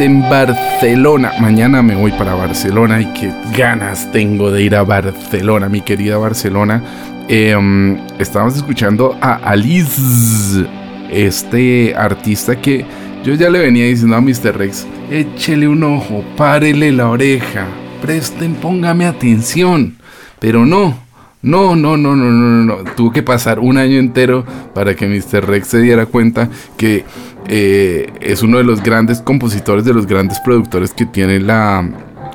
En 0.00 0.20
Barcelona. 0.22 1.32
Mañana 1.40 1.82
me 1.82 1.94
voy 1.94 2.12
para 2.12 2.34
Barcelona 2.34 3.00
y 3.00 3.06
qué 3.14 3.32
ganas 3.56 4.10
tengo 4.12 4.50
de 4.50 4.62
ir 4.62 4.76
a 4.76 4.82
Barcelona, 4.82 5.68
mi 5.68 5.80
querida 5.80 6.18
Barcelona. 6.18 6.82
Em, 7.28 7.98
estábamos 8.18 8.56
escuchando 8.56 9.16
a 9.20 9.34
Alice, 9.34 10.64
este 11.10 11.94
artista 11.96 12.60
que 12.60 12.84
yo 13.24 13.34
ya 13.34 13.50
le 13.50 13.58
venía 13.58 13.86
diciendo 13.86 14.16
a 14.16 14.20
Mr. 14.20 14.56
Rex, 14.56 14.86
échele 15.10 15.66
un 15.66 15.82
ojo, 15.82 16.24
párele 16.36 16.92
la 16.92 17.08
oreja, 17.08 17.66
presten, 18.00 18.54
póngame 18.54 19.06
atención. 19.06 19.96
Pero 20.38 20.64
no, 20.64 20.96
no, 21.42 21.76
no, 21.76 21.96
no, 21.96 22.16
no, 22.16 22.30
no, 22.30 22.64
no, 22.64 22.64
no. 22.64 22.90
Tuvo 22.96 23.12
que 23.12 23.22
pasar 23.22 23.60
un 23.60 23.78
año 23.78 23.98
entero 23.98 24.44
para 24.74 24.94
que 24.94 25.06
Mr. 25.06 25.46
Rex 25.46 25.68
se 25.68 25.80
diera 25.80 26.06
cuenta 26.06 26.48
que 26.76 27.04
eh, 27.48 28.12
es 28.20 28.42
uno 28.42 28.58
de 28.58 28.64
los 28.64 28.82
grandes 28.82 29.20
compositores, 29.20 29.84
de 29.84 29.94
los 29.94 30.06
grandes 30.06 30.38
productores 30.40 30.92
que 30.92 31.06
tiene 31.06 31.40
la, 31.40 31.88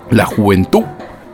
la 0.09 0.25
juventud. 0.25 0.83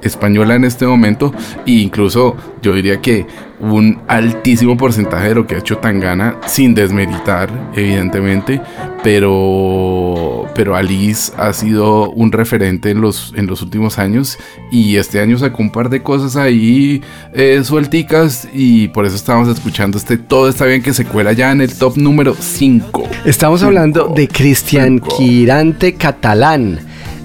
Española 0.01 0.55
en 0.55 0.65
este 0.65 0.85
momento 0.85 1.33
e 1.65 1.71
incluso 1.71 2.35
yo 2.61 2.73
diría 2.73 3.01
que 3.01 3.25
un 3.59 3.99
altísimo 4.07 4.77
porcentaje 4.77 5.29
de 5.29 5.35
lo 5.35 5.45
que 5.45 5.55
ha 5.55 5.59
hecho 5.59 5.77
Tangana 5.77 6.37
sin 6.47 6.73
desmeritar 6.73 7.49
evidentemente 7.75 8.61
pero 9.03 10.45
pero 10.55 10.75
Alice 10.75 11.33
ha 11.37 11.51
sido 11.51 12.09
un 12.11 12.31
referente 12.31 12.89
en 12.89 13.01
los 13.01 13.33
en 13.35 13.47
los 13.47 13.61
últimos 13.61 13.99
años 13.99 14.37
y 14.71 14.95
este 14.95 15.19
año 15.19 15.37
sacó 15.37 15.61
un 15.61 15.71
par 15.71 15.89
de 15.89 16.01
cosas 16.01 16.37
ahí 16.37 17.01
eh, 17.33 17.61
suelticas 17.63 18.47
y 18.53 18.87
por 18.89 19.05
eso 19.05 19.15
estamos 19.15 19.49
escuchando 19.49 19.97
este 19.97 20.17
todo 20.17 20.47
está 20.47 20.65
bien 20.65 20.81
que 20.81 20.93
se 20.93 21.05
cuela 21.05 21.33
ya 21.33 21.51
en 21.51 21.61
el 21.61 21.77
top 21.77 21.97
número 21.97 22.35
5 22.39 23.09
Estamos 23.25 23.61
hablando 23.63 24.13
de 24.15 24.27
Cristian 24.29 24.99
Quirante 24.99 25.93
Catalán. 25.95 26.79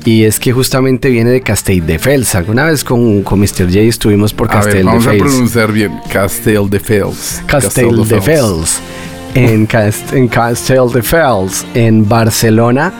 Y 0.04 0.24
es 0.24 0.38
que 0.38 0.52
justamente 0.52 1.08
viene 1.08 1.30
de 1.30 1.40
Castelldefels. 1.40 2.34
Alguna 2.34 2.64
vez 2.64 2.84
con, 2.84 3.22
con 3.22 3.40
Mr. 3.40 3.66
J 3.66 3.80
estuvimos 3.80 4.34
por 4.34 4.54
a 4.54 4.60
ver, 4.60 4.84
vamos 4.84 5.06
a 5.06 5.12
pronunciar 5.12 5.72
bien 5.72 5.98
Castelldefels 6.12 7.42
Castelldefels. 7.46 8.80
En, 9.34 9.66
Cast 9.66 10.12
en 10.12 10.28
Castelldefels, 10.28 11.66
en 11.74 12.08
Barcelona. 12.08 12.92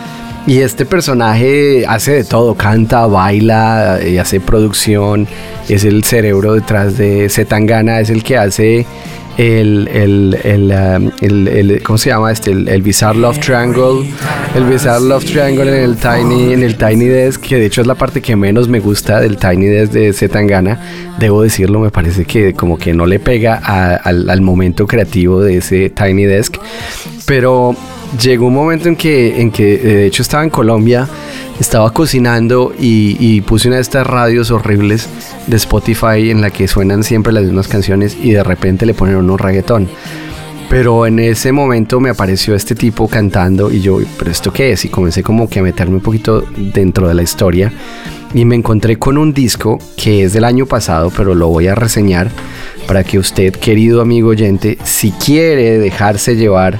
Y 0.47 0.59
este 0.59 0.85
personaje 0.85 1.87
hace 1.87 2.13
de 2.13 2.25
todo, 2.25 2.55
canta, 2.55 3.07
baila, 3.07 3.99
y 4.07 4.19
hace 4.19 4.41
producción, 4.41 5.27
es 5.71 5.85
el 5.85 6.05
cerebro 6.05 6.53
detrás 6.53 6.99
de 6.99 7.31
Zetangana, 7.31 8.01
es 8.01 8.11
el 8.11 8.23
que 8.23 8.37
hace 8.37 8.85
el, 9.37 9.89
el, 9.93 10.39
el, 10.45 10.71
el- 11.21 11.49
el- 11.49 11.83
¿cómo 11.83 11.99
se 11.99 12.11
llama 12.11 12.31
este? 12.33 12.53
El, 12.53 12.69
el 12.69 12.83
Bizarre 12.83 13.19
Love 13.19 13.39
Triangle, 13.41 14.09
el 14.55 14.65
Bizarre 14.65 15.01
Love 15.05 15.25
Triangle 15.25 15.69
en 15.77 15.91
el 15.91 15.97
Tiny, 15.97 16.53
en 16.53 16.63
el 16.63 16.77
Tiny 16.77 17.07
Desk, 17.07 17.41
que 17.41 17.57
de 17.59 17.67
hecho 17.67 17.81
es 17.81 17.87
la 17.87 17.95
parte 17.97 18.21
que 18.23 18.37
menos 18.37 18.69
me 18.69 18.81
gusta 18.81 19.21
del 19.21 19.37
Tiny 19.37 19.67
Desk 19.67 19.93
de 19.93 20.13
Zetangana, 20.13 20.79
debo 21.19 21.43
decirlo, 21.43 21.81
me 21.81 21.91
parece 21.91 22.25
que 22.25 22.55
como 22.55 22.79
que 22.79 22.93
no 22.95 23.07
le 23.07 23.19
pega 23.19 23.61
a- 23.63 23.97
al, 23.97 24.31
al 24.31 24.41
momento 24.41 24.87
creativo 24.87 25.41
de 25.43 25.57
ese 25.59 25.91
Tiny 25.91 26.25
Desk, 26.25 26.57
pero 27.27 27.75
llegó 28.21 28.47
un 28.47 28.55
momento 28.55 28.89
en 28.89 28.97
que, 28.97 29.41
en 29.41 29.51
que 29.51 29.75
eh, 29.75 29.79
de 29.79 30.07
hecho 30.07 30.23
estaba 30.23 30.45
en 30.45 30.51
Colombia, 30.51 31.09
estaba 31.59 31.93
cocinando 31.93 32.73
y, 32.79 33.17
y 33.21 33.41
puse 33.41 33.69
una 33.69 33.77
de 33.77 33.83
estas 33.83 34.07
radios 34.07 34.51
horribles 34.51 35.09
de 35.47 35.57
Spotify 35.57 36.31
en 36.31 36.41
la 36.41 36.51
que 36.51 36.69
suenan 36.69 37.05
siempre 37.05 37.33
las 37.33 37.45
mismas 37.45 37.69
canciones 37.69 38.17
y 38.21 38.33
de 38.33 38.43
repente 38.43 38.87
le 38.87 38.95
ponen 38.95 39.17
unos 39.17 39.41
reggaetón. 39.41 39.89
Pero 40.71 41.07
en 41.07 41.19
ese 41.19 41.53
momento 41.53 42.01
me 42.01 42.11
apareció 42.11 42.55
este 42.55 42.75
tipo 42.75 43.07
cantando 43.07 43.71
y 43.71 43.81
yo, 43.81 43.99
¿pero 44.19 44.31
esto 44.31 44.53
qué 44.53 44.73
es? 44.73 44.85
Y 44.85 44.89
comencé 44.89 45.23
como 45.23 45.49
que 45.49 45.61
a 45.61 45.63
meterme 45.63 45.97
un 45.97 46.01
poquito 46.01 46.45
dentro 46.57 47.07
de 47.07 47.15
la 47.15 47.23
historia 47.23 47.73
y 48.33 48.45
me 48.45 48.57
encontré 48.57 48.99
con 48.99 49.17
un 49.17 49.33
disco 49.33 49.79
que 49.97 50.25
es 50.25 50.33
del 50.33 50.45
año 50.45 50.67
pasado, 50.67 51.13
pero 51.17 51.35
lo 51.35 51.49
voy 51.49 51.69
a 51.69 51.75
reseñar 51.75 52.31
para 52.89 53.05
que 53.05 53.19
usted, 53.19 53.53
querido 53.55 54.01
amigo 54.01 54.31
oyente, 54.31 54.79
si 54.85 55.13
quiere 55.13 55.79
dejarse 55.79 56.35
llevar 56.35 56.79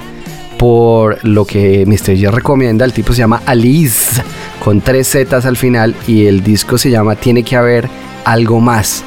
por 0.65 1.23
lo 1.23 1.45
que 1.45 1.85
Mr. 1.85 2.19
J 2.19 2.31
recomienda, 2.31 2.85
el 2.85 2.91
tipo 2.91 3.13
se 3.13 3.19
llama 3.19 3.43
Alice 3.45 4.19
con 4.63 4.81
tres 4.81 5.11
Zetas 5.11 5.45
al 5.45 5.57
final 5.57 5.95
y 6.07 6.25
el 6.25 6.41
disco 6.41 6.79
se 6.79 6.89
llama 6.89 7.15
Tiene 7.15 7.43
que 7.43 7.55
haber 7.55 7.87
algo 8.23 8.59
más. 8.59 9.03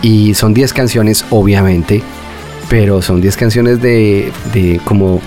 Y 0.00 0.34
son 0.34 0.54
10 0.54 0.72
canciones, 0.72 1.24
obviamente, 1.30 2.02
pero 2.70 3.02
son 3.02 3.20
10 3.20 3.36
canciones 3.36 3.82
de, 3.82 4.30
de 4.54 4.80
como 4.84 5.20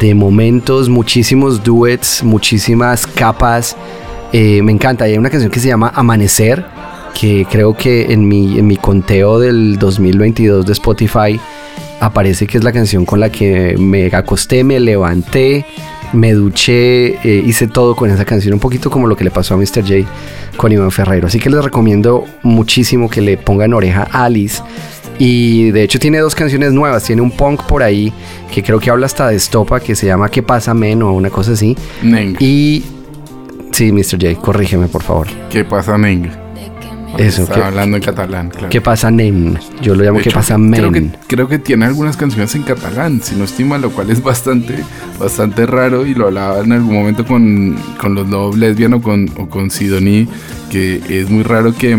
de 0.00 0.14
momentos, 0.14 0.90
muchísimos 0.90 1.64
duets, 1.64 2.22
muchísimas 2.22 3.06
capas. 3.06 3.74
Eh, 4.34 4.60
me 4.60 4.72
encanta. 4.72 5.06
Hay 5.06 5.16
una 5.16 5.30
canción 5.30 5.50
que 5.50 5.60
se 5.60 5.68
llama 5.68 5.92
Amanecer, 5.94 6.62
que 7.18 7.46
creo 7.50 7.74
que 7.74 8.12
en 8.12 8.28
mi, 8.28 8.58
en 8.58 8.66
mi 8.66 8.76
conteo 8.76 9.38
del 9.38 9.78
2022 9.78 10.66
de 10.66 10.72
Spotify 10.74 11.40
aparece 12.00 12.46
que 12.46 12.58
es 12.58 12.64
la 12.64 12.72
canción 12.72 13.04
con 13.04 13.20
la 13.20 13.30
que 13.30 13.76
me 13.78 14.06
acosté, 14.06 14.64
me 14.64 14.80
levanté, 14.80 15.64
me 16.12 16.32
duché, 16.32 17.16
eh, 17.28 17.42
hice 17.44 17.66
todo 17.66 17.96
con 17.96 18.10
esa 18.10 18.24
canción, 18.24 18.54
un 18.54 18.60
poquito 18.60 18.90
como 18.90 19.06
lo 19.06 19.16
que 19.16 19.24
le 19.24 19.30
pasó 19.30 19.54
a 19.54 19.56
Mr. 19.56 19.82
J 19.82 20.08
con 20.56 20.72
Iván 20.72 20.90
Ferreiro. 20.90 21.26
Así 21.26 21.38
que 21.38 21.50
les 21.50 21.62
recomiendo 21.64 22.24
muchísimo 22.42 23.08
que 23.08 23.20
le 23.20 23.36
pongan 23.36 23.74
oreja 23.74 24.06
a 24.10 24.24
Alice. 24.24 24.62
Y 25.18 25.70
de 25.70 25.82
hecho 25.82 25.98
tiene 25.98 26.18
dos 26.18 26.34
canciones 26.34 26.72
nuevas, 26.72 27.04
tiene 27.04 27.22
un 27.22 27.30
punk 27.30 27.62
por 27.62 27.82
ahí 27.82 28.12
que 28.52 28.62
creo 28.62 28.78
que 28.78 28.90
habla 28.90 29.06
hasta 29.06 29.28
de 29.28 29.36
estopa, 29.36 29.80
que 29.80 29.94
se 29.94 30.06
llama 30.06 30.28
¿Qué 30.30 30.42
pasa, 30.42 30.74
men? 30.74 31.02
o 31.02 31.12
una 31.12 31.30
cosa 31.30 31.52
así. 31.52 31.76
Neng. 32.02 32.36
Y... 32.38 32.84
Sí, 33.72 33.92
Mr. 33.92 34.18
J, 34.20 34.34
corrígeme 34.40 34.88
por 34.88 35.02
favor. 35.02 35.26
¿Qué 35.50 35.64
pasa, 35.64 35.98
Neng? 35.98 36.45
Eso, 37.18 37.42
Estaba 37.42 37.60
¿qué- 37.62 37.66
hablando 37.68 37.96
en 37.96 38.02
catalán, 38.02 38.50
claro. 38.50 38.68
¿Qué 38.68 38.80
pasa, 38.80 39.10
nen? 39.10 39.58
Yo 39.82 39.94
lo 39.94 40.04
llamo 40.04 40.20
¿Qué 40.20 40.30
pasa, 40.30 40.56
men? 40.58 40.80
Creo 40.80 40.92
que, 40.92 41.10
creo 41.26 41.48
que 41.48 41.58
tiene 41.58 41.84
algunas 41.86 42.16
canciones 42.16 42.54
en 42.54 42.62
catalán, 42.62 43.20
si 43.22 43.34
no 43.36 43.44
estima, 43.44 43.78
lo 43.78 43.90
cual 43.90 44.10
es 44.10 44.22
bastante, 44.22 44.82
bastante 45.18 45.66
raro 45.66 46.06
y 46.06 46.14
lo 46.14 46.26
hablaba 46.26 46.60
en 46.60 46.72
algún 46.72 46.94
momento 46.94 47.24
con, 47.26 47.76
con 48.00 48.14
los 48.14 48.28
Love 48.28 48.56
Lesbian 48.56 48.94
o 48.94 49.02
con, 49.02 49.28
o 49.36 49.48
con 49.48 49.70
Sidoní, 49.70 50.28
que 50.70 51.00
es 51.08 51.30
muy 51.30 51.42
raro 51.42 51.74
que, 51.74 51.96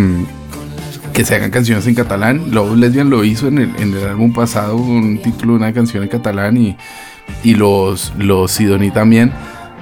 que 1.13 1.25
se 1.25 1.35
hagan 1.35 1.51
canciones 1.51 1.87
en 1.87 1.95
catalán. 1.95 2.51
Love 2.51 2.75
Lesbian 2.77 3.09
lo 3.09 3.23
hizo 3.23 3.47
en 3.47 3.57
el, 3.59 3.71
en 3.79 3.93
el 3.95 4.05
álbum 4.07 4.33
pasado, 4.33 4.75
un 4.75 5.19
título 5.21 5.53
de 5.53 5.57
una 5.59 5.73
canción 5.73 6.03
en 6.03 6.09
catalán 6.09 6.57
y, 6.57 6.77
y 7.43 7.55
los, 7.55 8.13
los 8.17 8.51
Sidoní 8.51 8.91
también, 8.91 9.31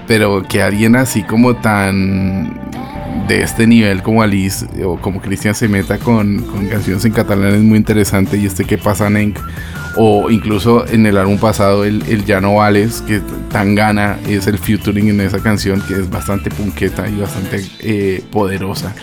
pero 0.08 0.44
que 0.44 0.62
alguien 0.62 0.96
así 0.96 1.24
como 1.24 1.56
tan 1.56 2.60
de 3.28 3.42
este 3.42 3.68
nivel 3.68 4.04
como 4.04 4.22
Alice 4.22 4.66
o 4.84 4.98
como 4.98 5.22
Cristian 5.22 5.56
se 5.56 5.68
meta 5.68 5.98
con, 5.98 6.44
canciones 6.70 7.06
en 7.06 7.12
catalán 7.12 7.56
es 7.56 7.62
muy 7.62 7.78
interesante 7.78 8.38
y 8.38 8.46
este 8.46 8.66
que 8.66 8.78
pasa 8.78 9.10
Nenk 9.10 9.40
o 9.98 10.30
incluso 10.30 10.86
en 10.88 11.06
el 11.06 11.18
álbum 11.18 11.38
pasado 11.38 11.86
el, 11.86 12.04
el 12.08 12.26
Ya 12.26 12.42
no 12.42 12.58
que 13.08 13.22
tan 13.50 13.76
gana 13.76 14.20
es 14.28 14.48
el 14.48 14.58
featuring 14.58 15.10
en 15.10 15.22
esa 15.22 15.40
canción 15.40 15.82
que 15.88 15.94
es 15.94 16.10
bastante 16.10 16.50
punqueta 16.52 17.08
y 17.08 17.16
bastante 17.16 17.66
eh, 17.80 18.24
poderosa 18.32 18.94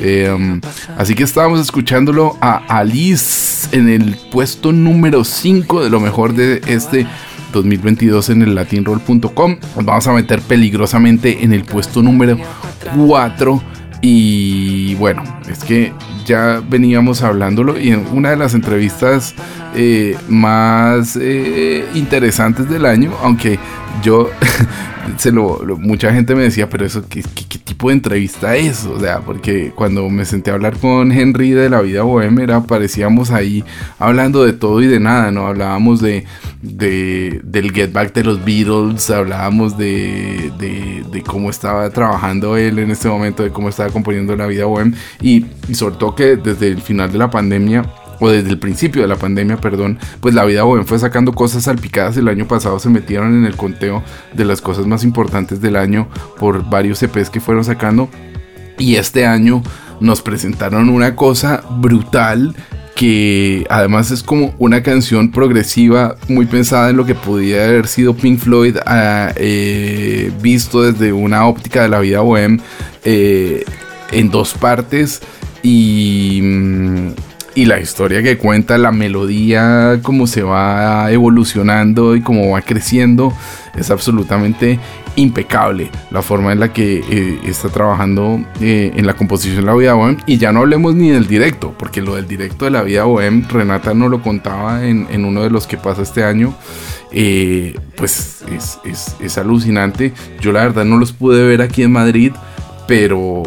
Eh, 0.00 0.30
um, 0.30 0.60
así 0.96 1.14
que 1.14 1.22
estábamos 1.22 1.60
escuchándolo 1.60 2.36
a 2.40 2.56
Alice 2.78 3.68
en 3.76 3.88
el 3.88 4.16
puesto 4.32 4.72
número 4.72 5.22
5 5.22 5.84
de 5.84 5.90
lo 5.90 6.00
mejor 6.00 6.34
de 6.34 6.60
este 6.66 7.06
2022 7.52 8.30
en 8.30 8.42
el 8.42 8.54
latinroll.com. 8.54 9.56
Vamos 9.84 10.06
a 10.06 10.12
meter 10.12 10.40
peligrosamente 10.40 11.44
en 11.44 11.52
el 11.52 11.64
puesto 11.64 12.02
número 12.02 12.38
4. 13.06 13.62
Y 14.04 14.96
bueno, 14.96 15.22
es 15.48 15.62
que 15.62 15.92
ya 16.24 16.60
veníamos 16.68 17.22
hablándolo 17.22 17.78
y 17.78 17.90
en 17.90 18.06
una 18.12 18.30
de 18.30 18.36
las 18.36 18.54
entrevistas 18.54 19.34
eh, 19.76 20.16
más 20.28 21.16
eh, 21.20 21.86
interesantes 21.94 22.68
del 22.68 22.84
año, 22.84 23.12
aunque 23.22 23.60
yo 24.02 24.30
se 25.18 25.32
lo, 25.32 25.60
mucha 25.78 26.12
gente 26.12 26.34
me 26.34 26.42
decía, 26.42 26.68
pero 26.68 26.84
eso 26.86 27.04
¿qué, 27.08 27.22
tipo 27.22 27.88
de 27.88 27.94
entrevista 27.94 28.54
es, 28.56 28.84
o 28.84 29.00
sea, 29.00 29.20
porque 29.20 29.72
cuando 29.74 30.08
me 30.08 30.24
senté 30.24 30.50
a 30.50 30.54
hablar 30.54 30.76
con 30.78 31.10
Henry 31.10 31.50
de 31.50 31.68
la 31.70 31.80
vida 31.80 32.02
bohemia, 32.02 32.44
era, 32.44 32.60
parecíamos 32.62 33.30
ahí 33.30 33.64
hablando 33.98 34.44
de 34.44 34.52
todo 34.52 34.80
y 34.82 34.86
de 34.86 35.00
nada, 35.00 35.30
¿no? 35.32 35.46
Hablábamos 35.46 36.00
de, 36.00 36.24
de- 36.60 37.40
del 37.42 37.72
Get 37.72 37.92
Back 37.92 38.12
de 38.14 38.24
los 38.24 38.44
Beatles, 38.44 39.10
hablábamos 39.10 39.76
de, 39.78 40.52
de, 40.58 41.04
de 41.10 41.22
cómo 41.22 41.50
estaba 41.50 41.88
trabajando 41.90 42.56
él 42.56 42.78
en 42.78 42.90
este 42.90 43.08
momento, 43.08 43.42
de 43.42 43.50
cómo 43.50 43.68
estaba 43.68 43.90
componiendo 43.90 44.36
la 44.36 44.46
vida 44.46 44.66
bohemia 44.66 44.96
y, 45.20 45.46
y 45.68 45.74
sobre 45.74 45.96
todo 45.96 46.14
que 46.14 46.36
desde 46.36 46.68
el 46.68 46.80
final 46.82 47.10
de 47.10 47.18
la 47.18 47.30
pandemia 47.30 47.84
o 48.22 48.30
desde 48.30 48.50
el 48.50 48.58
principio 48.58 49.02
de 49.02 49.08
la 49.08 49.16
pandemia, 49.16 49.56
perdón, 49.56 49.98
pues 50.20 50.32
la 50.32 50.44
vida 50.44 50.62
bohem 50.62 50.84
fue 50.84 50.96
sacando 51.00 51.32
cosas 51.32 51.64
salpicadas. 51.64 52.16
El 52.16 52.28
año 52.28 52.46
pasado 52.46 52.78
se 52.78 52.88
metieron 52.88 53.36
en 53.36 53.44
el 53.46 53.56
conteo 53.56 54.04
de 54.32 54.44
las 54.44 54.60
cosas 54.60 54.86
más 54.86 55.02
importantes 55.02 55.60
del 55.60 55.74
año 55.74 56.06
por 56.38 56.70
varios 56.70 57.02
EPs 57.02 57.30
que 57.30 57.40
fueron 57.40 57.64
sacando. 57.64 58.08
Y 58.78 58.94
este 58.94 59.26
año 59.26 59.60
nos 59.98 60.22
presentaron 60.22 60.88
una 60.88 61.16
cosa 61.16 61.64
brutal 61.68 62.54
que 62.94 63.66
además 63.68 64.12
es 64.12 64.22
como 64.22 64.54
una 64.60 64.84
canción 64.84 65.32
progresiva 65.32 66.14
muy 66.28 66.46
pensada 66.46 66.90
en 66.90 66.98
lo 66.98 67.04
que 67.04 67.16
podía 67.16 67.64
haber 67.64 67.88
sido 67.88 68.14
Pink 68.14 68.38
Floyd 68.38 68.76
ah, 68.86 69.32
eh, 69.34 70.30
visto 70.40 70.82
desde 70.82 71.12
una 71.12 71.48
óptica 71.48 71.82
de 71.82 71.88
la 71.88 71.98
vida 71.98 72.20
bohem 72.20 72.60
eh, 73.04 73.64
en 74.12 74.30
dos 74.30 74.54
partes 74.54 75.22
y, 75.62 76.40
mm, 76.42 77.08
y 77.54 77.66
la 77.66 77.78
historia 77.80 78.22
que 78.22 78.38
cuenta, 78.38 78.78
la 78.78 78.92
melodía, 78.92 79.98
cómo 80.02 80.26
se 80.26 80.42
va 80.42 81.10
evolucionando 81.12 82.16
y 82.16 82.20
cómo 82.22 82.50
va 82.50 82.62
creciendo, 82.62 83.32
es 83.76 83.90
absolutamente 83.90 84.78
impecable 85.16 85.90
la 86.10 86.22
forma 86.22 86.52
en 86.52 86.60
la 86.60 86.72
que 86.72 87.02
eh, 87.10 87.38
está 87.44 87.68
trabajando 87.68 88.42
eh, 88.62 88.92
en 88.96 89.06
la 89.06 89.12
composición 89.14 89.60
de 89.60 89.66
la 89.66 89.74
vida 89.74 89.92
bohem 89.92 90.16
y 90.24 90.38
ya 90.38 90.52
no 90.52 90.60
hablemos 90.60 90.94
ni 90.94 91.10
del 91.10 91.26
directo 91.26 91.74
porque 91.78 92.00
lo 92.00 92.14
del 92.14 92.26
directo 92.26 92.64
de 92.64 92.70
la 92.70 92.82
vida 92.82 93.04
bohem 93.04 93.46
Renata 93.46 93.92
nos 93.92 94.10
lo 94.10 94.22
contaba 94.22 94.86
en, 94.86 95.06
uno 95.24 95.42
de 95.42 95.50
los 95.50 95.66
que 95.66 95.76
pasa 95.76 96.00
este 96.00 96.24
año 96.24 96.54
eh, 97.10 97.78
pues 97.96 98.42
es, 98.56 98.78
es- 98.84 99.16
es 99.20 99.36
alucinante. 99.36 100.14
Yo 100.40 100.50
la 100.52 100.62
verdad 100.62 100.86
no 100.86 100.96
los 100.96 101.12
pude 101.12 101.46
ver 101.46 101.60
aquí 101.60 101.82
en 101.82 101.92
Madrid 101.92 102.32
pero 102.86 103.42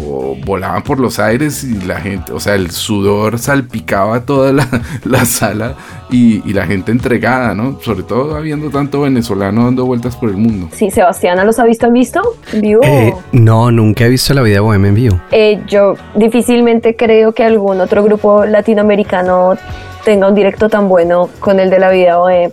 volaban 0.45 0.83
por 0.83 0.99
los 0.99 1.19
aires 1.19 1.63
y 1.63 1.81
la 1.81 1.99
gente, 1.99 2.31
o 2.31 2.39
sea, 2.39 2.55
el 2.55 2.71
sudor 2.71 3.39
salpicaba 3.39 4.21
toda 4.21 4.53
la, 4.53 4.67
la 5.03 5.25
sala 5.25 5.75
y, 6.09 6.47
y 6.49 6.53
la 6.53 6.65
gente 6.65 6.91
entregada, 6.91 7.53
¿no? 7.53 7.79
Sobre 7.81 8.03
todo 8.03 8.35
habiendo 8.35 8.69
tanto 8.69 9.01
venezolano 9.01 9.65
dando 9.65 9.85
vueltas 9.85 10.15
por 10.15 10.29
el 10.29 10.37
mundo. 10.37 10.69
Sí, 10.71 10.89
Sebastián, 10.91 11.45
¿los 11.45 11.59
ha 11.59 11.65
visto 11.65 11.87
en 11.87 11.93
visto? 11.93 12.21
¿En 12.53 12.61
vivo? 12.61 12.81
Eh, 12.83 13.13
no, 13.31 13.71
nunca 13.71 14.05
he 14.05 14.09
visto 14.09 14.33
la 14.33 14.41
vida 14.41 14.61
bohemia 14.61 14.89
en 14.89 14.95
vivo. 14.95 15.19
Eh, 15.31 15.61
yo 15.67 15.95
difícilmente 16.15 16.95
creo 16.95 17.33
que 17.33 17.43
algún 17.43 17.81
otro 17.81 18.03
grupo 18.03 18.45
latinoamericano 18.45 19.55
tenga 20.03 20.27
un 20.29 20.35
directo 20.35 20.69
tan 20.69 20.87
bueno 20.87 21.29
con 21.39 21.59
el 21.59 21.69
de 21.69 21.79
la 21.79 21.91
vida 21.91 22.17
bohemia. 22.17 22.51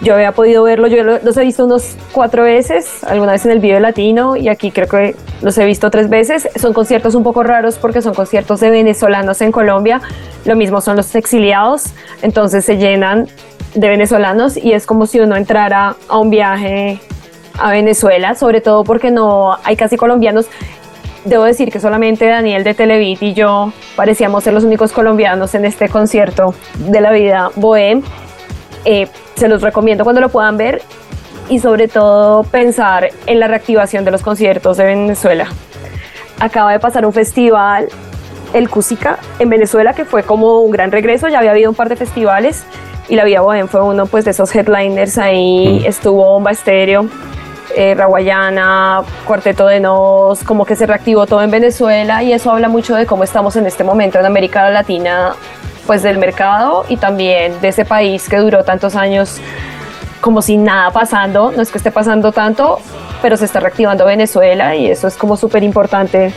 Yo 0.00 0.14
había 0.14 0.30
podido 0.30 0.62
verlo, 0.62 0.86
yo 0.86 1.02
lo- 1.02 1.18
los 1.18 1.36
he 1.36 1.42
visto 1.42 1.64
unos 1.64 1.96
cuatro 2.12 2.44
veces, 2.44 3.02
alguna 3.02 3.32
vez 3.32 3.44
en 3.44 3.50
el 3.50 3.58
video 3.58 3.80
latino 3.80 4.36
y 4.36 4.48
aquí 4.48 4.70
creo 4.70 4.86
que 4.86 5.16
los 5.42 5.58
he 5.58 5.64
visto 5.64 5.90
tres 5.90 6.08
veces. 6.08 6.48
Son 6.54 6.72
conciertos 6.72 7.16
un 7.16 7.24
poco 7.24 7.42
raros 7.42 7.78
porque 7.78 8.00
son 8.00 8.14
conciertos 8.14 8.60
de 8.60 8.70
venezolanos 8.70 9.40
en 9.40 9.50
Colombia, 9.50 10.00
lo 10.44 10.54
mismo 10.54 10.80
son 10.80 10.96
los 10.96 11.12
exiliados, 11.16 11.86
entonces 12.22 12.64
se 12.64 12.76
llenan 12.76 13.26
de 13.74 13.88
venezolanos 13.88 14.56
y 14.56 14.72
es 14.72 14.86
como 14.86 15.06
si 15.06 15.18
uno 15.18 15.34
entrara 15.36 15.96
a 16.08 16.18
un 16.18 16.30
viaje 16.30 17.00
a 17.58 17.72
Venezuela, 17.72 18.36
sobre 18.36 18.60
todo 18.60 18.84
porque 18.84 19.10
no 19.10 19.56
hay 19.64 19.74
casi 19.74 19.96
colombianos. 19.96 20.46
Debo 21.24 21.42
decir 21.42 21.72
que 21.72 21.80
solamente 21.80 22.24
Daniel 22.24 22.62
de 22.62 22.72
Televit 22.72 23.20
y 23.20 23.34
yo 23.34 23.72
parecíamos 23.96 24.44
ser 24.44 24.54
los 24.54 24.62
únicos 24.62 24.92
colombianos 24.92 25.56
en 25.56 25.64
este 25.64 25.88
concierto 25.88 26.54
de 26.78 27.00
la 27.00 27.10
vida 27.10 27.50
bohem. 27.56 28.02
Eh, 28.90 29.06
se 29.34 29.48
los 29.48 29.60
recomiendo 29.60 30.02
cuando 30.02 30.22
lo 30.22 30.30
puedan 30.30 30.56
ver 30.56 30.80
y 31.50 31.58
sobre 31.58 31.88
todo 31.88 32.42
pensar 32.44 33.10
en 33.26 33.38
la 33.38 33.46
reactivación 33.46 34.02
de 34.06 34.10
los 34.10 34.22
conciertos 34.22 34.78
de 34.78 34.84
Venezuela. 34.84 35.46
Acaba 36.40 36.72
de 36.72 36.80
pasar 36.80 37.04
un 37.04 37.12
festival, 37.12 37.90
el 38.54 38.70
Cusica, 38.70 39.18
en 39.40 39.50
Venezuela, 39.50 39.92
que 39.92 40.06
fue 40.06 40.22
como 40.22 40.60
un 40.60 40.70
gran 40.70 40.90
regreso. 40.90 41.28
Ya 41.28 41.40
había 41.40 41.50
habido 41.50 41.68
un 41.68 41.76
par 41.76 41.90
de 41.90 41.96
festivales 41.96 42.64
y 43.10 43.16
la 43.16 43.24
Vida 43.24 43.42
Bohem 43.42 43.68
fue 43.68 43.82
uno 43.82 44.06
pues, 44.06 44.24
de 44.24 44.30
esos 44.30 44.54
headliners. 44.56 45.18
Ahí 45.18 45.84
estuvo 45.84 46.24
Bomba 46.24 46.52
Estéreo, 46.52 47.10
eh, 47.76 47.94
Raguayana, 47.94 49.02
Cuarteto 49.26 49.66
de 49.66 49.80
Nos, 49.80 50.42
como 50.44 50.64
que 50.64 50.76
se 50.76 50.86
reactivó 50.86 51.26
todo 51.26 51.42
en 51.42 51.50
Venezuela 51.50 52.22
y 52.22 52.32
eso 52.32 52.52
habla 52.52 52.70
mucho 52.70 52.94
de 52.94 53.04
cómo 53.04 53.22
estamos 53.22 53.54
en 53.56 53.66
este 53.66 53.84
momento 53.84 54.18
en 54.18 54.24
América 54.24 54.70
Latina, 54.70 55.34
pues 55.88 56.02
del 56.02 56.18
mercado 56.18 56.84
y 56.90 56.98
también 56.98 57.62
de 57.62 57.68
ese 57.68 57.86
país 57.86 58.28
que 58.28 58.36
duró 58.36 58.62
tantos 58.62 58.94
años 58.94 59.40
como 60.20 60.42
sin 60.42 60.62
nada 60.62 60.90
pasando, 60.90 61.50
no 61.50 61.62
es 61.62 61.70
que 61.70 61.78
esté 61.78 61.90
pasando 61.90 62.30
tanto, 62.30 62.78
pero 63.22 63.38
se 63.38 63.46
está 63.46 63.58
reactivando 63.58 64.04
Venezuela 64.04 64.76
y 64.76 64.90
eso 64.90 65.08
es 65.08 65.16
como 65.16 65.38
súper 65.38 65.62
importante 65.62 66.34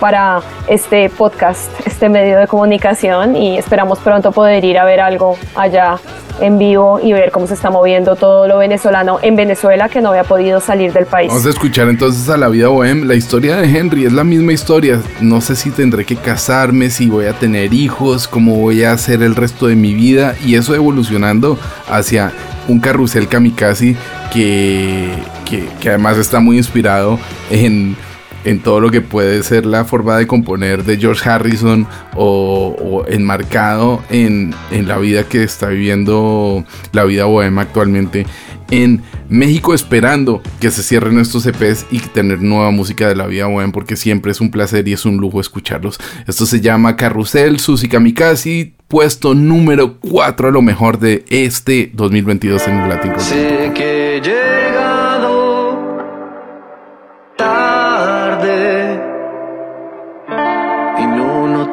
para 0.00 0.40
este 0.66 1.10
podcast, 1.10 1.70
este 1.86 2.08
medio 2.08 2.38
de 2.38 2.46
comunicación 2.46 3.36
y 3.36 3.58
esperamos 3.58 3.98
pronto 3.98 4.32
poder 4.32 4.64
ir 4.64 4.78
a 4.78 4.84
ver 4.84 5.00
algo 5.00 5.38
allá 5.54 5.98
en 6.40 6.58
vivo 6.58 6.98
y 7.02 7.12
ver 7.12 7.30
cómo 7.30 7.46
se 7.46 7.54
está 7.54 7.70
moviendo 7.70 8.16
todo 8.16 8.48
lo 8.48 8.58
venezolano 8.58 9.18
en 9.20 9.36
Venezuela 9.36 9.88
que 9.88 10.00
no 10.00 10.08
había 10.08 10.24
podido 10.24 10.60
salir 10.60 10.92
del 10.92 11.06
país. 11.06 11.28
Vamos 11.28 11.44
a 11.44 11.50
escuchar 11.50 11.88
entonces 11.88 12.28
a 12.30 12.36
la 12.36 12.48
vida 12.48 12.68
bohem. 12.68 13.06
La 13.06 13.14
historia 13.14 13.56
de 13.56 13.66
Henry 13.66 14.06
es 14.06 14.12
la 14.12 14.24
misma 14.24 14.52
historia. 14.52 15.00
No 15.20 15.40
sé 15.42 15.54
si 15.54 15.70
tendré 15.70 16.06
que 16.06 16.16
casarme, 16.16 16.88
si 16.88 17.10
voy 17.10 17.26
a 17.26 17.34
tener 17.34 17.74
hijos, 17.74 18.26
cómo 18.26 18.56
voy 18.56 18.84
a 18.84 18.92
hacer 18.92 19.22
el 19.22 19.36
resto 19.36 19.66
de 19.66 19.76
mi 19.76 19.92
vida. 19.92 20.34
Y 20.44 20.54
eso 20.54 20.74
evolucionando 20.74 21.58
hacia 21.88 22.32
un 22.68 22.80
carrusel 22.80 23.28
kamikaze 23.28 23.96
que, 24.32 25.12
que, 25.44 25.68
que 25.80 25.88
además 25.90 26.16
está 26.16 26.40
muy 26.40 26.56
inspirado 26.56 27.18
en, 27.50 27.96
en 28.44 28.60
todo 28.60 28.80
lo 28.80 28.90
que 28.90 29.00
puede 29.00 29.42
ser 29.42 29.66
la 29.66 29.84
forma 29.84 30.16
de 30.16 30.26
componer 30.26 30.84
de 30.84 30.96
George 30.96 31.28
Harrison 31.28 31.86
o, 32.16 33.04
enmarcado 33.08 34.02
en, 34.10 34.54
en 34.70 34.88
la 34.88 34.98
vida 34.98 35.24
que 35.24 35.42
está 35.42 35.68
viviendo 35.68 36.64
la 36.92 37.04
vida 37.04 37.24
bohema 37.24 37.62
actualmente 37.62 38.26
en 38.70 39.02
México 39.28 39.74
esperando 39.74 40.42
que 40.60 40.70
se 40.70 40.82
cierren 40.82 41.18
estos 41.18 41.46
EPs 41.46 41.86
y 41.90 41.98
tener 41.98 42.40
nueva 42.40 42.70
música 42.70 43.08
de 43.08 43.16
la 43.16 43.26
vida 43.26 43.46
bohem 43.46 43.72
porque 43.72 43.96
siempre 43.96 44.32
es 44.32 44.40
un 44.40 44.50
placer 44.50 44.86
y 44.88 44.92
es 44.92 45.04
un 45.04 45.16
lujo 45.18 45.40
escucharlos. 45.40 45.98
Esto 46.26 46.46
se 46.46 46.60
llama 46.60 46.96
Carrusel, 46.96 47.60
Susi 47.60 47.88
Kamikaze, 47.88 48.74
puesto 48.88 49.34
número 49.34 49.98
4 50.00 50.48
a 50.48 50.50
lo 50.50 50.62
mejor 50.62 50.98
de 50.98 51.24
este 51.28 51.90
2022 51.94 52.68
en 52.68 52.80
el 52.80 52.88
Latin. 52.88 53.12
Sé 53.18 53.72
que 53.74 54.16
he 54.16 54.20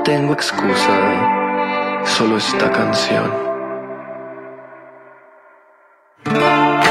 tengo 0.08 0.32
excusa, 0.32 2.06
solo 2.06 2.38
esta 2.38 2.72
canción. 2.72 3.30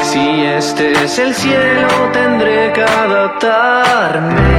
Si 0.03 0.45
este 0.45 0.91
es 0.91 1.17
el 1.17 1.33
cielo, 1.33 1.87
tendré 2.13 2.71
que 2.73 2.83
adaptarme. 2.83 4.51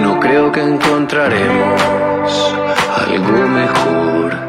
No 0.00 0.20
creo 0.20 0.52
que 0.52 0.62
encontraremos 0.62 2.54
algo 2.96 3.48
mejor. 3.48 4.45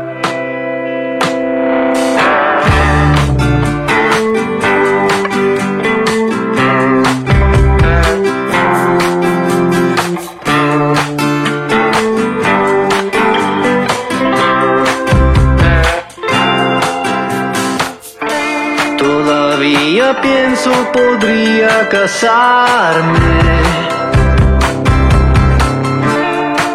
Podría 20.67 21.87
casarme. 21.89 23.19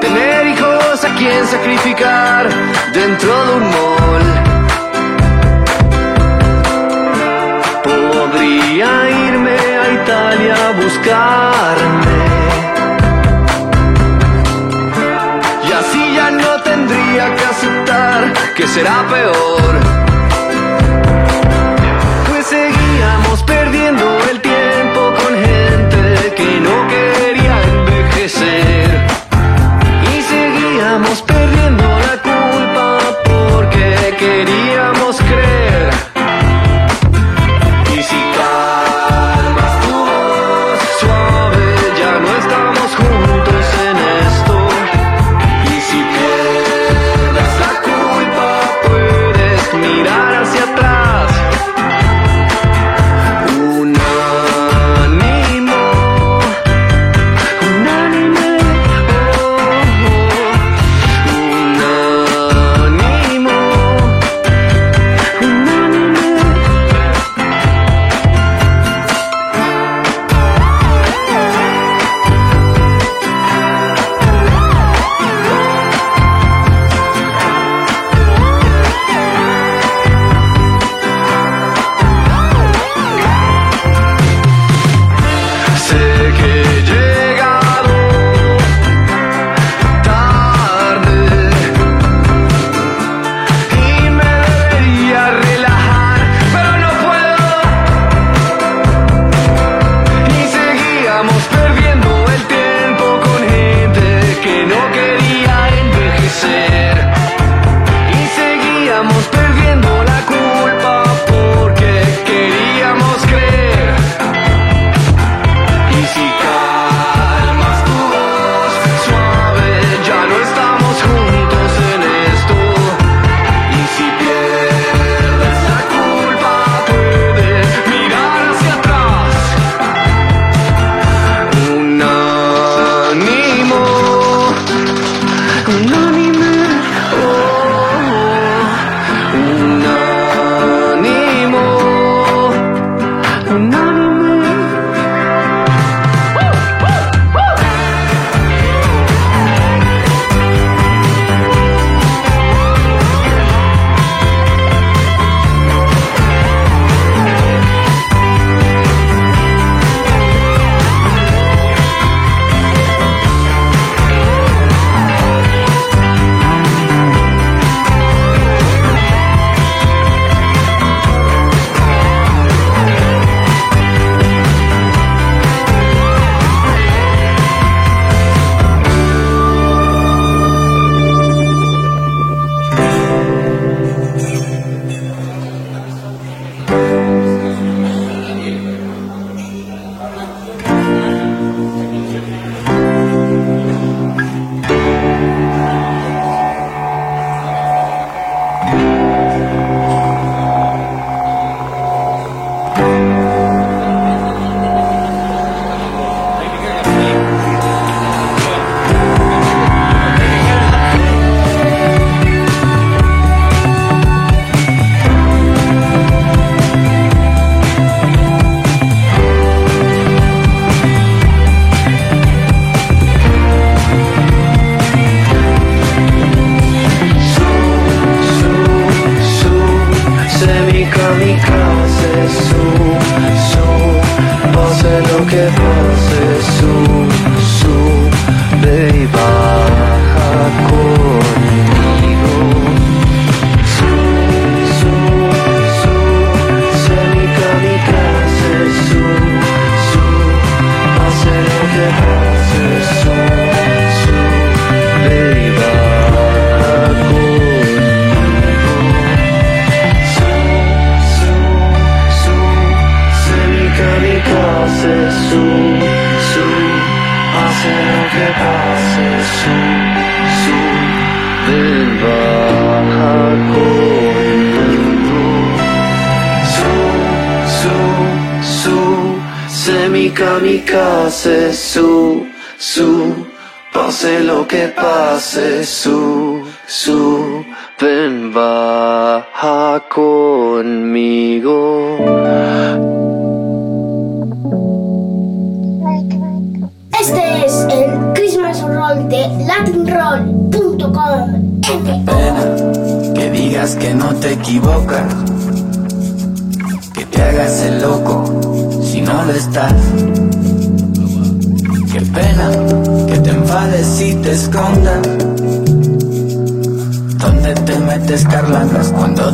Tener 0.01 0.47
hijos 0.47 1.05
a 1.05 1.15
quien 1.17 1.47
sacrificar 1.47 2.49
dentro 2.95 3.45
de 3.47 3.53
un 3.55 3.65
mall. 3.75 4.27
Podría 7.83 9.11
irme 9.11 9.57
a 9.57 9.93
Italia 10.01 10.55
a 10.69 10.73
buscarme. 10.83 12.23
Y 15.69 15.73
así 15.73 16.15
ya 16.15 16.31
no 16.31 16.63
tendría 16.63 17.35
que 17.37 17.45
aceptar 17.45 18.33
que 18.57 18.67
será 18.67 19.05
peor. 19.11 19.92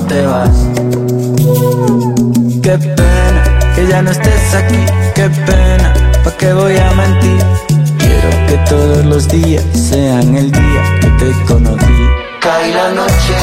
Te 0.09 0.27
vas? 0.27 0.51
Qué 2.63 2.79
pena 2.79 3.43
que 3.75 3.87
ya 3.87 4.03
no 4.03 4.11
estés 4.11 4.55
aquí, 4.55 4.79
qué 5.15 5.29
pena, 5.47 5.93
¿pa' 6.25 6.33
qué 6.37 6.53
voy 6.53 6.77
a 6.77 6.91
mentir? 6.93 7.45
Quiero 7.99 8.31
que 8.49 8.57
todos 8.69 9.05
los 9.05 9.29
días 9.29 9.65
sean 9.73 10.35
el 10.35 10.51
día 10.51 10.83
que 11.01 11.09
te 11.19 11.45
conocí. 11.47 12.09
Cae 12.41 12.75
la 12.75 12.91
noche, 12.93 13.35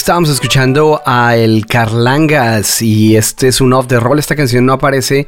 estábamos 0.00 0.30
escuchando 0.30 1.02
a 1.04 1.36
el 1.36 1.66
Carlangas 1.66 2.80
y 2.80 3.16
este 3.16 3.48
es 3.48 3.60
un 3.60 3.74
off 3.74 3.86
the 3.86 4.00
roll. 4.00 4.18
Esta 4.18 4.34
canción 4.34 4.64
no 4.64 4.72
aparece 4.72 5.26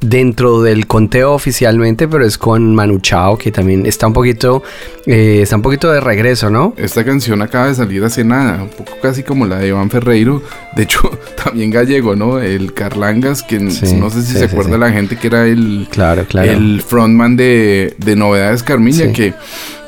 dentro 0.00 0.62
del 0.62 0.86
conteo 0.86 1.34
oficialmente, 1.34 2.08
pero 2.08 2.24
es 2.24 2.38
con 2.38 2.74
Manu 2.74 3.00
Chao 3.00 3.36
que 3.36 3.52
también 3.52 3.84
está 3.84 4.06
un 4.06 4.14
poquito, 4.14 4.62
eh, 5.04 5.40
está 5.42 5.56
un 5.56 5.62
poquito 5.62 5.92
de 5.92 6.00
regreso, 6.00 6.48
¿no? 6.48 6.72
Esta 6.78 7.04
canción 7.04 7.42
acaba 7.42 7.66
de 7.68 7.74
salir 7.74 8.02
hace 8.02 8.24
nada, 8.24 8.62
un 8.62 8.70
poco 8.70 8.92
casi 9.02 9.22
como 9.22 9.44
la 9.44 9.58
de 9.58 9.68
Iván 9.68 9.90
Ferreiro, 9.90 10.42
de 10.74 10.84
hecho 10.84 11.00
también 11.44 11.70
gallego, 11.70 12.16
¿no? 12.16 12.40
El 12.40 12.72
Carlangas, 12.72 13.42
que 13.42 13.70
Sí, 13.70 13.94
no 13.94 14.08
sé 14.08 14.22
si 14.22 14.28
sí, 14.28 14.32
se 14.38 14.38
sí, 14.38 14.44
acuerda 14.46 14.78
la 14.78 14.90
gente 14.90 15.18
que 15.18 15.26
era 15.26 15.46
el, 15.46 15.86
Claro, 15.90 16.24
claro. 16.26 16.50
el 16.50 16.80
frontman 16.80 17.36
de, 17.36 17.94
de 17.98 18.16
Novedades 18.16 18.62
Carmiña, 18.62 19.12
que 19.12 19.34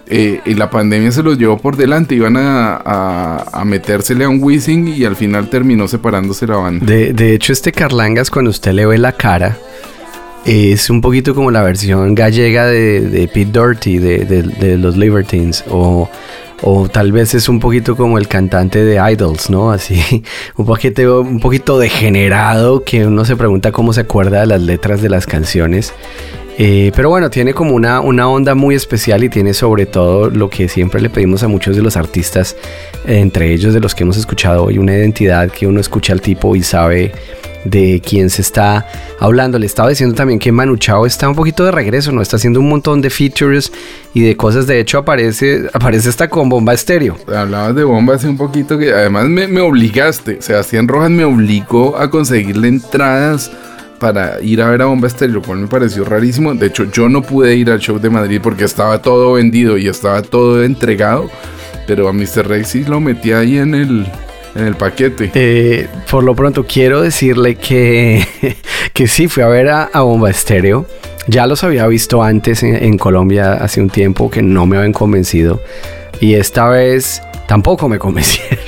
eh, 0.08 0.40
en 0.44 0.58
la 0.58 0.70
pandemia 0.70 1.10
se 1.12 1.22
los 1.22 1.36
llevó 1.38 1.58
por 1.58 1.76
delante, 1.76 2.14
iban 2.14 2.36
a, 2.36 2.76
a, 2.76 3.44
a 3.60 3.64
metérsele 3.64 4.24
a 4.24 4.28
un 4.28 4.42
Wizzing 4.42 4.88
y 4.88 5.04
al 5.04 5.16
final 5.16 5.48
terminó 5.50 5.88
separándose 5.88 6.46
la 6.46 6.56
banda. 6.56 6.84
De, 6.86 7.12
de 7.12 7.34
hecho, 7.34 7.52
este 7.52 7.72
Carlangas, 7.72 8.30
cuando 8.30 8.50
usted 8.50 8.72
le 8.72 8.86
ve 8.86 8.98
la 8.98 9.12
cara, 9.12 9.56
es 10.44 10.90
un 10.90 11.00
poquito 11.00 11.34
como 11.34 11.50
la 11.50 11.62
versión 11.62 12.14
gallega 12.14 12.66
de, 12.66 13.00
de 13.00 13.26
Pete 13.28 13.50
Doherty, 13.50 13.98
de, 13.98 14.24
de- 14.24 14.42
de 14.42 14.78
los 14.78 14.96
Libertines, 14.96 15.64
o, 15.68 16.08
o 16.62 16.88
tal 16.88 17.10
vez 17.10 17.34
es 17.34 17.48
un 17.48 17.58
poquito 17.58 17.96
como 17.96 18.16
el 18.16 18.28
cantante 18.28 18.84
de 18.84 19.00
Idols, 19.12 19.50
¿no? 19.50 19.72
Así, 19.72 20.22
un 20.56 20.66
poquito, 20.66 21.20
un 21.22 21.40
poquito 21.40 21.80
degenerado, 21.80 22.84
que 22.84 23.04
uno 23.06 23.24
se 23.24 23.34
pregunta 23.34 23.72
cómo 23.72 23.92
se 23.92 24.02
acuerda 24.02 24.40
de 24.40 24.46
las 24.46 24.60
letras 24.62 25.02
de 25.02 25.08
las 25.08 25.26
canciones. 25.26 25.92
Eh, 26.58 26.90
pero 26.96 27.10
bueno, 27.10 27.28
tiene 27.28 27.52
como 27.52 27.74
una, 27.74 28.00
una 28.00 28.28
onda 28.28 28.54
muy 28.54 28.74
especial 28.74 29.22
y 29.22 29.28
tiene 29.28 29.52
sobre 29.52 29.84
todo 29.84 30.30
lo 30.30 30.48
que 30.48 30.68
siempre 30.68 31.02
le 31.02 31.10
pedimos 31.10 31.42
a 31.42 31.48
muchos 31.48 31.76
de 31.76 31.82
los 31.82 31.96
artistas, 31.98 32.56
eh, 33.06 33.18
entre 33.18 33.52
ellos 33.52 33.74
de 33.74 33.80
los 33.80 33.94
que 33.94 34.04
hemos 34.04 34.16
escuchado 34.16 34.64
hoy, 34.64 34.78
una 34.78 34.94
identidad 34.94 35.50
que 35.50 35.66
uno 35.66 35.80
escucha 35.80 36.14
al 36.14 36.22
tipo 36.22 36.56
y 36.56 36.62
sabe 36.62 37.12
de 37.64 38.00
quién 38.04 38.30
se 38.30 38.40
está 38.40 38.86
hablando. 39.20 39.58
Le 39.58 39.66
estaba 39.66 39.90
diciendo 39.90 40.14
también 40.14 40.38
que 40.38 40.50
Manu 40.50 40.76
Chao 40.76 41.04
está 41.04 41.28
un 41.28 41.34
poquito 41.34 41.64
de 41.64 41.72
regreso, 41.72 42.12
¿no? 42.12 42.22
Está 42.22 42.36
haciendo 42.36 42.60
un 42.60 42.68
montón 42.68 43.02
de 43.02 43.10
features 43.10 43.72
y 44.14 44.22
de 44.22 44.36
cosas. 44.36 44.66
De 44.66 44.80
hecho, 44.80 44.98
aparece, 44.98 45.68
aparece 45.72 46.08
hasta 46.08 46.30
con 46.30 46.48
bomba 46.48 46.72
estéreo. 46.72 47.16
Hablabas 47.26 47.74
de 47.74 47.84
bomba 47.84 48.14
hace 48.14 48.28
un 48.28 48.36
poquito 48.36 48.78
que 48.78 48.92
además 48.92 49.26
me, 49.26 49.46
me 49.48 49.60
obligaste. 49.60 50.40
Sebastián 50.40 50.88
Rojas 50.88 51.10
me 51.10 51.24
obligó 51.24 51.96
a 51.98 52.10
conseguirle 52.10 52.68
entradas 52.68 53.50
para 53.98 54.40
ir 54.42 54.62
a 54.62 54.70
ver 54.70 54.82
a 54.82 54.86
Bomba 54.86 55.08
Estéreo, 55.08 55.36
lo 55.36 55.42
cual 55.42 55.58
me 55.58 55.66
pareció 55.66 56.04
rarísimo. 56.04 56.54
De 56.54 56.66
hecho, 56.66 56.84
yo 56.90 57.08
no 57.08 57.22
pude 57.22 57.54
ir 57.54 57.70
al 57.70 57.80
show 57.80 57.98
de 57.98 58.10
Madrid 58.10 58.40
porque 58.42 58.64
estaba 58.64 59.00
todo 59.02 59.34
vendido 59.34 59.78
y 59.78 59.88
estaba 59.88 60.22
todo 60.22 60.62
entregado. 60.62 61.30
Pero 61.86 62.08
a 62.08 62.12
Mr. 62.12 62.48
Rey 62.48 62.64
lo 62.86 63.00
metí 63.00 63.32
ahí 63.32 63.58
en 63.58 63.74
el, 63.74 64.06
en 64.54 64.66
el 64.66 64.74
paquete. 64.74 65.30
Eh, 65.34 65.88
por 66.10 66.24
lo 66.24 66.34
pronto, 66.34 66.64
quiero 66.64 67.00
decirle 67.00 67.56
que, 67.56 68.26
que 68.92 69.06
sí, 69.06 69.28
fui 69.28 69.42
a 69.42 69.48
ver 69.48 69.68
a, 69.68 69.84
a 69.84 70.02
Bomba 70.02 70.30
Estéreo. 70.30 70.86
Ya 71.28 71.46
los 71.46 71.64
había 71.64 71.86
visto 71.86 72.22
antes 72.22 72.62
en, 72.62 72.76
en 72.76 72.98
Colombia 72.98 73.54
hace 73.54 73.80
un 73.80 73.90
tiempo 73.90 74.30
que 74.30 74.42
no 74.42 74.66
me 74.66 74.76
habían 74.76 74.92
convencido. 74.92 75.60
Y 76.20 76.34
esta 76.34 76.68
vez 76.68 77.22
tampoco 77.46 77.88
me 77.88 77.98
convencieron. 78.00 78.60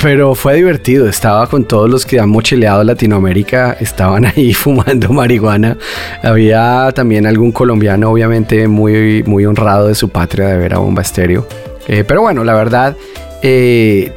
Pero 0.00 0.36
fue 0.36 0.54
divertido, 0.54 1.08
estaba 1.08 1.48
con 1.48 1.64
todos 1.64 1.90
los 1.90 2.06
que 2.06 2.20
han 2.20 2.28
mochileado 2.28 2.84
Latinoamérica, 2.84 3.76
estaban 3.80 4.26
ahí 4.36 4.54
fumando 4.54 5.12
marihuana. 5.12 5.76
Había 6.22 6.92
también 6.94 7.26
algún 7.26 7.50
colombiano, 7.50 8.10
obviamente, 8.10 8.68
muy, 8.68 9.24
muy 9.24 9.44
honrado 9.44 9.88
de 9.88 9.96
su 9.96 10.08
patria 10.08 10.48
de 10.48 10.58
ver 10.58 10.74
a 10.74 10.78
Bomba 10.78 11.02
Estéreo. 11.02 11.48
Eh, 11.88 12.04
pero 12.06 12.20
bueno, 12.20 12.44
la 12.44 12.54
verdad, 12.54 12.96
eh, 13.42 14.12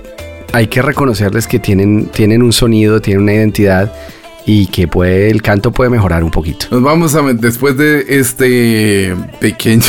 hay 0.54 0.68
que 0.68 0.84
reconocerles 0.84 1.48
que 1.48 1.58
tienen, 1.58 2.08
tienen 2.08 2.44
un 2.44 2.54
sonido, 2.54 3.02
tienen 3.02 3.24
una 3.24 3.34
identidad 3.34 3.92
y 4.46 4.68
que 4.68 4.88
puede, 4.88 5.30
el 5.30 5.42
canto 5.42 5.72
puede 5.72 5.90
mejorar 5.90 6.24
un 6.24 6.32
poquito. 6.32 6.68
Nos 6.72 6.84
vamos 6.84 7.16
a 7.16 7.22
después 7.34 7.78
de 7.78 8.06
este 8.08 9.16
pequeño 9.40 9.86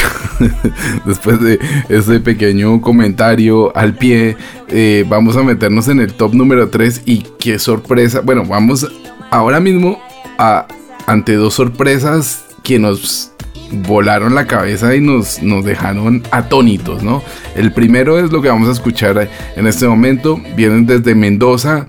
después 1.06 1.40
de 1.40 1.58
este 1.88 2.20
pequeño 2.20 2.80
comentario 2.80 3.74
al 3.76 3.94
pie, 3.94 4.36
eh, 4.68 5.04
vamos 5.08 5.36
a 5.36 5.42
meternos 5.42 5.88
en 5.88 6.00
el 6.00 6.12
top 6.14 6.34
número 6.34 6.68
3 6.68 7.02
y 7.06 7.24
qué 7.38 7.58
sorpresa. 7.58 8.20
Bueno, 8.20 8.44
vamos 8.44 8.90
ahora 9.30 9.60
mismo 9.60 10.00
a 10.38 10.66
ante 11.06 11.34
dos 11.34 11.54
sorpresas 11.54 12.44
que 12.62 12.78
nos 12.78 13.32
volaron 13.72 14.34
la 14.34 14.46
cabeza 14.46 14.94
y 14.94 15.00
nos, 15.00 15.42
nos 15.42 15.64
dejaron 15.64 16.22
atónitos, 16.30 17.02
¿no? 17.02 17.22
El 17.56 17.72
primero 17.72 18.18
es 18.18 18.30
lo 18.30 18.42
que 18.42 18.48
vamos 18.48 18.68
a 18.68 18.72
escuchar 18.72 19.28
en 19.56 19.66
este 19.66 19.86
momento. 19.86 20.40
Vienen 20.54 20.86
desde 20.86 21.14
Mendoza. 21.14 21.88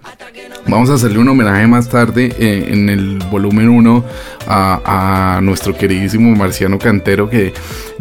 Vamos 0.68 0.90
a 0.90 0.94
hacerle 0.94 1.20
un 1.20 1.28
homenaje 1.28 1.68
más 1.68 1.90
tarde 1.90 2.34
eh, 2.40 2.68
en 2.70 2.90
el 2.90 3.20
volumen 3.30 3.68
1 3.70 4.06
a, 4.48 5.40
nuestro 5.44 5.76
queridísimo 5.76 6.36
Marciano 6.36 6.80
Cantero 6.80 7.30
que 7.30 7.54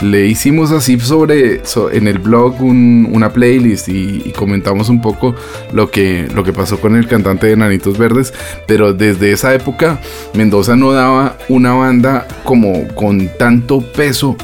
le 0.03 0.27
hicimos 0.27 0.71
así 0.71 0.99
sobre 1.01 1.63
en 1.93 2.09
el 2.09 2.19
blog 2.19 2.61
una 2.61 3.33
playlist 3.33 3.89
y, 3.89 4.23
y, 4.25 4.33
comentamos 4.33 4.89
un 4.89 5.01
poco 5.01 5.35
lo 5.73 5.91
que, 5.91 6.29
lo 6.35 6.45
que 6.45 6.53
pasó 6.53 6.81
con 6.81 6.97
el 6.97 7.09
cantante 7.09 7.49
de 7.49 7.57
Nanitos 7.57 7.99
Verdes. 7.99 8.33
Pero 8.67 8.93
desde 8.93 9.33
esa 9.33 9.55
época 9.55 10.01
Mendoza 10.35 10.77
no 10.77 10.93
daba 10.93 11.37
una 11.49 11.75
banda 11.75 12.27
como 12.45 12.87
con 12.95 13.29
tanto 13.39 13.81
peso 13.81 14.37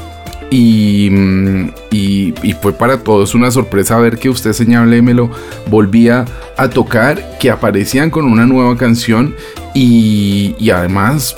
y, 0.51 1.71
y, 1.91 2.33
fue 2.61 2.73
para 2.73 3.03
todos 3.03 3.35
una 3.35 3.51
sorpresa 3.51 3.99
ver 3.99 4.17
que 4.17 4.29
usted, 4.29 4.53
señálemelo, 4.53 5.29
volvía 5.67 6.25
a 6.57 6.69
tocar, 6.69 7.37
que 7.39 7.51
aparecían 7.51 8.09
con 8.09 8.25
una 8.25 8.45
nueva 8.45 8.75
canción 8.75 9.35
y, 9.73 10.55
y 10.59 10.71
además 10.71 11.35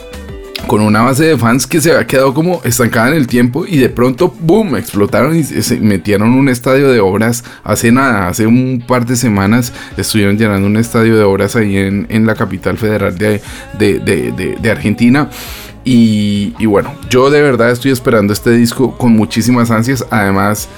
con 0.68 0.82
una 0.82 1.02
base 1.02 1.26
de 1.26 1.38
fans 1.38 1.68
que 1.68 1.82
se 1.82 1.92
había 1.92 2.08
quedado 2.08 2.34
como 2.34 2.62
estancada 2.64 3.10
en 3.10 3.16
el 3.16 3.28
tiempo 3.28 3.66
y 3.68 3.78
de 3.78 3.90
pronto, 3.90 4.34
boom, 4.42 4.78
explotaron 4.78 5.36
y 5.36 5.44
se 5.44 5.80
metieron 5.80 6.32
un 6.34 6.50
estadio 6.50 6.90
de 6.90 7.00
obras 7.00 7.44
hace 7.64 7.92
nada, 7.92 8.28
hace 8.28 8.46
un 8.46 8.84
par 8.88 9.06
de 9.06 9.16
semanas 9.16 9.74
estuvieron 9.98 10.38
llenando 10.38 10.68
un 10.68 10.78
estadio 10.78 11.18
de 11.18 11.24
obras 11.24 11.56
ahí 11.56 11.78
en, 11.78 12.08
en 12.10 12.26
la 12.26 12.36
capital 12.36 12.78
federal 12.78 13.18
de, 13.18 13.42
de, 13.78 14.00
de, 14.00 14.58
de 14.62 14.72
Argentina. 14.72 15.30
Y, 15.84 16.66
bueno, 16.66 16.94
yo 17.10 17.30
de 17.30 17.42
verdad 17.42 17.72
estoy 17.72 17.92
esperando 17.92 18.34
este 18.34 18.52
disco 18.52 18.98
con 18.98 19.14
muchísimas 19.14 19.72
ansias. 19.72 20.06
Además, 20.12 20.70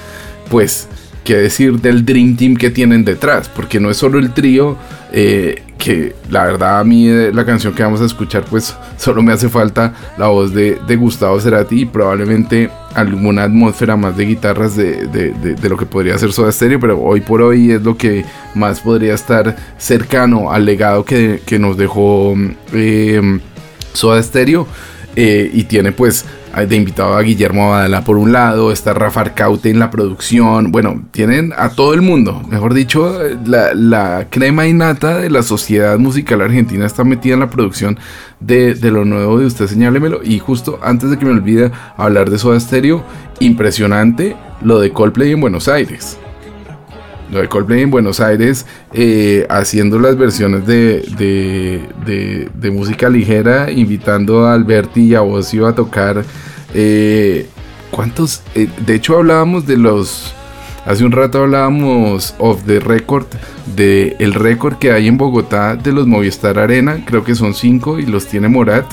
pues, 0.49 0.87
qué 1.23 1.35
decir 1.35 1.79
del 1.79 2.05
Dream 2.05 2.35
Team 2.37 2.55
que 2.55 2.69
tienen 2.69 3.03
detrás, 3.03 3.49
porque 3.49 3.79
no 3.79 3.89
es 3.89 3.97
solo 3.97 4.19
el 4.19 4.33
trío, 4.33 4.77
eh, 5.11 5.61
que 5.77 6.15
la 6.29 6.45
verdad 6.45 6.79
a 6.79 6.83
mí 6.85 7.09
la 7.33 7.45
canción 7.45 7.73
que 7.73 7.83
vamos 7.83 7.99
a 7.99 8.05
escuchar, 8.05 8.45
pues 8.45 8.73
solo 8.97 9.21
me 9.21 9.33
hace 9.33 9.49
falta 9.49 9.93
la 10.17 10.27
voz 10.27 10.53
de, 10.53 10.79
de 10.87 10.95
Gustavo 10.95 11.39
Cerati 11.41 11.81
y 11.81 11.85
probablemente 11.85 12.69
alguna 12.95 13.43
atmósfera 13.43 13.97
más 13.97 14.15
de 14.15 14.25
guitarras 14.25 14.77
de, 14.77 15.07
de, 15.07 15.31
de, 15.33 15.69
lo 15.69 15.75
que 15.75 15.85
podría 15.85 16.17
ser 16.17 16.31
Soda 16.31 16.51
Stereo, 16.53 16.79
pero 16.79 17.01
hoy 17.01 17.19
por 17.19 17.41
hoy 17.41 17.71
es 17.71 17.81
lo 17.81 17.97
que 17.97 18.23
más 18.55 18.79
podría 18.79 19.13
estar 19.13 19.55
cercano 19.77 20.51
al 20.51 20.65
legado 20.65 21.03
que, 21.03 21.41
que 21.45 21.59
nos 21.59 21.75
dejó 21.75 22.33
eh, 22.71 23.39
Soda 23.93 24.23
Stereo. 24.23 24.67
Eh, 25.15 25.51
y 25.53 25.63
tiene 25.65 25.91
pues 25.91 26.25
de 26.55 26.75
invitado 26.75 27.15
a 27.15 27.21
Guillermo 27.21 27.65
Abadala 27.65 28.03
por 28.03 28.17
un 28.17 28.31
lado, 28.31 28.71
está 28.71 28.93
Rafa 28.93 29.21
Arcaute 29.21 29.69
en 29.69 29.79
la 29.79 29.89
producción, 29.89 30.71
bueno, 30.71 31.03
tienen 31.11 31.51
a 31.57 31.69
todo 31.69 31.93
el 31.95 32.01
mundo, 32.01 32.43
mejor 32.47 32.75
dicho, 32.75 33.19
la, 33.45 33.73
la 33.73 34.27
crema 34.29 34.67
innata 34.67 35.17
de 35.17 35.31
la 35.31 35.41
sociedad 35.41 35.97
musical 35.97 36.41
argentina 36.41 36.85
está 36.85 37.03
metida 37.03 37.33
en 37.33 37.39
la 37.39 37.49
producción 37.49 37.97
de, 38.39 38.75
de, 38.75 38.91
lo 38.91 39.03
nuevo 39.03 39.39
de 39.39 39.47
usted, 39.47 39.67
señálemelo, 39.67 40.21
y 40.23 40.37
justo 40.37 40.79
antes 40.83 41.09
de 41.09 41.17
que 41.17 41.25
me 41.25 41.31
olvide 41.31 41.71
hablar 41.97 42.29
de 42.29 42.37
Soda 42.37 42.59
Stereo, 42.59 43.03
impresionante 43.39 44.35
lo 44.61 44.79
de 44.79 44.91
Coldplay 44.91 45.31
en 45.31 45.41
Buenos 45.41 45.67
Aires 45.67 46.19
de 47.41 47.49
Coldplay 47.49 47.81
en 47.81 47.91
Buenos 47.91 48.19
Aires 48.19 48.65
eh, 48.93 49.45
haciendo 49.49 49.99
las 49.99 50.17
versiones 50.17 50.65
de, 50.65 51.03
de, 52.05 52.71
música 52.71 53.09
ligera, 53.09 53.71
invitando 53.71 54.45
a 54.45 54.53
Alberti 54.53 55.01
y 55.01 55.15
a 55.15 55.21
Ocio 55.21 55.67
a 55.67 55.75
tocar. 55.75 56.23
Eh, 56.73 57.47
¿Cuántos? 57.91 58.41
Eh, 58.55 58.67
de 58.85 58.95
hecho 58.95 59.17
hablábamos 59.17 59.67
de 59.67 59.77
los... 59.77 60.33
Hace 60.85 61.05
un 61.05 61.13
rato 61.13 61.43
hablábamos 61.43 62.35
of 62.39 62.63
the 62.65 62.79
record, 62.79 63.27
de 63.75 64.17
el 64.19 64.33
récord 64.33 64.77
que 64.79 64.91
hay 64.91 65.07
en 65.07 65.17
Bogotá 65.17 65.77
de 65.77 65.93
los 65.93 66.07
Movistar 66.07 66.59
Arena, 66.59 67.05
creo 67.05 67.23
que 67.23 67.35
son 67.35 67.53
cinco 67.53 67.99
y 67.99 68.05
los 68.05 68.27
tiene 68.27 68.49
Morat. 68.49 68.85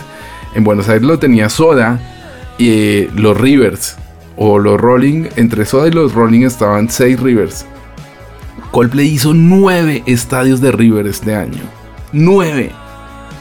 En 0.55 0.63
Buenos 0.63 0.89
Aires 0.89 1.03
lo 1.03 1.19
tenía 1.19 1.49
Soda 1.49 1.99
y 2.59 3.07
los 3.17 3.37
Rivers 3.37 3.97
o 4.37 4.59
los 4.59 4.81
Rolling, 4.81 5.29
entre 5.37 5.65
Soda 5.65 5.89
y 5.89 5.91
los 5.91 6.15
Rolling 6.15 6.43
estaban 6.43 6.89
seis 6.89 7.19
Rivers. 7.19 7.67
Coldplay 8.71 9.09
hizo 9.09 9.35
nueve 9.35 10.03
estadios 10.07 10.61
de 10.61 10.73
River 10.73 11.07
este 11.07 11.35
año. 11.35 11.63
Nueve. 12.13 12.73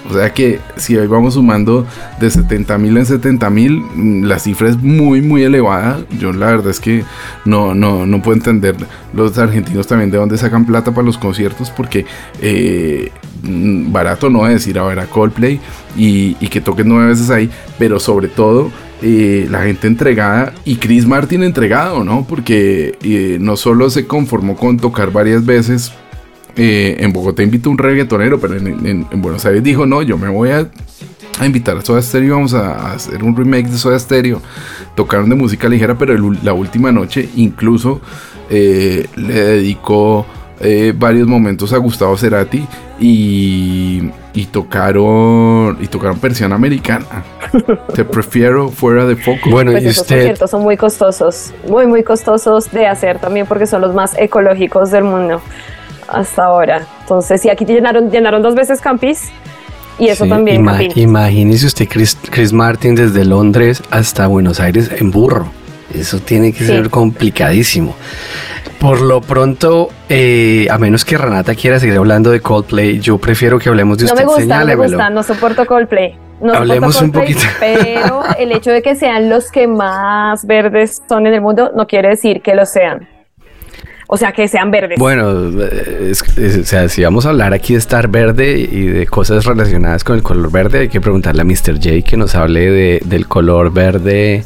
O 0.10 0.14
sea 0.14 0.34
que 0.34 0.60
si 0.76 0.98
hoy 0.98 1.06
vamos 1.06 1.36
sumando 1.36 1.86
de 2.20 2.32
70 2.32 2.78
mil 2.80 2.98
en 2.98 3.06
70 3.06 3.50
mil, 3.50 4.28
la 4.28 4.40
cifra 4.40 4.70
es 4.70 4.78
muy, 4.78 5.22
muy 5.22 5.44
elevada. 5.44 6.00
Yo 6.20 6.34
la 6.34 6.48
verdad 6.48 6.70
es 6.70 6.80
que 6.80 7.04
no, 7.46 7.76
no, 7.76 8.08
no 8.08 8.22
puedo 8.22 8.38
entender 8.38 8.76
los 9.14 9.38
argentinos 9.38 9.86
también 9.86 10.10
de 10.10 10.18
dónde 10.18 10.38
sacan 10.38 10.66
plata 10.66 10.92
para 10.94 11.06
los 11.06 11.18
conciertos 11.18 11.70
porque 11.70 12.06
eh, 12.42 13.12
barato 13.44 14.30
no 14.30 14.48
es 14.48 14.66
ir 14.68 14.80
a 14.80 14.84
ver 14.84 15.00
a 15.00 15.06
Coldplay 15.06 15.60
y, 15.96 16.38
y 16.40 16.48
que 16.48 16.62
toquen 16.62 16.88
nueve 16.88 17.10
veces 17.10 17.30
ahí, 17.30 17.50
pero 17.78 18.00
sobre 18.00 18.30
todo 18.30 18.72
eh, 19.02 19.48
la 19.50 19.64
gente 19.64 19.88
entregada 19.88 20.54
y 20.66 20.76
Chris 20.76 21.06
Martin 21.06 21.44
entregado, 21.44 22.04
¿no? 22.04 22.26
Porque 22.28 22.98
eh, 23.02 23.38
no 23.40 23.56
solo 23.56 23.90
se 23.90 24.06
conformó 24.06 24.58
con 24.58 24.78
tocar 24.78 25.12
varias 25.12 25.46
veces. 25.46 25.94
Eh, 26.58 26.98
en 27.00 27.14
Bogotá 27.14 27.42
invitó 27.42 27.70
un 27.70 27.78
reggaetonero, 27.78 28.42
pero 28.42 28.58
en, 28.58 28.68
en, 28.86 29.08
en, 29.10 29.22
Buenos 29.22 29.46
Aires 29.46 29.64
dijo: 29.64 29.86
No, 29.86 30.02
yo 30.02 30.18
me 30.18 30.28
voy 30.28 30.50
a, 30.50 30.70
invitar 31.46 31.78
a 31.78 31.82
Soda 31.82 32.02
Stereo. 32.02 32.36
Vamos 32.36 32.54
a, 32.54 32.92
hacer 32.92 33.24
un 33.24 33.38
remake 33.38 33.70
de 33.70 33.78
Soda 33.78 33.98
Stereo. 33.98 34.42
Tocaron 34.96 35.30
de 35.30 35.36
música 35.36 35.70
ligera, 35.70 35.98
pero 35.98 36.18
la 36.44 36.52
última 36.52 36.92
noche 36.92 37.30
incluso 37.38 38.02
le 38.50 39.08
dedicó. 39.16 40.26
Varios 40.96 41.26
momentos 41.26 41.72
a 41.72 41.78
Gustavo 41.78 42.18
Cerati 42.18 42.68
y, 43.00 44.10
y 44.34 44.46
tocaron 44.46 45.78
y 45.82 45.88
tocaron 45.88 46.20
persiana 46.20 46.56
americana. 46.56 47.06
Te 47.96 48.06
prefiero 48.06 48.70
fuera 48.70 49.06
de 49.06 49.16
foco. 49.16 49.50
Bueno, 49.50 49.72
pues 49.72 49.84
y 49.84 49.88
esos 49.88 50.04
usted... 50.04 50.18
conciertos 50.18 50.52
son 50.52 50.62
muy 50.62 50.78
costosos, 50.78 51.54
muy 51.68 51.88
muy 51.88 52.04
costosos 52.04 52.72
de 52.72 52.88
hacer 52.88 53.20
también 53.20 53.46
porque 53.48 53.66
son 53.66 53.82
los 53.82 53.94
más 53.94 54.18
ecológicos 54.18 54.92
del 54.92 55.04
mundo 55.04 55.42
hasta 56.08 56.46
ahora. 56.46 56.86
Entonces, 57.02 57.42
sí, 57.42 57.50
aquí 57.50 57.66
llenaron 57.66 58.10
llenaron 58.10 58.42
dos 58.42 58.56
veces 58.56 58.82
Campis. 58.82 59.30
Y 59.98 60.08
eso 60.08 60.24
sí, 60.24 60.30
también. 60.30 60.62
Ima 60.62 60.82
imagínese 60.82 61.66
usted 61.66 61.88
Chris, 61.90 62.18
Chris 62.30 62.54
Martin 62.54 62.96
desde 62.96 63.26
Londres 63.26 63.84
hasta 63.92 64.28
Buenos 64.28 64.60
Aires 64.62 64.90
en 64.96 65.12
burro. 65.12 65.52
Eso 65.94 66.20
tiene 66.20 66.52
que 66.52 66.60
sí. 66.60 66.68
ser 66.68 66.90
complicadísimo. 66.90 67.96
Por 68.80 69.02
lo 69.02 69.20
pronto, 69.20 69.90
eh, 70.08 70.68
a 70.72 70.78
menos 70.78 71.04
que 71.04 71.18
Renata 71.18 71.54
quiera 71.54 71.80
seguir 71.80 71.98
hablando 71.98 72.32
de 72.32 72.40
Coldplay, 72.40 73.00
yo 73.00 73.18
prefiero 73.18 73.60
que 73.60 73.68
hablemos 73.68 73.98
de 73.98 74.06
no 74.06 74.14
usted. 74.14 74.26
Me 74.26 74.34
gusta, 74.34 74.60
no 74.60 74.66
me 74.66 74.76
gusta, 74.76 75.10
no 75.10 75.24
soporto 75.24 75.66
Coldplay. 75.66 76.18
No 76.40 76.54
Hablemos 76.54 76.96
soporto 76.96 77.20
Coldplay, 77.20 77.36
un 77.36 77.42
poquito. 77.42 77.56
Pero 77.60 78.24
el 78.40 78.54
hecho 78.54 78.72
de 78.72 78.82
que 78.82 78.96
sean 78.96 79.30
los 79.30 79.52
que 79.52 79.68
más 79.68 80.46
verdes 80.46 81.02
son 81.10 81.28
en 81.28 81.34
el 81.34 81.42
mundo 81.42 81.72
no 81.76 81.88
quiere 81.88 82.10
decir 82.10 82.42
que 82.42 82.56
lo 82.56 82.66
sean. 82.66 83.08
O 84.08 84.18
sea, 84.18 84.32
que 84.32 84.48
sean 84.48 84.72
verdes. 84.72 84.98
Bueno, 84.98 85.50
es, 85.62 86.24
es, 86.36 86.58
o 86.58 86.64
sea, 86.64 86.90
si 86.90 87.04
vamos 87.04 87.28
a 87.28 87.30
hablar 87.30 87.54
aquí 87.54 87.74
de 87.74 87.80
estar 87.80 88.08
verde 88.08 88.54
y 88.54 88.88
de 88.88 89.06
cosas 89.06 89.46
relacionadas 89.46 90.04
con 90.04 90.16
el 90.16 90.24
color 90.24 90.52
verde, 90.52 90.80
hay 90.80 90.88
que 90.88 91.00
preguntarle 91.00 91.42
a 91.42 91.46
Mr. 91.46 91.76
J 91.76 92.02
que 92.04 92.18
nos 92.18 92.34
hable 92.34 92.72
de, 92.72 93.02
del 93.06 93.28
color 93.28 93.72
verde 93.72 94.46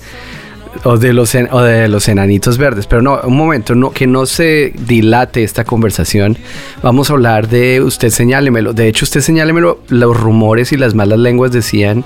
o 0.84 0.98
de 0.98 1.14
los 1.14 1.36
o 1.36 1.62
de 1.62 1.88
los 1.88 2.08
enanitos 2.08 2.58
verdes, 2.58 2.88
pero 2.88 3.02
no, 3.02 3.20
un 3.24 3.38
momento, 3.38 3.76
no 3.76 3.92
que 3.92 4.08
no 4.08 4.26
se 4.26 4.74
dilate 4.88 5.44
esta 5.44 5.64
conversación. 5.64 6.38
Vamos 6.82 7.10
a 7.10 7.14
hablar 7.14 7.48
de 7.48 7.82
usted 7.82 8.10
señálemelo. 8.10 8.74
De 8.74 8.88
hecho, 8.88 9.06
usted 9.06 9.22
señálemelo, 9.22 9.80
los 9.88 10.20
rumores 10.20 10.72
y 10.72 10.78
las 10.78 10.96
malas 10.96 11.20
lenguas 11.20 11.52
decían 11.52 12.04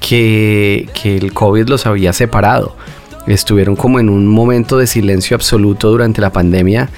que, 0.00 0.88
que 1.00 1.16
el 1.16 1.32
COVID 1.32 1.68
los 1.68 1.86
había 1.86 2.12
separado. 2.12 2.76
estuvieron 3.26 3.76
como 3.76 4.00
en 4.00 4.08
un 4.08 4.26
momento 4.26 4.78
de 4.78 4.86
silencio 4.86 5.34
absoluto 5.34 5.90
durante 5.90 6.20
la 6.20 6.30
pandemia. 6.30 6.88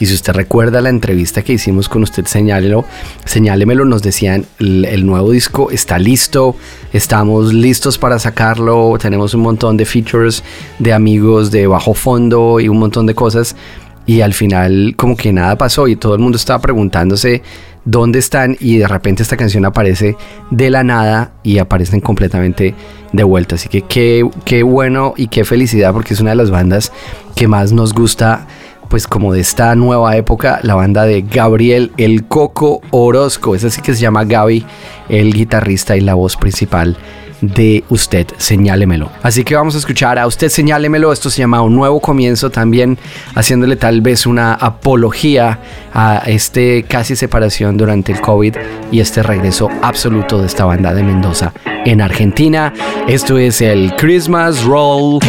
Y 0.00 0.06
si 0.06 0.14
usted 0.14 0.32
recuerda 0.32 0.80
la 0.80 0.88
entrevista 0.88 1.42
que 1.42 1.54
hicimos 1.54 1.88
con 1.88 2.02
usted, 2.02 2.26
señálelo, 2.26 2.84
señálemelo, 3.24 3.84
nos 3.84 4.02
decían, 4.02 4.46
el, 4.58 4.84
el 4.84 5.06
nuevo 5.06 5.30
disco 5.30 5.70
está 5.70 5.98
listo, 5.98 6.56
estamos 6.92 7.52
listos 7.52 7.98
para 7.98 8.18
sacarlo, 8.18 8.96
tenemos 9.00 9.34
un 9.34 9.40
montón 9.42 9.76
de 9.76 9.84
features 9.84 10.42
de 10.78 10.92
amigos 10.92 11.50
de 11.50 11.66
bajo 11.66 11.94
fondo 11.94 12.60
y 12.60 12.68
un 12.68 12.78
montón 12.78 13.06
de 13.06 13.14
cosas. 13.14 13.56
Y 14.06 14.22
al 14.22 14.32
final 14.32 14.94
como 14.96 15.16
que 15.16 15.34
nada 15.34 15.58
pasó 15.58 15.86
y 15.86 15.94
todo 15.94 16.14
el 16.14 16.20
mundo 16.20 16.36
estaba 16.36 16.60
preguntándose 16.60 17.42
dónde 17.84 18.18
están 18.18 18.56
y 18.60 18.78
de 18.78 18.86
repente 18.86 19.22
esta 19.22 19.36
canción 19.36 19.64
aparece 19.64 20.16
de 20.50 20.70
la 20.70 20.84
nada 20.84 21.32
y 21.42 21.58
aparecen 21.58 22.00
completamente 22.00 22.74
de 23.12 23.22
vuelta. 23.22 23.54
Así 23.54 23.68
que 23.68 23.82
qué, 23.82 24.28
qué 24.44 24.62
bueno 24.62 25.14
y 25.16 25.28
qué 25.28 25.44
felicidad 25.44 25.92
porque 25.92 26.14
es 26.14 26.20
una 26.20 26.30
de 26.30 26.36
las 26.36 26.50
bandas 26.50 26.92
que 27.34 27.48
más 27.48 27.72
nos 27.72 27.94
gusta 27.94 28.46
pues 28.88 29.06
como 29.06 29.32
de 29.32 29.40
esta 29.40 29.74
nueva 29.74 30.16
época, 30.16 30.60
la 30.62 30.74
banda 30.74 31.04
de 31.04 31.22
Gabriel 31.22 31.92
El 31.96 32.24
Coco 32.24 32.80
Orozco, 32.90 33.54
es 33.54 33.64
así 33.64 33.80
que 33.80 33.94
se 33.94 34.00
llama 34.00 34.24
Gaby, 34.24 34.64
el 35.08 35.32
guitarrista 35.32 35.96
y 35.96 36.00
la 36.00 36.14
voz 36.14 36.36
principal 36.36 36.96
de 37.40 37.84
Usted 37.88 38.26
Señálemelo. 38.36 39.10
Así 39.22 39.44
que 39.44 39.54
vamos 39.54 39.74
a 39.74 39.78
escuchar 39.78 40.18
a 40.18 40.26
Usted 40.26 40.48
Señálemelo, 40.48 41.12
esto 41.12 41.30
se 41.30 41.38
llama 41.38 41.62
Un 41.62 41.74
Nuevo 41.76 42.00
Comienzo, 42.00 42.50
también 42.50 42.98
haciéndole 43.34 43.76
tal 43.76 44.00
vez 44.00 44.26
una 44.26 44.54
apología 44.54 45.60
a 45.92 46.22
este 46.26 46.84
casi 46.84 47.16
separación 47.16 47.76
durante 47.76 48.12
el 48.12 48.20
COVID 48.20 48.56
y 48.90 49.00
este 49.00 49.22
regreso 49.22 49.68
absoluto 49.82 50.38
de 50.40 50.46
esta 50.46 50.64
banda 50.64 50.94
de 50.94 51.02
Mendoza 51.02 51.52
en 51.84 52.00
Argentina. 52.00 52.72
Esto 53.06 53.38
es 53.38 53.60
el 53.60 53.94
Christmas 53.96 54.64
Roll. 54.64 55.20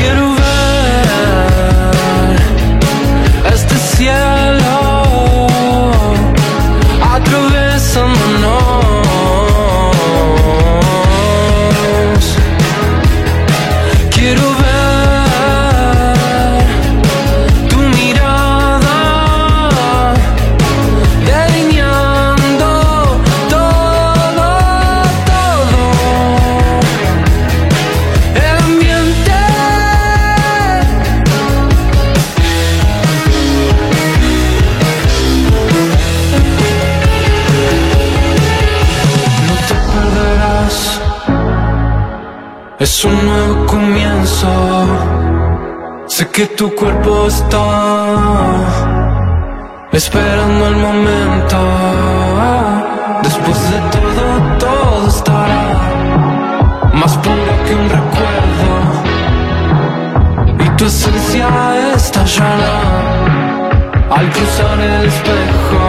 Tu 46.60 46.70
cuerpo 46.76 47.26
está 47.28 47.66
esperando 49.94 50.68
el 50.68 50.76
momento. 50.76 51.58
Después 53.24 53.72
de 53.72 53.80
todo, 53.96 54.24
todo 54.60 55.08
estará 55.08 55.64
más 56.96 57.18
puro 57.20 57.54
que 57.66 57.76
un 57.76 57.90
recuerdo. 58.00 58.72
Y 60.60 60.70
tu 60.76 60.84
esencia 60.84 61.48
estallará 61.96 62.82
al 64.18 64.30
cruzar 64.30 64.82
el 64.82 65.06
espejo. 65.06 65.89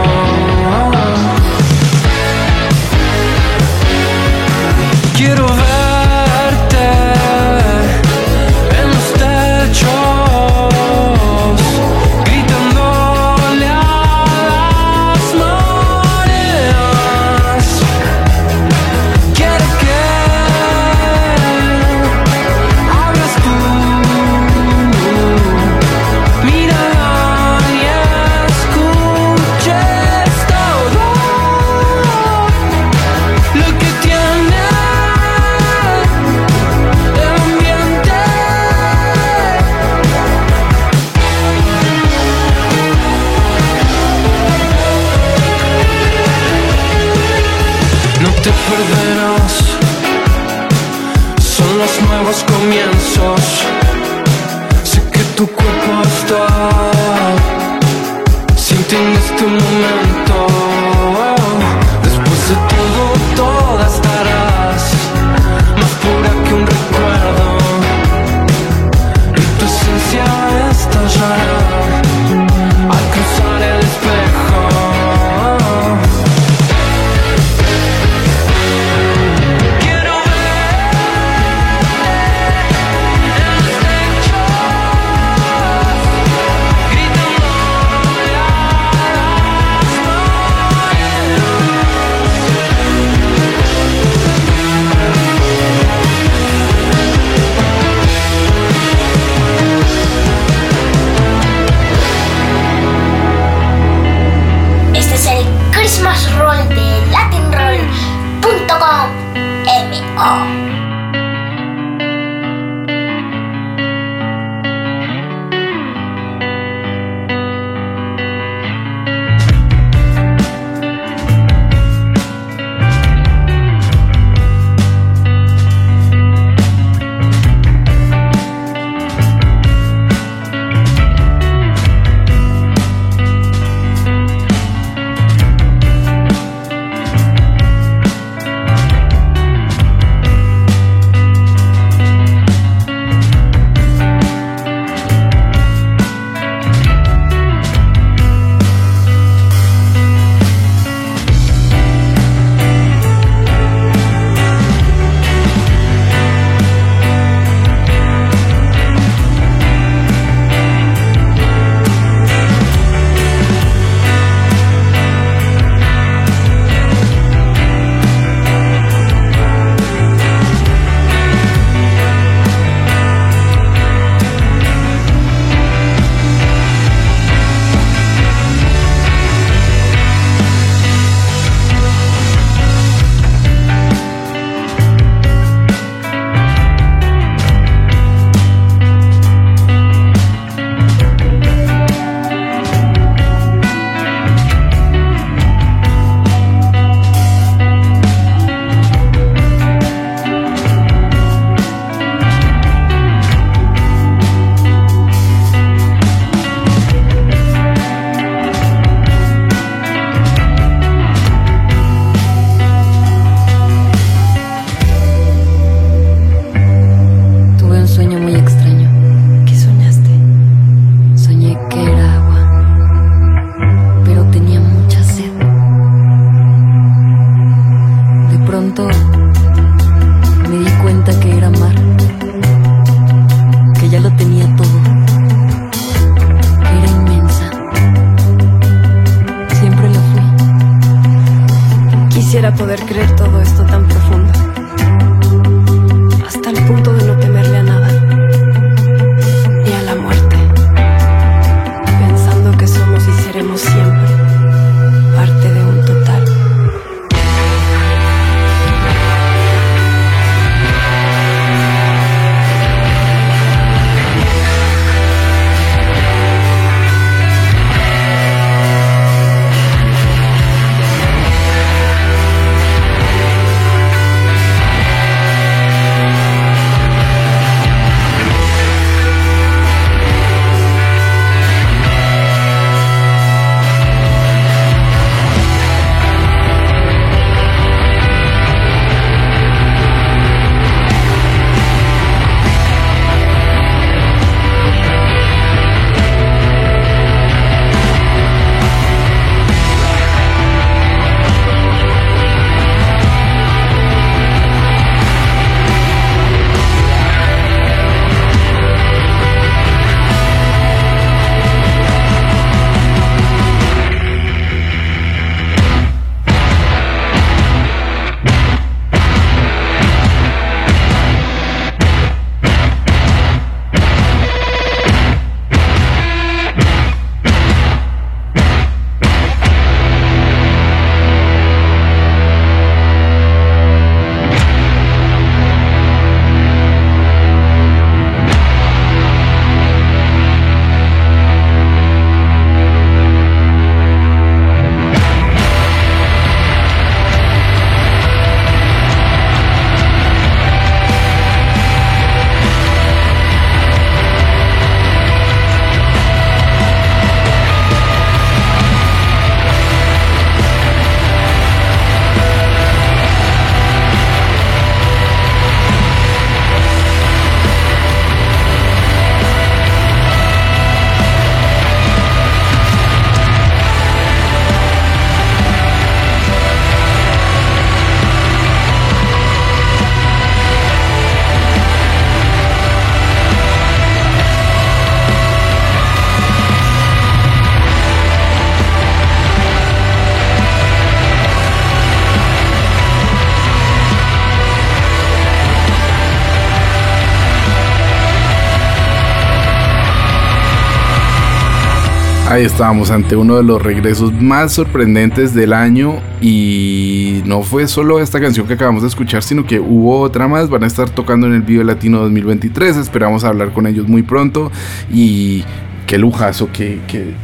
Estábamos 402.40 402.90
ante 402.90 403.16
uno 403.16 403.36
de 403.36 403.42
los 403.42 403.60
regresos 403.60 404.14
más 404.14 404.52
sorprendentes 404.52 405.34
del 405.34 405.52
año 405.52 405.96
y 406.22 407.20
no 407.26 407.42
fue 407.42 407.68
solo 407.68 408.00
esta 408.00 408.18
canción 408.18 408.46
que 408.46 408.54
acabamos 408.54 408.80
de 408.80 408.88
escuchar, 408.88 409.22
sino 409.22 409.44
que 409.44 409.60
hubo 409.60 410.00
otra 410.00 410.26
más, 410.26 410.48
van 410.48 410.64
a 410.64 410.66
estar 410.66 410.88
tocando 410.88 411.26
en 411.26 411.34
el 411.34 411.42
Vive 411.42 411.64
Latino 411.64 411.98
2023, 411.98 412.78
esperamos 412.78 413.24
hablar 413.24 413.52
con 413.52 413.66
ellos 413.66 413.88
muy 413.88 414.02
pronto 414.02 414.50
y 414.90 415.44
qué 415.86 415.98
lujazo 415.98 416.50
que, 416.50 416.80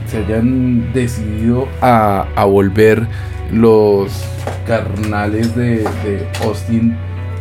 se 0.07 0.19
hayan 0.19 0.93
decidido 0.93 1.67
a, 1.81 2.27
volver 2.45 3.07
los 3.51 4.23
carnales 4.67 5.57
de, 5.57 5.79
de 5.79 6.29
Austin 6.45 6.95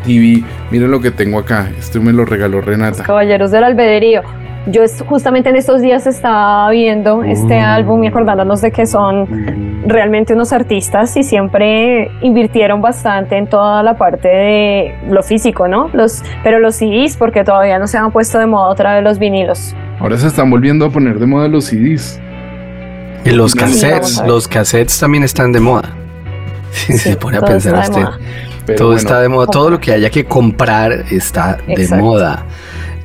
TV. 0.06 0.46
Miren 0.72 0.92
lo 0.92 1.02
que 1.02 1.12
tengo 1.12 1.40
acá, 1.40 1.70
esto 1.78 2.02
me 2.02 2.14
lo 2.14 2.24
regaló 2.24 2.62
Renata. 2.62 3.04
Caballeros 3.04 3.52
del 3.52 3.66
Albedrío. 3.66 4.45
Yo 4.68 4.82
es- 4.84 5.04
justamente 5.08 5.50
en 5.50 5.56
estos 5.58 5.82
días 5.82 6.08
estaba 6.08 6.70
viendo 6.72 7.24
este 7.24 7.60
álbum 7.60 8.04
y 8.04 8.08
acordándonos 8.08 8.62
de 8.62 8.72
que 8.72 8.86
son 8.88 9.84
realmente 9.88 10.34
unos 10.34 10.52
artistas 10.54 11.16
y 11.18 11.24
siempre 11.24 12.10
invirtieron 12.22 12.82
bastante 12.82 13.38
en 13.38 13.46
toda 13.48 13.84
la 13.84 13.96
parte 13.96 14.28
de 14.28 14.96
lo 15.10 15.22
físico, 15.22 15.68
¿no? 15.68 15.90
Los, 15.94 16.24
pero 16.44 16.60
los 16.60 16.76
CDs, 16.76 17.16
porque 17.16 17.44
todavía 17.44 17.78
no 17.78 17.86
se 17.86 17.98
han 18.00 18.12
puesto 18.12 18.40
de 18.40 18.48
moda 18.48 18.70
otra 18.70 18.96
vez 18.96 19.04
los 19.04 19.20
vinilos. 19.20 19.76
Ahora 20.00 20.18
se 20.18 20.28
están 20.28 20.50
volviendo 20.50 20.86
a 20.86 20.90
poner 20.90 21.20
de 21.20 21.28
moda 21.28 21.48
los 21.48 21.66
CDs. 21.66 22.20
Y 23.24 23.32
los 23.32 23.52
Sí, 23.52 23.60
cassettes, 23.60 24.24
los 24.26 24.48
cassettes 24.48 25.00
también 25.00 25.24
están 25.24 25.52
de 25.52 25.60
moda. 25.60 25.90
Si 26.72 26.94
se 26.98 27.16
pone 27.16 27.38
a 27.38 27.40
todo 27.40 27.52
pensar 27.52 27.76
está 27.76 27.84
de 27.86 27.90
usted. 27.92 28.02
moda. 28.04 28.20
Pero 28.66 28.78
todo 28.80 28.88
bueno. 28.90 28.98
está 28.98 29.20
de 29.22 29.30
moda, 29.30 29.48
todo 29.48 29.70
lo 29.70 29.80
que 29.80 29.92
haya 29.94 30.10
que 30.10 30.26
comprar 30.26 30.92
está 31.12 31.58
de 31.68 31.74
Exacto. 31.74 32.04
moda. 32.04 32.44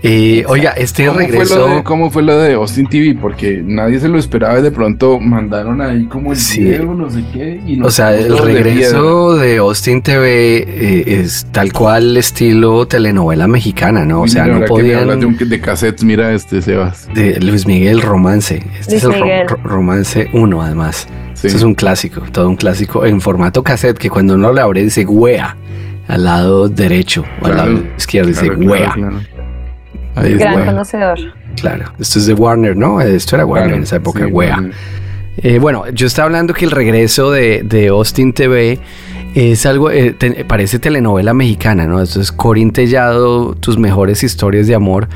Eh, 0.03 0.45
oiga, 0.49 0.71
este 0.71 1.07
¿Cómo 1.07 1.19
regreso. 1.19 1.55
Fue 1.57 1.69
lo 1.69 1.75
de, 1.77 1.83
¿Cómo 1.85 2.11
fue 2.11 2.23
lo 2.23 2.39
de 2.39 2.55
Austin 2.55 2.87
TV? 2.89 3.19
Porque 3.21 3.61
nadie 3.63 4.01
se 4.01 4.09
lo 4.09 4.19
esperaba 4.19 4.59
y 4.59 4.63
de 4.63 4.71
pronto 4.71 5.21
mandaron 5.21 5.83
ahí 5.83 6.07
como 6.07 6.33
el 6.33 6.39
Sí. 6.39 6.61
video, 6.65 6.95
no 6.95 7.11
sé 7.11 7.23
qué. 7.35 7.61
Y 7.67 7.77
O 7.81 7.83
nos 7.83 7.95
sea, 7.95 8.15
el 8.15 8.29
pusimos 8.29 8.47
de 8.47 8.53
regreso 8.63 9.37
de 9.37 9.57
Austin 9.59 10.01
TV 10.01 10.65
eh, 10.67 11.05
es 11.21 11.47
tal 11.53 11.73
cual 11.75 12.17
estilo 12.17 12.87
telenovela 12.87 13.47
mexicana, 13.47 14.07
¿no? 14.07 14.23
O 14.23 14.27
sea, 14.29 14.45
Mira, 14.45 14.55
no 14.55 14.61
de, 14.63 14.67
podían... 14.69 15.25
un- 15.25 15.37
de 15.37 15.61
cassettes, 15.61 16.03
mira 16.03 16.33
este, 16.33 16.63
Sebas. 16.63 17.07
De 17.13 17.39
Luis 17.41 17.67
Miguel 17.67 18.01
Romance. 18.01 18.63
Este 18.81 18.93
Luis 18.93 19.05
es 19.05 19.23
el 19.23 19.49
Romance 19.65 20.31
1, 20.33 20.63
además. 20.63 21.07
Sí. 21.35 21.47
Este 21.49 21.59
es 21.59 21.63
un 21.63 21.75
clásico, 21.75 22.23
todo 22.33 22.49
un 22.49 22.57
clásico 22.57 23.05
en 23.05 23.21
formato 23.21 23.63
cassette 23.63 23.99
que 23.99 24.09
cuando 24.09 24.35
uno 24.35 24.51
le 24.53 24.63
abre 24.63 24.83
dice 24.83 25.05
wea 25.05 25.57
al 26.09 26.25
lado 26.25 26.69
derecho 26.71 27.25
o 27.43 27.47
al 27.47 27.57
lado 27.57 27.83
izquierdo 27.99 28.29
dice 28.31 28.47
Claro, 28.49 28.59
claro, 28.61 28.71
wea. 29.09 29.21
Claro. 30.15 30.29
Ahí 30.29 30.35
Gran 30.35 30.65
conocedor. 30.67 31.19
Claro, 31.57 31.93
esto 31.99 32.19
es 32.19 32.27
de 32.27 32.35
Warner, 32.35 32.77
¿no? 32.77 33.01
Esto 33.01 33.37
era 33.37 33.45
Warner 33.45 33.65
Claro, 33.69 33.77
en 33.79 33.83
esa 33.85 33.97
época, 33.97 34.25
sí, 34.27 34.33
wea. 34.33 34.63
Eh, 35.39 35.59
bueno, 35.59 35.85
yo 35.91 36.07
estaba 36.07 36.27
hablando 36.27 36.53
que 36.55 36.65
el 36.65 36.71
regreso 36.71 37.31
de, 37.31 37.63
de 37.65 37.89
Austin 37.89 38.33
TV 38.33 38.79
es 39.35 39.65
algo, 39.67 39.91
eh, 39.91 40.13
te- 40.13 40.45
parece 40.45 40.79
telenovela 40.79 41.33
mexicana, 41.35 41.87
¿no? 41.87 42.03
Esto 42.03 42.21
es 42.21 42.33
Corín 42.33 42.73
Tellado, 42.73 43.55
tus 43.55 43.79
mejores 43.79 44.23
historias 44.23 44.67
de 44.67 44.75
amor, 44.75 45.09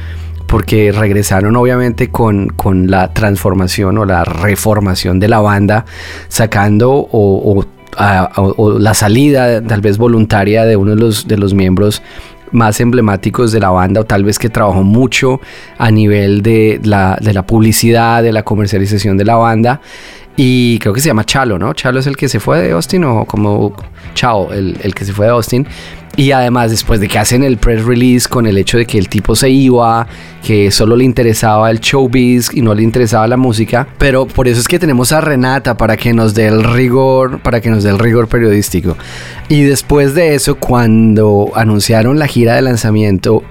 porque 0.46 0.92
regresaron 0.92 1.56
obviamente 1.56 2.10
con, 2.10 2.48
con 2.48 2.90
la 2.90 3.12
transformación 3.12 3.98
o 3.98 4.04
la 4.04 4.24
reformación 4.24 5.18
de 5.20 5.28
la 5.28 5.40
banda, 5.40 5.84
sacando 6.28 6.92
o, 6.92 7.06
o- 7.12 7.66
a- 7.96 8.30
o- 8.36 8.54
o 8.56 8.78
la 8.78 8.94
salida 8.94 9.62
tal 9.62 9.80
vez 9.80 9.98
voluntaria 9.98 10.64
de 10.64 10.76
uno 10.76 10.92
de 10.92 10.96
los, 11.00 11.28
de 11.28 11.36
los 11.36 11.54
miembros 11.54 12.02
más 12.54 12.80
emblemáticos 12.80 13.52
de 13.52 13.60
la 13.60 13.70
banda 13.70 14.00
o 14.00 14.04
tal 14.04 14.24
vez 14.24 14.38
que 14.38 14.48
trabajó 14.48 14.82
mucho 14.82 15.40
a 15.76 15.90
nivel 15.90 16.40
de 16.40 16.80
la, 16.82 17.18
de 17.20 17.34
la 17.34 17.44
publicidad, 17.44 18.22
de 18.22 18.32
la 18.32 18.42
comercialización 18.44 19.18
de 19.18 19.24
la 19.24 19.34
banda 19.36 19.80
Y 20.36 20.78
creo 20.80 20.92
que 20.92 21.00
se 21.00 21.08
llama 21.08 21.24
Chalo, 21.24 21.58
¿no? 21.58 21.74
Chalo 21.74 22.00
es 22.00 22.06
el 22.06 22.16
que 22.16 22.28
se 22.28 22.40
fue 22.40 22.60
de 22.60 22.72
Austin 22.72 23.04
o 23.04 23.24
como 23.24 23.74
Chao, 24.14 24.52
el, 24.52 24.76
el 24.82 24.94
que 24.94 25.04
se 25.04 25.12
fue 25.12 25.26
de 25.26 25.32
Austin. 25.32 25.66
Y 26.16 26.30
además, 26.30 26.70
después 26.70 27.00
de 27.00 27.08
que 27.08 27.18
hacen 27.18 27.42
el 27.42 27.56
press 27.56 27.84
release 27.84 28.28
con 28.28 28.46
el 28.46 28.56
hecho 28.56 28.78
de 28.78 28.86
que 28.86 28.98
el 28.98 29.08
tipo 29.08 29.34
se 29.34 29.50
iba, 29.50 30.06
que 30.44 30.70
solo 30.70 30.94
le 30.94 31.04
interesaba 31.04 31.70
el 31.70 31.80
showbiz 31.80 32.50
y 32.52 32.62
no 32.62 32.72
le 32.72 32.84
interesaba 32.84 33.26
la 33.26 33.36
música. 33.36 33.88
Pero 33.98 34.26
por 34.26 34.46
eso 34.46 34.60
es 34.60 34.68
que 34.68 34.78
tenemos 34.78 35.10
a 35.10 35.20
Renata 35.20 35.76
para 35.76 35.96
que 35.96 36.12
nos 36.12 36.34
dé 36.34 36.46
el 36.46 36.62
rigor, 36.62 37.40
para 37.40 37.60
que 37.60 37.68
nos 37.68 37.82
dé 37.82 37.90
el 37.90 37.98
rigor 37.98 38.28
periodístico. 38.28 38.96
Y 39.48 39.62
después 39.62 40.14
de 40.14 40.36
eso, 40.36 40.54
cuando 40.54 41.50
anunciaron 41.54 42.18
la 42.18 42.28
gira 42.28 42.54
de 42.54 42.62
lanzamiento, 42.62 43.42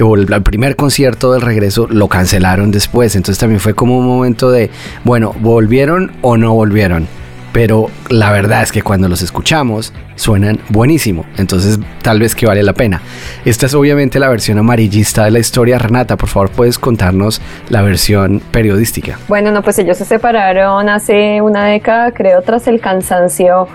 o 0.00 0.14
el, 0.14 0.42
primer 0.42 0.76
concierto 0.76 1.32
del 1.32 1.42
regreso 1.42 1.86
lo 1.88 2.08
cancelaron 2.08 2.70
después. 2.70 3.16
Entonces 3.16 3.38
también 3.38 3.60
fue 3.60 3.74
como 3.74 3.98
un 3.98 4.06
momento 4.06 4.50
de, 4.50 4.70
bueno, 5.04 5.34
¿volvieron 5.40 6.12
o 6.22 6.36
no 6.36 6.54
volvieron? 6.54 7.06
Pero 7.52 7.86
la 8.10 8.30
verdad 8.30 8.62
es 8.62 8.72
que 8.72 8.82
cuando 8.82 9.08
los 9.08 9.22
escuchamos 9.22 9.92
suenan 10.16 10.60
buenísimo. 10.68 11.24
Entonces 11.38 11.78
tal 12.02 12.20
vez 12.20 12.34
que 12.34 12.46
vale 12.46 12.62
la 12.62 12.74
pena. 12.74 13.00
Esta 13.44 13.66
es 13.66 13.74
obviamente 13.74 14.18
la 14.18 14.28
versión 14.28 14.58
amarillista 14.58 15.24
de 15.24 15.30
la 15.30 15.38
historia. 15.38 15.78
Renata, 15.78 16.16
por 16.16 16.28
favor, 16.28 16.50
puedes 16.50 16.78
contarnos 16.78 17.40
la 17.68 17.82
versión 17.82 18.40
periodística. 18.52 19.18
Bueno, 19.28 19.50
no, 19.50 19.62
pues 19.62 19.78
ellos 19.78 19.96
se 19.96 20.04
separaron 20.04 20.88
hace 20.88 21.40
una 21.40 21.64
década, 21.64 22.12
creo, 22.12 22.42
tras 22.42 22.68
el 22.68 22.80
cansancio 22.80 23.66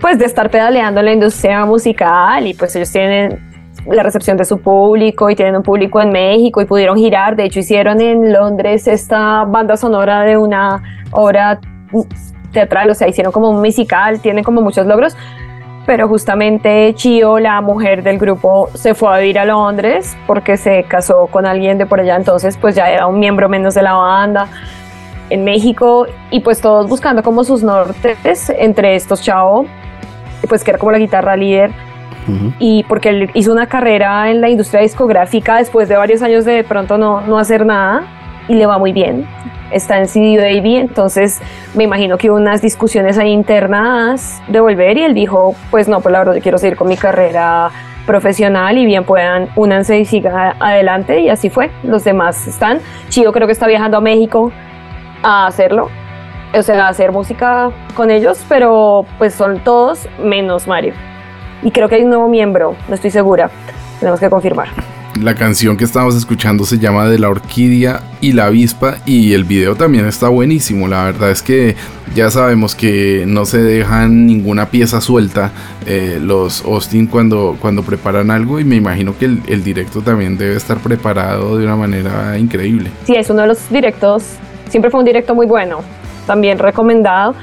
pues 0.00 0.18
de 0.18 0.24
estar 0.24 0.50
pedaleando 0.50 1.00
en 1.00 1.06
la 1.06 1.12
industria 1.12 1.64
musical 1.66 2.46
y 2.46 2.54
pues 2.54 2.74
ellos 2.74 2.90
tienen 2.90 3.49
la 3.86 4.02
recepción 4.02 4.36
de 4.36 4.44
su 4.44 4.60
público 4.60 5.30
y 5.30 5.36
tienen 5.36 5.56
un 5.56 5.62
público 5.62 6.00
en 6.00 6.10
México 6.10 6.60
y 6.60 6.64
pudieron 6.64 6.96
girar. 6.96 7.36
De 7.36 7.44
hecho, 7.44 7.60
hicieron 7.60 8.00
en 8.00 8.32
Londres 8.32 8.86
esta 8.86 9.44
banda 9.44 9.76
sonora 9.76 10.22
de 10.22 10.36
una 10.36 10.82
obra 11.10 11.60
teatral, 12.52 12.90
o 12.90 12.94
sea, 12.94 13.08
hicieron 13.08 13.32
como 13.32 13.50
un 13.50 13.60
musical, 13.60 14.20
tienen 14.20 14.44
como 14.44 14.60
muchos 14.60 14.86
logros. 14.86 15.16
Pero 15.86 16.08
justamente 16.08 16.92
Chio, 16.94 17.38
la 17.38 17.60
mujer 17.62 18.02
del 18.02 18.18
grupo, 18.18 18.68
se 18.74 18.94
fue 18.94 19.14
a 19.14 19.18
vivir 19.18 19.38
a 19.38 19.44
Londres 19.44 20.16
porque 20.26 20.56
se 20.56 20.84
casó 20.84 21.26
con 21.26 21.46
alguien 21.46 21.78
de 21.78 21.86
por 21.86 22.00
allá, 22.00 22.16
entonces 22.16 22.56
pues 22.58 22.74
ya 22.74 22.90
era 22.90 23.06
un 23.06 23.18
miembro 23.18 23.48
menos 23.48 23.74
de 23.74 23.82
la 23.82 23.94
banda 23.94 24.46
en 25.30 25.42
México 25.42 26.06
y 26.30 26.40
pues 26.40 26.60
todos 26.60 26.88
buscando 26.88 27.22
como 27.22 27.44
sus 27.44 27.62
nortes, 27.62 28.50
entre 28.50 28.94
estos 28.94 29.22
Chao, 29.22 29.64
pues 30.48 30.62
que 30.62 30.72
era 30.72 30.78
como 30.78 30.92
la 30.92 30.98
guitarra 30.98 31.34
líder 31.34 31.72
y 32.58 32.84
porque 32.84 33.08
él 33.10 33.30
hizo 33.34 33.52
una 33.52 33.66
carrera 33.66 34.30
en 34.30 34.40
la 34.40 34.48
industria 34.48 34.80
discográfica 34.80 35.56
después 35.56 35.88
de 35.88 35.96
varios 35.96 36.22
años 36.22 36.44
de, 36.44 36.52
de 36.52 36.64
pronto 36.64 36.98
no, 36.98 37.20
no 37.22 37.38
hacer 37.38 37.66
nada 37.66 38.02
y 38.48 38.54
le 38.54 38.66
va 38.66 38.78
muy 38.78 38.92
bien. 38.92 39.26
Está 39.70 39.98
en 39.98 40.08
CD 40.08 40.36
Baby, 40.36 40.76
entonces 40.76 41.40
me 41.74 41.84
imagino 41.84 42.18
que 42.18 42.30
hubo 42.30 42.36
unas 42.36 42.60
discusiones 42.60 43.18
ahí 43.18 43.30
internas 43.30 44.42
de 44.48 44.60
volver 44.60 44.98
y 44.98 45.04
él 45.04 45.14
dijo, 45.14 45.54
pues 45.70 45.88
no, 45.88 46.00
pues 46.00 46.12
la 46.12 46.18
verdad 46.18 46.34
yo 46.34 46.42
quiero 46.42 46.58
seguir 46.58 46.76
con 46.76 46.88
mi 46.88 46.96
carrera 46.96 47.70
profesional 48.06 48.76
y 48.76 48.86
bien 48.86 49.04
puedan 49.04 49.48
únanse 49.54 50.00
y 50.00 50.04
sigan 50.04 50.56
adelante 50.58 51.20
y 51.20 51.28
así 51.28 51.50
fue. 51.50 51.70
Los 51.84 52.02
demás 52.02 52.48
están. 52.48 52.80
Chio 53.08 53.32
creo 53.32 53.46
que 53.46 53.52
está 53.52 53.68
viajando 53.68 53.98
a 53.98 54.00
México 54.00 54.50
a 55.22 55.46
hacerlo, 55.46 55.88
o 56.52 56.62
sea, 56.62 56.86
a 56.86 56.88
hacer 56.88 57.12
música 57.12 57.70
con 57.94 58.10
ellos, 58.10 58.44
pero 58.48 59.04
pues 59.18 59.34
son 59.34 59.60
todos 59.60 60.08
menos 60.20 60.66
Mario. 60.66 60.94
Y 61.62 61.70
creo 61.70 61.88
que 61.88 61.96
hay 61.96 62.02
un 62.02 62.10
nuevo 62.10 62.28
miembro, 62.28 62.76
no 62.88 62.94
estoy 62.94 63.10
segura. 63.10 63.50
Tenemos 63.98 64.18
que 64.18 64.30
confirmar. 64.30 64.68
La 65.20 65.34
canción 65.34 65.76
que 65.76 65.84
estamos 65.84 66.14
escuchando 66.14 66.64
se 66.64 66.78
llama 66.78 67.06
De 67.06 67.18
la 67.18 67.28
Orquídea 67.28 68.00
y 68.22 68.32
la 68.32 68.46
Avispa 68.46 68.96
y 69.04 69.34
el 69.34 69.44
video 69.44 69.74
también 69.74 70.06
está 70.06 70.28
buenísimo. 70.28 70.88
La 70.88 71.04
verdad 71.04 71.30
es 71.30 71.42
que 71.42 71.76
ya 72.14 72.30
sabemos 72.30 72.74
que 72.74 73.24
no 73.26 73.44
se 73.44 73.58
dejan 73.58 74.26
ninguna 74.26 74.66
pieza 74.66 75.00
suelta 75.00 75.50
eh, 75.84 76.18
los 76.22 76.64
Austin 76.64 77.06
cuando, 77.06 77.58
cuando 77.60 77.82
preparan 77.82 78.30
algo 78.30 78.60
y 78.60 78.64
me 78.64 78.76
imagino 78.76 79.18
que 79.18 79.26
el, 79.26 79.42
el 79.48 79.62
directo 79.62 80.00
también 80.00 80.38
debe 80.38 80.56
estar 80.56 80.78
preparado 80.78 81.58
de 81.58 81.64
una 81.64 81.76
manera 81.76 82.38
increíble. 82.38 82.90
Sí, 83.04 83.14
es 83.14 83.28
uno 83.28 83.42
de 83.42 83.48
los 83.48 83.68
directos, 83.68 84.36
siempre 84.70 84.90
fue 84.90 85.00
un 85.00 85.06
directo 85.06 85.34
muy 85.34 85.46
bueno, 85.46 85.80
también 86.26 86.58
recomendado. 86.58 87.34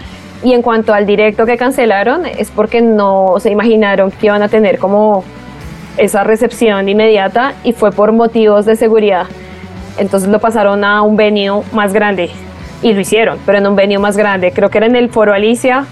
Y 0.44 0.54
en 0.54 0.62
cuanto 0.62 0.94
al 0.94 1.06
directo 1.06 1.46
que 1.46 1.58
cancelaron, 1.58 2.26
es 2.26 2.52
porque 2.52 2.82
no 2.82 3.36
se 3.40 3.50
imaginaron 3.50 4.12
que 4.12 4.28
iban 4.28 4.42
a 4.44 4.50
tener 4.50 4.78
como 4.78 5.24
esa 5.98 6.24
recepción 6.24 6.88
inmediata 6.88 7.54
y 7.64 7.74
fue 7.74 7.92
por 7.92 8.12
motivos 8.12 8.66
de 8.66 8.76
seguridad. 8.76 9.26
Entonces 9.98 10.30
lo 10.30 10.40
pasaron 10.40 10.84
a 10.84 11.02
un 11.02 11.18
venue 11.18 11.64
más 11.74 11.92
grande 11.92 12.30
y 12.84 12.94
lo 12.94 13.00
hicieron, 13.00 13.40
pero 13.46 13.58
en 13.58 13.68
un 13.68 13.76
venue 13.76 13.98
más 13.98 14.16
grande. 14.16 14.52
Creo 14.52 14.70
que 14.70 14.78
era 14.78 14.88
en 14.88 14.96
el 14.96 15.10
Foro 15.10 15.34
Alicia 15.34 15.86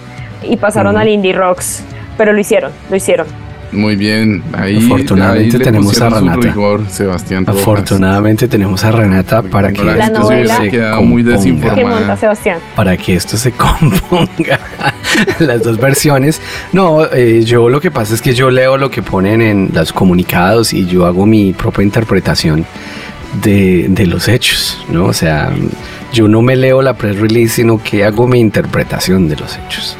y 0.44 0.58
pasaron 0.58 0.98
al 0.98 1.10
Indie 1.10 1.34
Rocks, 1.34 1.84
pero 2.18 2.32
lo 2.32 2.40
hicieron, 2.40 2.72
lo 2.90 2.96
hicieron. 2.96 3.45
Muy 3.72 3.96
bien, 3.96 4.42
ahí, 4.54 4.78
Afortunadamente 4.86 5.58
ahí 5.58 5.64
tenemos 5.64 6.00
a 6.02 6.10
Renata. 6.10 6.38
rigor, 6.40 6.82
Sebastián 6.90 7.46
Rojas. 7.46 7.62
Afortunadamente 7.62 8.48
tenemos 8.48 8.84
a 8.86 8.92
Renata 8.92 9.42
para 9.42 9.74
que 9.74 9.84
la 9.84 10.06
esto 10.06 10.20
novela 10.20 10.58
se 10.58 10.62
muy 10.64 10.72
componga. 10.72 11.24
que 11.26 11.32
desinformada. 11.32 11.96
monta 12.00 12.18
Sebastián. 12.18 12.60
para 12.76 12.96
que 12.96 13.16
esto 13.16 13.36
se 13.38 13.52
componga 13.54 14.60
las 15.40 15.64
dos 15.64 15.78
versiones. 15.78 16.40
No, 16.72 17.06
eh, 17.12 17.44
yo 17.44 17.68
lo 17.70 17.82
que 17.82 17.92
pasa 17.92 18.14
es 18.14 18.22
que 18.22 18.34
yo 18.34 18.50
leo 18.50 18.78
lo 18.78 18.90
que 18.90 19.02
ponen 19.02 19.42
en 19.42 19.70
los 19.74 19.92
comunicados 19.92 20.72
y 20.74 20.86
yo 20.86 21.06
hago 21.06 21.26
mi 21.26 21.52
propia 21.54 21.84
interpretación 21.84 22.66
de, 23.44 23.88
de 23.90 24.08
los 24.08 24.28
hechos, 24.30 24.78
¿no? 24.90 25.06
O 25.06 25.14
sea, 25.14 25.52
yo 26.14 26.28
no 26.30 26.42
me 26.42 26.56
leo 26.56 26.82
la 26.82 26.94
press 26.94 27.18
release, 27.20 27.56
sino 27.56 27.82
que 27.84 28.06
hago 28.06 28.26
mi 28.28 28.40
interpretación 28.40 29.28
de 29.28 29.36
los 29.36 29.58
hechos. 29.58 29.98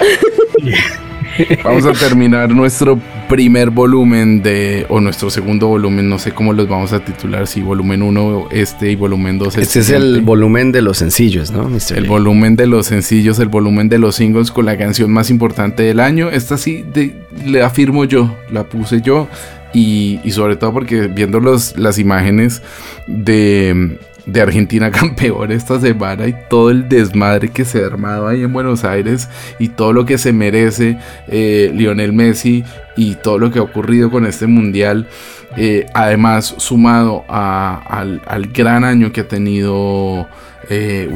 Vamos 1.64 1.84
a 1.86 1.92
terminar 1.92 2.50
nuestro 2.50 2.98
primer 3.28 3.70
volumen 3.70 4.42
de, 4.42 4.84
o 4.88 5.00
nuestro 5.00 5.30
segundo 5.30 5.68
volumen, 5.68 6.08
no 6.08 6.18
sé 6.18 6.32
cómo 6.32 6.52
los 6.52 6.68
vamos 6.68 6.92
a 6.92 7.00
titular, 7.04 7.46
si 7.46 7.60
volumen 7.62 8.02
1 8.02 8.48
este 8.50 8.90
y 8.90 8.96
volumen 8.96 9.38
2 9.38 9.56
Este 9.58 9.80
es 9.80 9.90
el 9.90 10.20
volumen 10.22 10.72
de 10.72 10.82
los 10.82 10.98
sencillos, 10.98 11.50
¿no? 11.50 11.68
Mr. 11.68 11.96
El 11.96 12.02
Lee? 12.04 12.08
volumen 12.08 12.56
de 12.56 12.66
los 12.66 12.86
sencillos, 12.86 13.38
el 13.38 13.48
volumen 13.48 13.88
de 13.88 13.98
los 13.98 14.16
singles 14.16 14.50
con 14.50 14.66
la 14.66 14.76
canción 14.76 15.10
más 15.10 15.30
importante 15.30 15.82
del 15.82 16.00
año. 16.00 16.28
Esta 16.30 16.58
sí 16.58 16.84
de- 16.92 17.14
le 17.46 17.62
afirmo 17.62 18.04
yo, 18.04 18.34
la 18.50 18.64
puse 18.64 19.00
yo. 19.00 19.28
Y, 19.74 20.20
y 20.22 20.32
sobre 20.32 20.56
todo 20.56 20.74
porque 20.74 21.06
viendo 21.06 21.40
los, 21.40 21.78
las 21.78 21.98
imágenes 21.98 22.60
de, 23.06 23.96
de 24.26 24.40
Argentina 24.40 24.90
campeón 24.92 25.50
esta 25.52 25.80
semana 25.80 26.26
y 26.26 26.34
todo 26.48 26.70
el 26.70 26.88
desmadre 26.88 27.48
que 27.50 27.64
se 27.64 27.82
ha 27.82 27.86
armado 27.86 28.28
ahí 28.28 28.42
en 28.42 28.52
Buenos 28.52 28.84
Aires 28.84 29.28
y 29.58 29.68
todo 29.68 29.92
lo 29.92 30.04
que 30.06 30.16
se 30.18 30.32
merece 30.32 30.98
eh, 31.28 31.72
Lionel 31.74 32.12
Messi 32.12 32.64
y 32.96 33.16
todo 33.16 33.38
lo 33.38 33.50
que 33.50 33.58
ha 33.58 33.62
ocurrido 33.62 34.10
con 34.10 34.24
este 34.26 34.46
mundial. 34.46 35.08
eh, 35.56 35.86
además, 35.92 36.54
sumado 36.58 37.24
a- 37.28 37.82
al, 37.88 38.22
al 38.26 38.46
gran 38.46 38.84
año 38.84 39.12
que 39.12 39.20
ha 39.22 39.28
tenido 39.28 40.26
eh, 40.70 41.10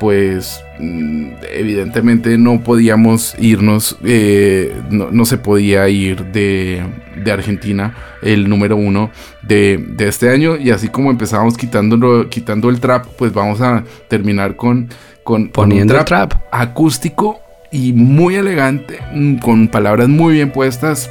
pues 0.00 0.63
evidentemente 0.78 2.36
no 2.38 2.62
podíamos 2.62 3.34
irnos, 3.38 3.96
eh, 4.04 4.74
no, 4.90 5.10
no 5.10 5.24
se 5.24 5.38
podía 5.38 5.88
ir 5.88 6.24
de, 6.26 6.82
de 7.22 7.32
Argentina, 7.32 7.94
el 8.22 8.48
número 8.48 8.76
uno 8.76 9.10
de, 9.42 9.84
de 9.96 10.08
este 10.08 10.30
año. 10.30 10.56
Y 10.56 10.70
así 10.70 10.88
como 10.88 11.10
empezábamos 11.10 11.56
quitándolo, 11.56 12.28
quitando 12.28 12.68
el 12.70 12.80
trap, 12.80 13.06
pues 13.16 13.32
vamos 13.32 13.60
a 13.60 13.84
terminar 14.08 14.56
con, 14.56 14.88
con, 15.22 15.46
con 15.48 15.64
un 15.64 15.68
Poniendo 15.70 15.98
el 15.98 16.04
trap. 16.04 16.34
acústico 16.50 17.40
y 17.70 17.92
muy 17.92 18.36
elegante, 18.36 18.98
mm, 19.12 19.36
con 19.38 19.68
palabras 19.68 20.08
muy 20.08 20.34
bien 20.34 20.50
puestas 20.50 21.10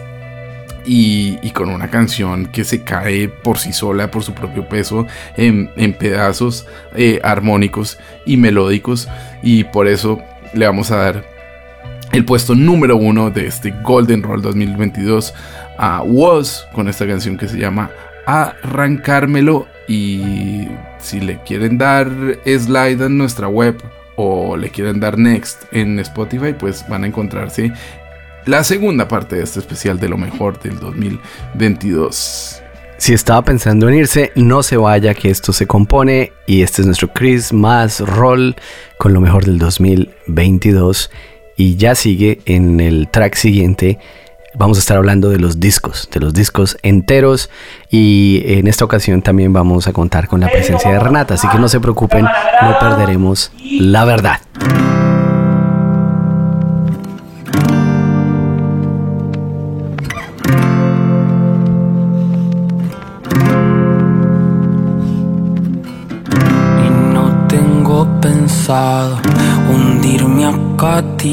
y, 0.86 1.52
con 1.52 1.70
una 1.70 1.90
canción 1.90 2.48
que 2.48 2.64
se 2.64 2.84
cae 2.84 3.30
por 3.30 3.60
sí 3.60 3.74
sola, 3.74 4.12
por 4.12 4.24
su 4.24 4.34
propio 4.34 4.68
peso, 4.68 5.08
en, 5.38 5.70
en 5.76 5.94
pedazos 5.94 6.66
eh, 6.96 7.20
armónicos 7.24 8.00
y 8.26 8.38
melódicos. 8.38 9.08
Y 9.42 9.66
por 9.66 9.88
eso 9.88 10.20
le 10.54 10.66
vamos 10.66 10.92
a 10.92 10.98
dar 10.98 11.34
el 12.12 12.26
puesto 12.26 12.54
número 12.56 12.96
uno 12.96 13.32
de 13.32 13.48
este 13.48 13.74
Golden 13.82 14.24
Roll 14.24 14.42
2022 14.42 15.34
a 15.78 16.04
Was 16.04 16.68
con 16.74 16.88
esta 16.88 17.08
canción 17.08 17.38
que 17.38 17.48
se 17.48 17.58
llama 17.58 17.90
Arrancármelo. 18.26 19.68
Y 19.88 20.68
si 21.00 21.20
le 21.20 21.40
quieren 21.40 21.78
dar 21.78 22.10
slide 22.46 23.06
en 23.06 23.18
nuestra 23.18 23.48
web 23.48 23.82
o 24.16 24.56
le 24.56 24.70
quieren 24.70 25.00
dar 25.00 25.18
next 25.18 25.64
en 25.72 26.00
Spotify, 26.00 26.54
pues 26.54 26.86
van 26.88 27.04
a 27.04 27.08
encontrarse 27.08 27.74
la 28.46 28.64
segunda 28.64 29.08
parte 29.08 29.38
de 29.38 29.44
este 29.44 29.60
especial 29.60 30.00
de 30.00 30.10
lo 30.10 30.18
mejor 30.18 30.60
del 30.62 30.80
2022. 30.80 32.62
Si 32.98 33.14
estaba 33.14 33.42
pensando 33.42 33.90
en 33.90 33.96
irse, 33.96 34.32
no 34.36 34.64
se 34.64 34.78
vaya, 34.78 35.14
que 35.14 35.30
esto 35.30 35.52
se 35.52 35.68
compone. 35.68 36.32
Y 36.48 36.62
este 36.62 36.82
es 36.82 36.86
nuestro 36.86 37.12
Chris 37.12 37.52
más 37.52 38.00
roll 38.00 38.56
con 38.98 39.14
lo 39.14 39.20
mejor 39.20 39.46
del 39.46 39.60
2022. 39.60 41.12
Y 41.58 41.76
ya 41.76 41.96
sigue 41.96 42.40
en 42.46 42.80
el 42.80 43.10
track 43.10 43.36
siguiente 43.36 44.00
Vamos 44.56 44.78
a 44.78 44.82
estar 44.82 44.98
hablando 44.98 45.30
de 45.30 45.40
los 45.40 45.60
discos, 45.60 46.08
de 46.12 46.20
los 46.20 46.34
discos 46.34 46.78
enteros 46.84 47.50
y 47.90 48.44
en 48.46 48.68
esta 48.68 48.86
ocasión 48.86 49.24
también 49.24 49.52
vamos 49.52 49.88
a 49.88 49.94
contar 49.94 50.28
con 50.28 50.42
la 50.42 50.48
presencia 50.48 50.92
de 50.92 51.00
Renata, 51.00 51.34
así 51.34 51.48
que 51.48 51.58
no 51.58 51.68
se 51.68 51.80
preocupen, 51.80 52.26
no 52.26 52.80
perderemos 52.80 53.52
la 53.80 54.06
verdad. 54.06 54.42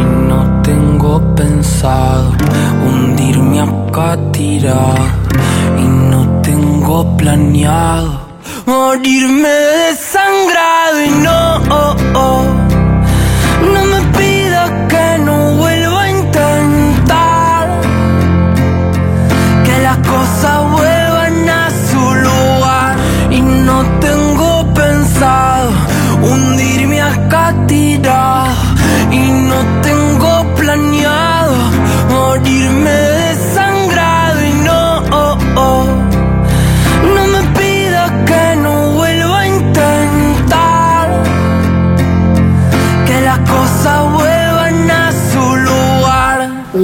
Y 0.00 0.04
no 0.28 0.62
tengo 0.62 1.34
pensado 1.34 2.32
hundirme 2.84 3.60
acá 3.60 4.16
tirado. 4.32 5.06
Y 5.78 5.82
no 5.82 6.40
tengo 6.42 7.16
planeado 7.16 8.20
morirme 8.66 9.48
desangrado. 9.48 11.02
Y 11.04 11.10
no, 11.22 11.58
no 12.12 12.57